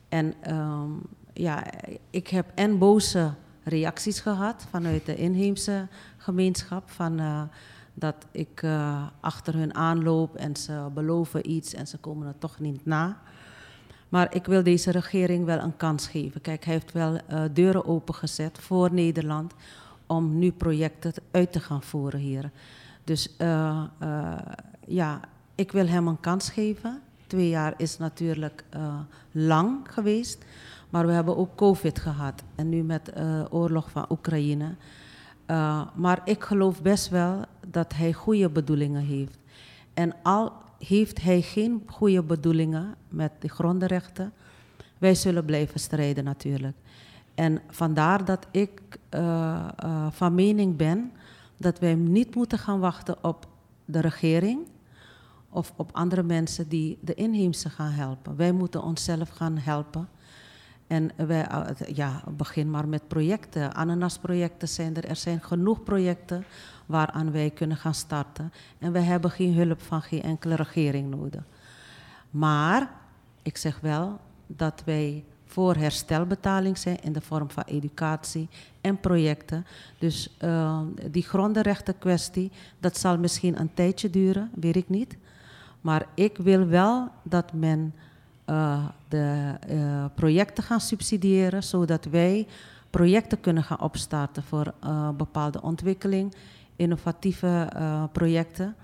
En 0.09 0.53
um, 0.55 1.01
ja, 1.33 1.63
ik 2.09 2.27
heb 2.27 2.51
en 2.55 2.77
boze 2.77 3.33
reacties 3.63 4.19
gehad 4.19 4.65
vanuit 4.69 5.05
de 5.05 5.15
inheemse 5.15 5.87
gemeenschap. 6.17 6.89
Van, 6.89 7.19
uh, 7.21 7.41
dat 7.93 8.15
ik 8.31 8.61
uh, 8.61 9.07
achter 9.19 9.53
hun 9.53 9.75
aanloop 9.75 10.35
en 10.35 10.55
ze 10.55 10.87
beloven 10.93 11.51
iets 11.51 11.73
en 11.73 11.87
ze 11.87 11.97
komen 11.97 12.27
het 12.27 12.39
toch 12.39 12.59
niet 12.59 12.85
na. 12.85 13.21
Maar 14.09 14.35
ik 14.35 14.45
wil 14.45 14.63
deze 14.63 14.91
regering 14.91 15.45
wel 15.45 15.59
een 15.59 15.77
kans 15.77 16.07
geven. 16.07 16.41
Kijk, 16.41 16.65
hij 16.65 16.73
heeft 16.73 16.91
wel 16.91 17.13
uh, 17.13 17.43
deuren 17.53 17.85
opengezet 17.85 18.57
voor 18.59 18.93
Nederland 18.93 19.53
om 20.05 20.39
nu 20.39 20.51
projecten 20.51 21.13
uit 21.31 21.51
te 21.51 21.59
gaan 21.59 21.83
voeren 21.83 22.19
hier. 22.19 22.51
Dus 23.03 23.35
ja, 24.87 25.19
ik 25.55 25.71
wil 25.71 25.87
hem 25.87 26.07
een 26.07 26.19
kans 26.19 26.49
geven. 26.49 27.01
Twee 27.27 27.49
jaar 27.49 27.73
is 27.77 27.97
natuurlijk 27.97 28.63
lang 29.31 29.77
geweest. 29.89 30.45
Maar 30.91 31.05
we 31.05 31.11
hebben 31.11 31.37
ook 31.37 31.55
COVID 31.55 31.99
gehad. 31.99 32.43
En 32.55 32.69
nu 32.69 32.83
met 32.83 33.05
de 33.05 33.47
oorlog 33.49 33.91
van 33.91 34.05
Oekraïne. 34.09 34.75
Uh, 35.47 35.81
maar 35.95 36.21
ik 36.23 36.43
geloof 36.43 36.81
best 36.81 37.09
wel 37.09 37.41
dat 37.67 37.93
hij 37.93 38.13
goede 38.13 38.49
bedoelingen 38.49 39.03
heeft. 39.03 39.37
En 39.93 40.15
al 40.23 40.53
heeft 40.79 41.21
hij 41.21 41.41
geen 41.41 41.83
goede 41.85 42.23
bedoelingen 42.23 42.95
met 43.09 43.31
de 43.39 43.47
grondrechten, 43.47 44.33
wij 44.97 45.15
zullen 45.15 45.45
blijven 45.45 45.79
strijden 45.79 46.23
natuurlijk. 46.23 46.77
En 47.35 47.61
vandaar 47.69 48.25
dat 48.25 48.47
ik 48.51 48.81
uh, 49.15 49.67
uh, 49.83 50.07
van 50.11 50.35
mening 50.35 50.75
ben 50.75 51.11
dat 51.57 51.79
wij 51.79 51.95
niet 51.95 52.35
moeten 52.35 52.57
gaan 52.57 52.79
wachten 52.79 53.23
op 53.23 53.47
de 53.85 53.99
regering 53.99 54.59
of 55.49 55.73
op 55.75 55.89
andere 55.91 56.23
mensen 56.23 56.69
die 56.69 56.97
de 57.01 57.13
inheemse 57.13 57.69
gaan 57.69 57.91
helpen. 57.91 58.35
Wij 58.35 58.51
moeten 58.51 58.83
onszelf 58.83 59.29
gaan 59.29 59.57
helpen. 59.57 60.07
En 60.91 61.11
wij, 61.15 61.47
ja, 61.93 62.23
begin 62.37 62.69
maar 62.69 62.87
met 62.87 63.07
projecten. 63.07 63.75
Ananasprojecten 63.75 64.67
zijn 64.67 64.95
er. 64.95 65.05
Er 65.05 65.15
zijn 65.15 65.41
genoeg 65.41 65.83
projecten 65.83 66.43
waaraan 66.85 67.31
wij 67.31 67.49
kunnen 67.49 67.77
gaan 67.77 67.93
starten. 67.93 68.51
En 68.79 68.91
wij 68.91 69.01
hebben 69.01 69.31
geen 69.31 69.53
hulp 69.53 69.81
van 69.81 70.01
geen 70.01 70.21
enkele 70.21 70.55
regering 70.55 71.09
nodig. 71.09 71.43
Maar 72.29 72.91
ik 73.41 73.57
zeg 73.57 73.79
wel 73.79 74.19
dat 74.47 74.81
wij 74.85 75.23
voor 75.45 75.75
herstelbetaling 75.75 76.77
zijn 76.77 77.01
in 77.01 77.13
de 77.13 77.21
vorm 77.21 77.49
van 77.51 77.63
educatie 77.63 78.49
en 78.81 78.99
projecten. 78.99 79.65
Dus 79.99 80.37
uh, 80.43 80.81
die 81.11 81.23
grondenrechtenkwestie, 81.23 82.51
dat 82.79 82.97
zal 82.97 83.17
misschien 83.17 83.59
een 83.59 83.73
tijdje 83.73 84.09
duren, 84.09 84.51
weet 84.53 84.75
ik 84.75 84.89
niet. 84.89 85.17
Maar 85.81 86.05
ik 86.13 86.37
wil 86.37 86.67
wel 86.67 87.11
dat 87.23 87.53
men 87.53 87.93
uh, 88.51 88.85
de 89.07 89.53
uh, 89.69 90.05
projecten 90.15 90.63
gaan 90.63 90.81
subsidiëren, 90.81 91.63
zodat 91.63 92.05
wij 92.05 92.47
projecten 92.89 93.39
kunnen 93.39 93.63
gaan 93.63 93.79
opstarten 93.81 94.43
voor 94.43 94.73
uh, 94.83 95.09
bepaalde 95.09 95.61
ontwikkeling, 95.61 96.33
innovatieve 96.75 97.69
projecten. 98.11 98.75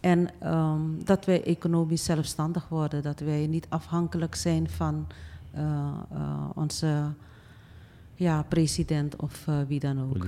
En 0.00 0.28
um, 0.44 1.04
dat 1.04 1.24
wij 1.24 1.44
economisch 1.44 2.04
zelfstandig 2.04 2.68
worden, 2.68 3.02
dat 3.02 3.20
wij 3.20 3.46
niet 3.46 3.66
afhankelijk 3.68 4.34
zijn 4.34 4.70
van 4.70 5.06
onze 6.54 7.04
ja, 8.14 8.42
president 8.42 9.16
of 9.16 9.46
wie 9.68 9.80
dan 9.80 10.00
ook. 10.00 10.26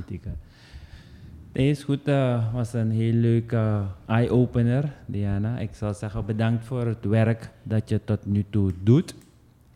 Nee, 1.53 1.71
is 1.71 1.85
goed. 1.85 2.09
Uh, 2.09 2.55
was 2.55 2.73
een 2.73 2.91
heel 2.91 3.13
leuke 3.13 3.83
eye-opener, 4.07 4.93
Diana. 5.07 5.59
Ik 5.59 5.75
zou 5.75 5.95
zeggen 5.95 6.27
bedankt 6.27 6.65
voor 6.65 6.87
het 6.87 7.05
werk 7.05 7.51
dat 7.63 7.89
je 7.89 8.01
tot 8.05 8.27
nu 8.27 8.45
toe 8.51 8.73
doet. 8.83 9.15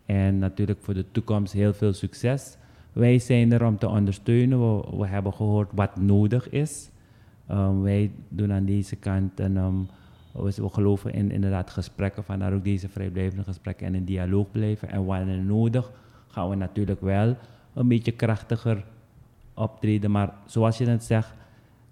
En 0.05 0.39
natuurlijk 0.39 0.79
voor 0.81 0.93
de 0.93 1.05
toekomst 1.11 1.53
heel 1.53 1.73
veel 1.73 1.93
succes. 1.93 2.57
Wij 2.91 3.19
zijn 3.19 3.51
er 3.51 3.65
om 3.65 3.77
te 3.77 3.87
ondersteunen. 3.87 4.59
We, 4.97 5.07
hebben 5.07 5.33
gehoord 5.33 5.69
wat 5.73 5.95
nodig 5.95 6.49
is. 6.49 6.89
Um, 7.51 7.81
wij 7.81 8.11
doen 8.29 8.53
aan 8.53 8.65
deze 8.65 8.95
kant 8.95 9.39
en 9.39 9.57
um, 9.57 9.87
we, 10.31 10.53
we, 10.55 10.69
geloven 10.69 11.13
in 11.13 11.31
inderdaad 11.31 11.69
gesprekken, 11.69 12.23
vandaar 12.23 12.53
ook 12.53 12.63
deze 12.63 12.89
vrijblijvende 12.89 13.43
gesprekken 13.43 13.87
en 13.87 13.93
een 13.93 14.05
dialoog 14.05 14.51
blijven. 14.51 14.89
En 14.89 15.05
wanneer 15.05 15.37
nodig 15.37 15.91
gaan 16.27 16.49
we 16.49 16.55
natuurlijk 16.55 17.01
wel 17.01 17.37
een 17.73 17.87
beetje 17.87 18.11
krachtiger 18.11 18.83
optreden. 19.53 20.11
Maar 20.11 20.33
zoals 20.45 20.77
je 20.77 20.85
net 20.85 21.03
zegt, 21.03 21.33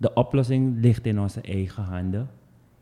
de 0.02 0.14
oplossing 0.14 0.82
ligt 0.82 1.06
in 1.06 1.20
onze 1.20 1.42
eigen 1.42 1.84
handen 1.84 2.30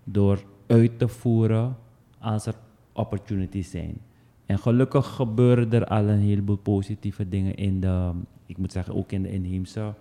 door 0.04 0.44
uit 0.68 1.00
te 1.00 1.08
voeren 1.08 1.76
als 2.20 2.46
er 2.46 2.56
opportunities 2.94 3.70
zijn. 3.70 3.98
En 4.46 4.60
gelukkig 4.60 5.08
gebeuren 5.08 5.72
er 5.72 5.86
al 5.86 6.08
een 6.08 6.20
heleboel 6.20 6.58
positieve 6.58 7.30
dingen 7.30 7.56
in 7.56 7.80
de, 7.80 8.12
ik 8.46 8.58
moet 8.58 8.72
zeggen 8.72 8.96
ook 8.96 9.12
in 9.12 9.22
de 9.22 9.32
inheemse 9.32 9.94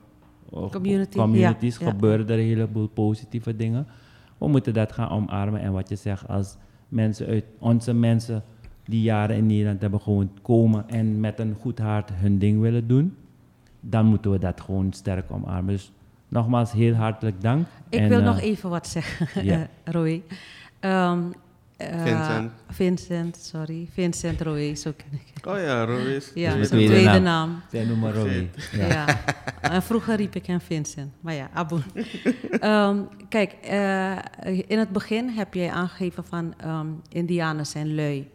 Community, 0.71 1.19
communities 1.19 1.79
ja, 1.79 1.91
gebeuren 1.91 2.27
ja. 2.27 2.33
er 2.33 2.39
een 2.39 2.47
heleboel 2.47 2.89
positieve 2.89 3.57
dingen. 3.57 3.87
We 4.39 4.49
moeten 4.49 4.75
dat 4.75 4.93
gaan 4.93 5.11
omarmen 5.11 5.61
en 5.61 5.73
wat 5.73 5.89
je 5.89 5.97
zegt 5.97 6.29
als 6.29 6.57
mensen 6.89 7.27
uit 7.27 7.45
onze 7.59 7.95
mensen 7.95 8.43
die 8.85 9.03
jaren 9.03 9.37
in 9.37 9.47
Nederland 9.47 9.81
hebben 9.81 10.01
gewoon 10.01 10.31
komen 10.43 10.89
en 10.89 11.21
met 11.21 11.39
een 11.39 11.55
goed 11.61 11.79
hart 11.79 12.11
hun 12.13 12.39
ding 12.39 12.61
willen 12.61 12.87
doen, 12.87 13.15
dan 13.81 14.07
moeten 14.07 14.31
we 14.31 14.39
dat 14.39 14.61
gewoon 14.61 14.93
sterk 14.93 15.31
omarmen. 15.31 15.73
Dus 15.73 15.93
Nogmaals, 16.29 16.73
heel 16.73 16.95
hartelijk 16.95 17.41
dank. 17.41 17.67
Ik 17.89 18.01
en, 18.01 18.09
wil 18.09 18.19
uh, 18.19 18.25
nog 18.25 18.41
even 18.41 18.71
wat 18.71 18.87
zeggen, 18.87 19.45
ja. 19.51 19.69
Roy. 19.85 20.23
Um, 20.81 21.33
uh, 21.79 22.03
Vincent. 22.03 22.53
Vincent, 22.69 23.37
sorry. 23.37 23.89
Vincent 23.93 24.41
Roy, 24.41 24.75
zo 24.75 24.93
ken 24.97 25.21
ik 25.35 25.47
Oh 25.47 25.59
ja, 25.59 25.85
Roy 25.85 26.01
is... 26.01 26.31
Ja, 26.35 26.55
Dus 26.55 26.69
zijn 26.69 26.81
met 26.81 26.89
tweede 26.89 27.09
tweede 27.09 27.25
naam. 27.25 27.63
Zij 27.71 27.85
noemen 27.85 28.13
Robbie. 28.13 28.51
Ja. 28.73 28.87
ja. 28.87 29.07
En 29.61 29.83
vroeger 29.83 30.17
riep 30.17 30.35
ik 30.35 30.47
hem 30.47 30.61
Vincent. 30.61 31.13
Maar 31.21 31.35
ja, 31.35 31.51
Abu. 31.53 31.81
um, 32.61 33.09
kijk, 33.29 33.55
uh, 33.71 34.17
in 34.67 34.79
het 34.79 34.91
begin 34.91 35.29
heb 35.29 35.55
jij 35.55 35.71
aangegeven 35.71 36.25
van 36.25 36.55
um, 36.65 37.01
Indianen 37.09 37.67
zijn 37.67 37.95
lui. 37.95 38.31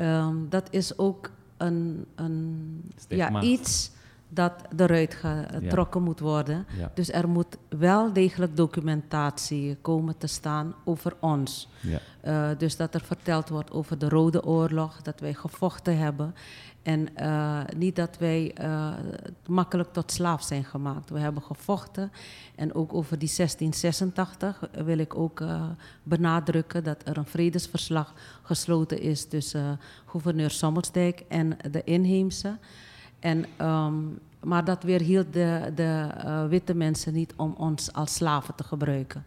Um, 0.00 0.46
dat 0.48 0.68
is 0.70 0.98
ook 0.98 1.30
een, 1.56 2.06
een 2.14 2.82
ja, 3.08 3.40
iets 3.40 3.90
dat 4.34 4.52
eruit 4.76 5.14
getrokken 5.14 6.02
moet 6.02 6.20
worden. 6.20 6.66
Ja. 6.78 6.90
Dus 6.94 7.12
er 7.12 7.28
moet 7.28 7.56
wel 7.68 8.12
degelijk 8.12 8.56
documentatie 8.56 9.76
komen 9.80 10.18
te 10.18 10.26
staan 10.26 10.74
over 10.84 11.16
ons. 11.20 11.68
Ja. 11.80 11.98
Uh, 12.24 12.58
dus 12.58 12.76
dat 12.76 12.94
er 12.94 13.00
verteld 13.00 13.48
wordt 13.48 13.70
over 13.70 13.98
de 13.98 14.08
Rode 14.08 14.44
Oorlog, 14.44 15.02
dat 15.02 15.20
wij 15.20 15.34
gevochten 15.34 15.98
hebben. 15.98 16.34
En 16.82 17.08
uh, 17.20 17.60
niet 17.76 17.96
dat 17.96 18.18
wij 18.18 18.54
uh, 18.60 18.92
makkelijk 19.46 19.92
tot 19.92 20.12
slaaf 20.12 20.42
zijn 20.42 20.64
gemaakt. 20.64 21.10
We 21.10 21.18
hebben 21.18 21.42
gevochten. 21.42 22.12
En 22.54 22.74
ook 22.74 22.94
over 22.94 23.18
die 23.18 23.32
1686 23.36 24.68
wil 24.84 24.98
ik 24.98 25.16
ook 25.16 25.44
benadrukken 26.02 26.84
dat 26.84 27.02
er 27.04 27.16
een 27.16 27.26
vredesverslag 27.26 28.14
gesloten 28.42 29.00
is 29.00 29.28
tussen 29.28 29.80
gouverneur 30.06 30.50
Sommelsdijk 30.50 31.24
en 31.28 31.56
de 31.70 31.84
inheemse. 31.84 32.58
En, 33.22 33.44
um, 33.60 34.18
maar 34.40 34.64
dat 34.64 34.82
weerhield 34.82 35.32
de, 35.32 35.72
de 35.74 36.08
uh, 36.16 36.46
witte 36.46 36.74
mensen 36.74 37.12
niet 37.12 37.32
om 37.36 37.54
ons 37.58 37.92
als 37.92 38.14
slaven 38.14 38.54
te 38.54 38.64
gebruiken. 38.64 39.24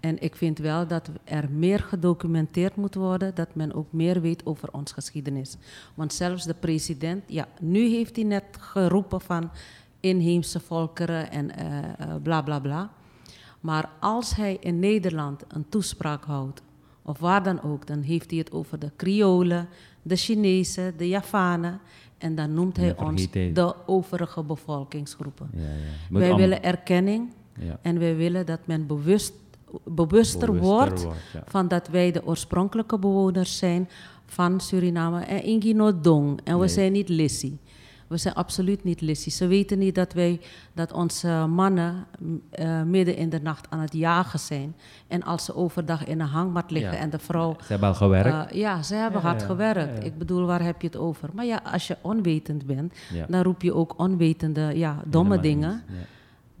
En 0.00 0.22
ik 0.22 0.36
vind 0.36 0.58
wel 0.58 0.86
dat 0.86 1.10
er 1.24 1.50
meer 1.50 1.78
gedocumenteerd 1.78 2.76
moet 2.76 2.94
worden, 2.94 3.34
dat 3.34 3.54
men 3.54 3.74
ook 3.74 3.92
meer 3.92 4.20
weet 4.20 4.46
over 4.46 4.68
onze 4.72 4.94
geschiedenis. 4.94 5.56
Want 5.94 6.12
zelfs 6.12 6.44
de 6.44 6.54
president, 6.54 7.22
ja, 7.26 7.48
nu 7.60 7.88
heeft 7.88 8.16
hij 8.16 8.24
net 8.24 8.44
geroepen 8.58 9.20
van 9.20 9.50
inheemse 10.00 10.60
volkeren 10.60 11.30
en 11.30 11.50
uh, 11.58 11.78
uh, 11.78 12.14
bla 12.22 12.42
bla 12.42 12.58
bla. 12.58 12.90
Maar 13.60 13.90
als 14.00 14.34
hij 14.34 14.56
in 14.60 14.78
Nederland 14.78 15.44
een 15.48 15.68
toespraak 15.68 16.24
houdt, 16.24 16.62
of 17.02 17.18
waar 17.18 17.42
dan 17.42 17.62
ook, 17.62 17.86
dan 17.86 18.00
heeft 18.00 18.30
hij 18.30 18.38
het 18.38 18.52
over 18.52 18.78
de 18.78 18.90
Kriolen, 18.96 19.68
de 20.02 20.16
Chinezen, 20.16 20.96
de 20.96 21.08
Javanen. 21.08 21.80
En 22.20 22.34
dan 22.34 22.54
noemt 22.54 22.76
hij 22.76 22.96
ons 22.96 23.26
hij. 23.30 23.52
de 23.52 23.74
overige 23.86 24.42
bevolkingsgroepen. 24.42 25.50
Ja, 25.52 25.60
ja. 25.60 26.18
Wij 26.18 26.34
willen 26.34 26.62
erkenning 26.62 27.32
ja. 27.58 27.78
en 27.82 27.98
wij 27.98 28.16
willen 28.16 28.46
dat 28.46 28.60
men 28.64 28.86
bewust, 28.86 29.32
bewuster, 29.84 29.94
bewuster 29.94 30.56
wordt, 30.56 31.02
wordt 31.02 31.18
van 31.46 31.68
dat 31.68 31.88
wij 31.88 32.12
de 32.12 32.26
oorspronkelijke 32.26 32.98
bewoners 32.98 33.58
zijn 33.58 33.88
van 34.26 34.60
Suriname 34.60 35.20
en 35.20 35.42
Ingino 35.44 36.00
Dong. 36.00 36.40
En 36.44 36.54
we 36.54 36.64
nee. 36.64 36.68
zijn 36.68 36.92
niet 36.92 37.08
Lissi. 37.08 37.58
We 38.10 38.16
zijn 38.16 38.34
absoluut 38.34 38.84
niet 38.84 39.00
Lissy. 39.00 39.30
Ze 39.30 39.46
weten 39.46 39.78
niet 39.78 39.94
dat 39.94 40.12
wij, 40.12 40.40
dat 40.72 40.92
onze 40.92 41.46
mannen 41.48 42.06
uh, 42.20 42.82
midden 42.82 43.16
in 43.16 43.28
de 43.28 43.40
nacht 43.40 43.70
aan 43.70 43.80
het 43.80 43.92
jagen 43.92 44.38
zijn. 44.38 44.76
En 45.08 45.22
als 45.22 45.44
ze 45.44 45.54
overdag 45.54 46.04
in 46.04 46.20
een 46.20 46.26
hangmat 46.26 46.70
liggen 46.70 46.92
ja. 46.92 46.98
en 46.98 47.10
de 47.10 47.18
vrouw... 47.18 47.56
Ze 47.60 47.66
hebben 47.66 47.88
al 47.88 47.94
gewerkt. 47.94 48.52
Uh, 48.52 48.60
ja, 48.60 48.82
ze 48.82 48.94
hebben 48.94 49.20
ja, 49.20 49.26
hard 49.26 49.42
gewerkt. 49.42 50.04
Ik 50.04 50.18
bedoel, 50.18 50.46
waar 50.46 50.62
heb 50.62 50.80
je 50.80 50.86
het 50.86 50.96
over? 50.96 51.28
Maar 51.32 51.44
ja, 51.44 51.60
als 51.72 51.86
je 51.86 51.96
onwetend 52.00 52.66
bent, 52.66 52.94
dan 53.28 53.42
roep 53.42 53.62
je 53.62 53.74
ook 53.74 53.94
onwetende, 53.98 54.72
ja, 54.74 55.02
domme 55.06 55.40
dingen. 55.40 55.82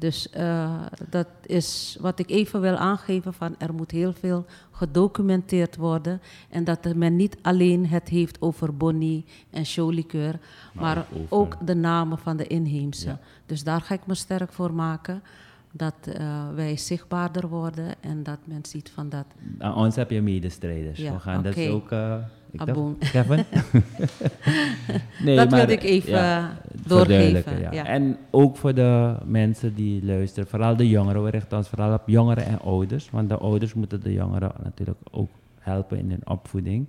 Dus 0.00 0.28
uh, 0.36 0.82
dat 1.08 1.26
is 1.46 1.96
wat 2.00 2.18
ik 2.18 2.30
even 2.30 2.60
wil 2.60 2.76
aangeven 2.76 3.34
van 3.34 3.54
er 3.58 3.74
moet 3.74 3.90
heel 3.90 4.12
veel 4.12 4.44
gedocumenteerd 4.70 5.76
worden. 5.76 6.20
En 6.48 6.64
dat 6.64 6.94
men 6.94 7.16
niet 7.16 7.36
alleen 7.42 7.86
het 7.86 8.08
heeft 8.08 8.40
over 8.40 8.76
Bonnie 8.76 9.24
en 9.50 9.64
Cholikeur, 9.64 10.38
maar, 10.74 10.96
maar 10.96 11.06
ook 11.28 11.56
de 11.66 11.74
namen 11.74 12.18
van 12.18 12.36
de 12.36 12.46
inheemse. 12.46 13.08
Ja. 13.08 13.18
Dus 13.46 13.64
daar 13.64 13.80
ga 13.80 13.94
ik 13.94 14.06
me 14.06 14.14
sterk 14.14 14.52
voor 14.52 14.72
maken. 14.72 15.22
Dat 15.72 15.94
uh, 16.04 16.48
wij 16.54 16.76
zichtbaarder 16.76 17.48
worden 17.48 17.94
en 18.00 18.22
dat 18.22 18.38
men 18.44 18.64
ziet 18.64 18.90
van 18.90 19.08
dat. 19.08 19.26
Aan 19.58 19.74
ons 19.74 19.96
heb 19.96 20.10
je 20.10 20.22
medestrijders. 20.22 20.98
Ja, 20.98 21.12
We 21.12 21.18
gaan 21.18 21.38
okay. 21.38 21.66
dat 21.66 21.74
ook. 21.74 21.92
Uh, 21.92 22.16
ik 22.52 22.60
Aboom. 22.60 22.96
dacht, 22.98 23.12
Kevin? 23.12 23.44
nee, 25.24 25.36
dat 25.36 25.52
wilde 25.52 25.72
ik 25.72 25.82
even 25.82 26.10
ja, 26.10 26.56
doorgeven. 26.86 27.60
Ja. 27.60 27.72
Ja. 27.72 27.86
En 27.86 28.16
ook 28.30 28.56
voor 28.56 28.74
de 28.74 29.16
mensen 29.24 29.74
die 29.74 30.04
luisteren, 30.04 30.48
vooral 30.48 30.76
de 30.76 30.88
jongeren, 30.88 31.24
we 31.24 31.30
richten 31.30 31.58
ons 31.58 31.68
vooral 31.68 31.92
op 31.92 32.02
jongeren 32.06 32.44
en 32.44 32.60
ouders, 32.60 33.10
want 33.10 33.28
de 33.28 33.36
ouders 33.36 33.74
moeten 33.74 34.00
de 34.00 34.12
jongeren 34.12 34.52
natuurlijk 34.62 34.98
ook 35.10 35.30
helpen 35.58 35.98
in 35.98 36.10
hun 36.10 36.28
opvoeding. 36.28 36.86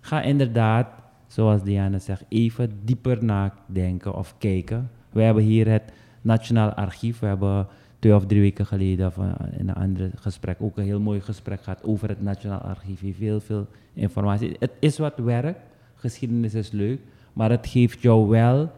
Ga 0.00 0.22
inderdaad, 0.22 0.88
zoals 1.26 1.62
Diana 1.62 1.98
zegt, 1.98 2.24
even 2.28 2.80
dieper 2.84 3.24
nadenken 3.24 4.14
of 4.14 4.34
kijken. 4.38 4.90
We 5.10 5.22
hebben 5.22 5.42
hier 5.42 5.68
het 5.68 5.92
Nationaal 6.20 6.72
Archief, 6.72 7.18
we 7.18 7.26
hebben 7.26 7.66
twee 8.02 8.14
of 8.14 8.26
drie 8.26 8.40
weken 8.40 8.66
geleden 8.66 9.12
van 9.12 9.36
in 9.58 9.68
een 9.68 9.74
ander 9.74 10.10
gesprek 10.16 10.56
ook 10.60 10.76
een 10.76 10.84
heel 10.84 11.00
mooi 11.00 11.20
gesprek 11.20 11.62
gehad 11.62 11.84
over 11.84 12.08
het 12.08 12.22
Nationaal 12.22 12.58
Archief. 12.58 13.18
Heel 13.18 13.40
veel 13.40 13.66
informatie. 13.92 14.56
Het 14.58 14.70
is 14.78 14.98
wat 14.98 15.18
werk, 15.18 15.58
geschiedenis 15.94 16.54
is 16.54 16.70
leuk, 16.70 17.00
maar 17.32 17.50
het 17.50 17.66
geeft 17.66 18.02
jou 18.02 18.28
wel 18.28 18.72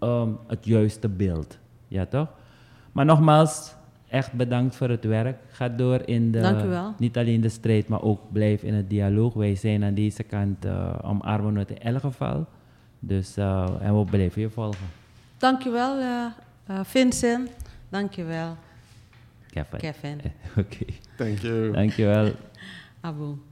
um, 0.00 0.38
het 0.46 0.64
juiste 0.64 1.08
beeld. 1.08 1.58
Ja, 1.88 2.06
toch? 2.06 2.28
Maar 2.92 3.04
nogmaals, 3.04 3.74
echt 4.08 4.32
bedankt 4.32 4.76
voor 4.76 4.88
het 4.88 5.04
werk. 5.04 5.38
Ga 5.50 5.68
door 5.68 6.00
in 6.04 6.30
de, 6.32 6.92
niet 6.98 7.16
alleen 7.16 7.40
de 7.40 7.48
strijd, 7.48 7.88
maar 7.88 8.02
ook 8.02 8.20
blijf 8.32 8.62
in 8.62 8.74
het 8.74 8.90
dialoog. 8.90 9.34
Wij 9.34 9.54
zijn 9.54 9.84
aan 9.84 9.94
deze 9.94 10.22
kant 10.22 10.64
uh, 10.64 10.94
omarmen 11.02 11.56
het 11.56 11.70
in 11.70 11.80
elk 11.80 12.00
geval. 12.00 12.46
Dus, 12.98 13.38
uh, 13.38 13.68
en 13.80 13.98
we 13.98 14.04
blijven 14.04 14.40
je 14.40 14.50
volgen. 14.50 14.86
Dankjewel, 15.38 15.98
uh, 15.98 16.26
uh, 16.70 16.80
Vincent. 16.82 17.50
Dankjewel. 17.90 18.56
Kevin. 19.50 19.78
Kevin. 19.80 20.20
Oké. 20.50 20.60
Okay. 20.60 20.94
Thank 21.16 21.38
you. 21.38 21.72
Dankjewel. 21.72 22.34
Abu. 23.00 23.49